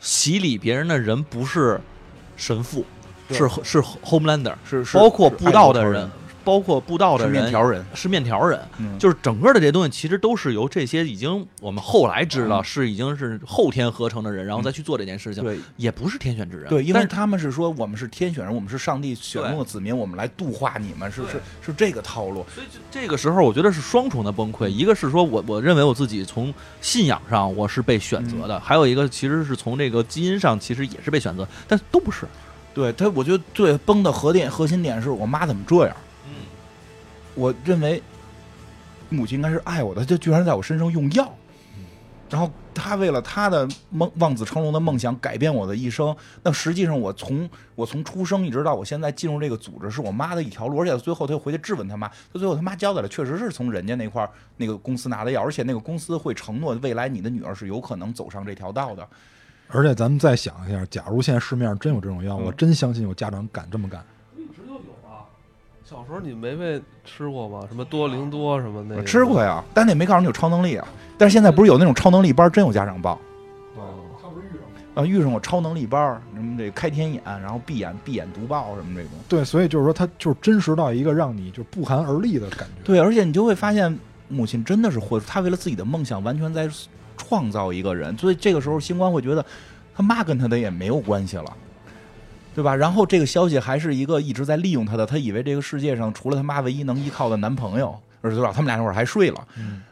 [0.00, 1.80] 洗礼别人的人不是
[2.36, 2.84] 神父，
[3.30, 6.10] 是是 Homelander，是是包括布道的人，
[6.44, 16.68] 包括布道的是人面条人，是面条人，嗯，就是整个的这些东西其实都是由这些已经我们后来知道嗯是已经是后天合成的人，然后再去做这件事情，对也不是天选之人。
[16.68, 22.44] 对，因但是为他们是说我们是天选人，我们是上帝选中的子民，我们来度化你们，是是是这个套路。
[22.54, 24.68] 所以这个时候，我觉得是双重的崩溃。
[24.68, 32.26] 一个是说我我认为我自己从信仰上我是被选择嗯的，还有一个其实是从这个基因上其实也是被选择，但都不是。
[32.74, 35.96] 对他，我觉得最崩的核点核心点是我妈怎么这样。
[37.36, 38.02] 嗯，我认为
[39.08, 41.32] 母亲应该是爱我的，她居然在我身上用药，
[42.30, 46.14] 然后她为了她的梦望子成龙的梦想改变我的一生。
[46.42, 50.80] 那实际上我从我从出生一直到我现在进入这个组织，是我妈的一条路。
[50.80, 59.06] 而且最后她又回去质问他妈，她最后他妈交代了，确实是从人家那块儿那个公司拿的药，而且那个公司会承诺未来你的女儿是有可能走上这条道的。
[59.68, 64.04] 而且咱们再想一下，假如现在市面上真有这种药，嗯我真相信有家长敢这么干。
[65.94, 67.60] 小时候你没被吃过吗？
[67.68, 69.00] 什么多灵多什么那？
[69.04, 70.84] 吃过呀，但那没告诉你有超能力啊。
[71.16, 73.12] 但是现在不是有那种超能力班，真有家长报。
[73.76, 73.94] 哦。
[74.20, 79.10] 他不是遇上啊，遇上过超能力班儿，什么这开天眼，然后闭眼闭眼读报什么这种。
[79.28, 82.82] 对，所以就是说，他就是真实到一个让你就不寒而栗的感觉。
[82.82, 83.96] 对，而且你就会发现，
[84.26, 86.68] 母亲真的是会，她为了自己的梦想，完全在
[87.16, 88.18] 创造一个人。
[88.18, 89.46] 所以这个时候，星光会觉得，
[89.94, 91.56] 他妈跟他的也没有关系了，
[92.54, 92.74] 对吧？
[92.74, 98.52] 然后这个消息还是一个一直在利用他的，他以为这个世界上除了他妈唯一能依靠的男朋友，而且对吧？
[98.54, 99.82] 他们俩那会儿还睡了，嗯，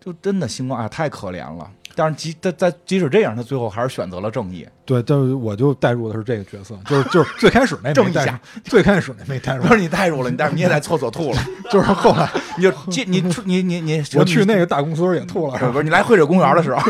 [0.00, 1.68] 就真的星光啊，太可怜了。
[1.94, 4.66] 但是即在在即使这样，他最后还是选择了正义。
[4.86, 11.38] 对，但是我就带入的是这个角色， 就是就是最开始那正义侠没带入，最开始那没带入不，是你带入了，你但是你也在厕所吐了，
[11.70, 12.26] 就是后来
[12.56, 16.80] 你就进你出你你你我去那个大公司也吐了，是不是不是你来惠水公园的时候，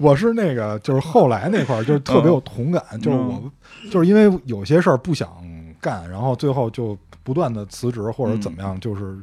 [0.00, 3.52] 我是那个，就是后来那块儿，就是特别有同感，就是我，
[3.90, 5.28] 就是因为有些事儿不想
[5.80, 9.16] 干，然后最后就不断的辞职或者怎么样，就是，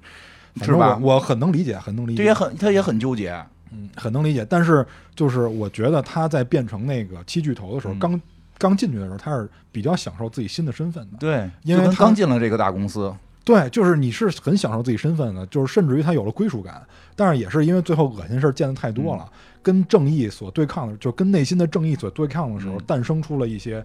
[0.56, 3.36] 反正是吧我我很能理解，很能理解，这也很他也很纠结。
[3.72, 4.46] 嗯，很能理解。
[4.50, 8.22] 但是就是我觉得他在变成那个七巨头的时候，嗯刚
[8.58, 11.18] 刚进去的时候，他是比较享受自己新的身份的。
[11.20, 13.14] 对，因为他刚进了这个大公司，
[13.44, 16.82] 对，就是你是很享受自己身份的，就是甚至于他有了归属感。
[17.16, 19.30] 但是也是因为最后恶心事儿见的太多了，
[19.62, 23.84] 跟正义所对抗的，就跟内心的正义所对抗的时候，嗯诞生出了一些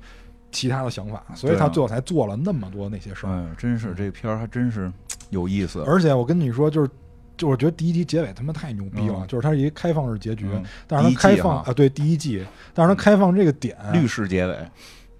[0.50, 3.30] 其他的想法，所以他最后才做了那么多那些事儿。
[3.30, 4.92] 哎，真是这片儿还真是
[5.30, 5.82] 有意思。
[5.86, 6.90] 而且我跟你说，就是。
[7.34, 12.44] 就我觉得第一集结尾他妈太牛逼了，嗯就是它是一个开放式结局，嗯但是它开放啊对第一季，
[12.74, 14.56] 但是它开放这个点，律师结尾，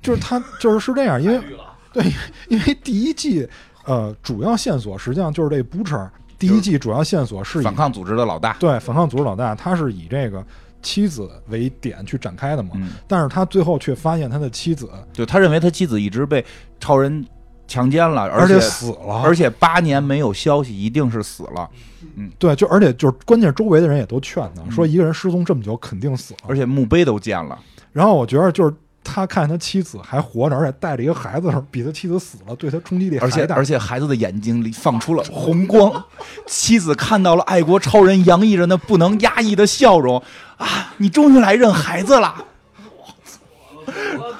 [0.00, 1.40] 就是它就是是这样，因为
[1.90, 2.04] 对，
[2.48, 3.48] 因为第一季
[3.86, 6.08] 呃主要线索实际上就是这 Butcher，
[6.48, 8.56] 第一季主要线索是以反抗组织的老大。
[8.58, 10.44] 对反抗组织老大，他是以这个
[10.82, 16.44] 妻子为点去展开的嘛，嗯，但是他最后却发现他的妻子就他认为他妻子一直被
[16.80, 17.24] 超人
[17.68, 21.70] 强奸了，而且死了，而且八年没有消息，一定是死了。
[22.16, 26.40] 嗯对，就而且就是关键，周围的人也都劝他嗯说，一个人失踪这么久肯定死了。
[26.48, 27.58] 而且墓碑都建了。
[27.92, 33.54] 然后我觉得就是他看他妻子还活着，而且带着一个孩子的时候，比他妻子死了对他冲击力而且还大。
[33.56, 36.04] 而且孩子的眼睛里放出了红光，
[36.46, 40.22] 妻子看到了爱国超人洋溢着那不能压抑的笑容
[40.56, 40.94] 啊！
[40.98, 42.34] 你终于来认孩子了。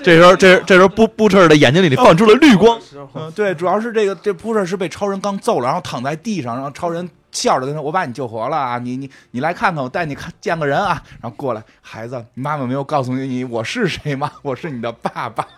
[0.02, 2.78] 这时候，这这时候布布彻的眼睛里放出了绿光。
[3.14, 14.31] 嗯，对，主要是这个这布彻是被超人刚揍了，然后躺在地上，然后超人笑着跟他说：“我把你救活了啊，你你你来看看，我带你看见个人啊。”然后过来，孩子，你妈妈没有告诉你我是谁吗？
[14.43, 15.45] 我是你的爸爸。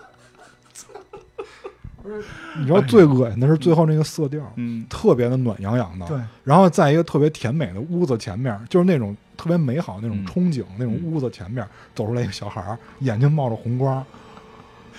[2.58, 6.06] 你知道最恶心的是最后那个色调，嗯，特别的暖洋洋的。
[6.06, 14.04] 对，然后在一个特别甜美的屋子前面，就是那种特别美好那种嗯憧憬、那种屋子前面走出来一个小孩儿，眼睛冒着红光，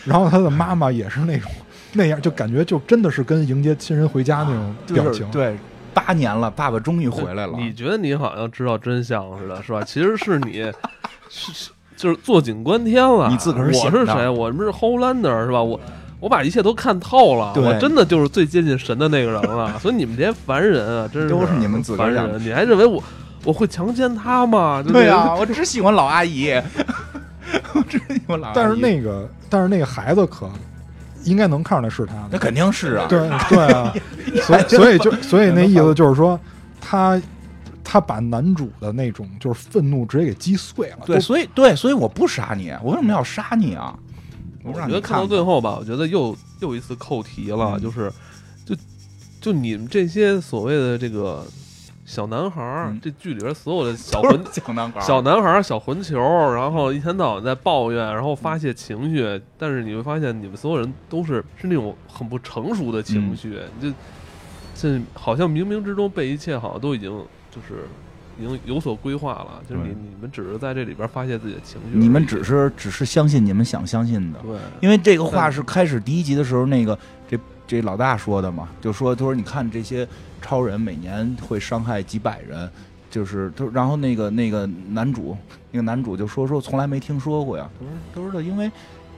[0.04, 1.52] 然后他的妈妈也是那种
[1.94, 5.30] 那样，就感觉就真的是跟迎接亲人回家那种就是表情。
[5.30, 5.56] 对，
[5.96, 7.54] 八年了，爸爸终于回来了。
[7.58, 9.82] 你觉得你好像知道真相似的，是吧？
[9.84, 10.62] 其实是你
[11.30, 13.30] 是是就是坐井观天了。
[13.30, 14.28] 你自个儿我是谁？
[14.30, 15.64] 我们是 Holander 是吧？
[15.64, 15.80] 我
[16.20, 19.78] 我把一切都看透了，我真的就是最接近神的那个人了。
[19.80, 22.44] 所以你们这些凡人啊，真是都是你们自个儿凡人。
[22.44, 23.02] 你还认为我
[23.46, 24.84] 我会强奸他吗？
[24.86, 26.52] 对呀啊，我只喜欢老阿姨，
[27.74, 28.56] 我只喜欢老阿姨。
[28.56, 30.50] 但是那个，但是那个孩子可
[31.26, 32.30] 应该能看出来是他的。
[32.32, 33.20] 那肯定是啊，对
[33.50, 33.94] 对啊，
[34.44, 36.40] 所以 所以就 所以那意思就是说，
[36.80, 37.22] 他
[37.84, 41.00] 他把男主的那种就是愤怒直接给击碎了。
[41.06, 43.98] 对，所以对，所以我不杀你，我为什么要杀你啊？
[44.64, 48.12] 我觉得看到最后吧，我觉得又又一次扣题了，嗯就是
[48.66, 48.76] 就
[49.40, 51.46] 就你们这些所谓的这个
[52.06, 53.00] 小男孩儿，嗯。
[53.02, 56.18] 这剧里边所有的小 混小男孩儿，小男孩儿、小混球，
[56.54, 63.92] 然后一天到晚在抱怨，然后发泄情绪，但是你会发现，你们所有人都是是那种很不成熟的情绪，就
[64.76, 67.10] 这好像冥冥之中被一切好像都已经
[67.50, 67.86] 就是
[68.38, 80.08] 已经有所规划了，就是你你们只是在这里边发泄自己的情绪，你们只是只是相信你们想相信的，对，因为这个话是开始第一集的时候，那个这这老大说的嘛，就说他说你看这些
[80.46, 82.70] 超人每年会伤害几百人，
[83.10, 85.36] 就是他然后那个那个男主
[85.72, 88.72] 那个男主就说说从来没听说过呀，他说他说的因为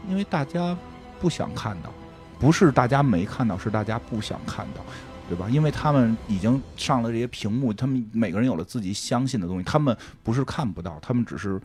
[0.07, 0.77] 因为大家
[1.19, 1.91] 不想看到，
[2.39, 4.81] 不是大家没看到，是大家不想看到。
[5.29, 5.49] 对吧？
[5.49, 9.93] 因为他们已经上了这些屏幕，他们每个人有了自己相信的东西，他们
[10.23, 11.59] 不是看不到，他们只是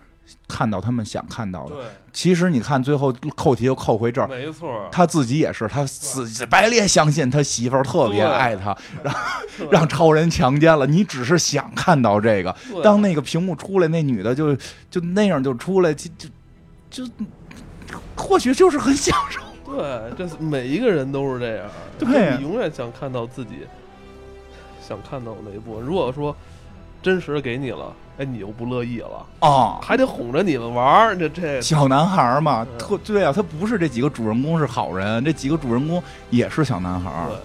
[0.49, 1.77] 看到他们想看到的。
[2.13, 9.15] 其实你看，最后扣题又扣回这儿，没错，他自己也是，他死白烈相信他媳妇儿特别爱他，让
[9.71, 10.87] 让超人强奸了。
[10.87, 14.55] 你只是想看到这个，当那个屏幕出来，那女的就
[14.91, 16.11] 就那样就出来，就
[16.91, 17.13] 就就
[18.15, 19.41] 或许就是很享受。
[19.65, 21.67] 对，这每一个人都是这样。
[21.99, 23.61] 对你永远想看到自己
[24.87, 25.83] 想看到的那一部分。
[25.83, 26.37] 如果说
[27.01, 31.61] 真实给你了，哎，你又不乐意了，啊，还得哄着你们玩儿，这这。
[31.63, 37.29] 小男孩儿嘛，特对啊，他不是这几个主人公是好人，这几个主人公也是小男孩儿。
[37.29, 37.37] 对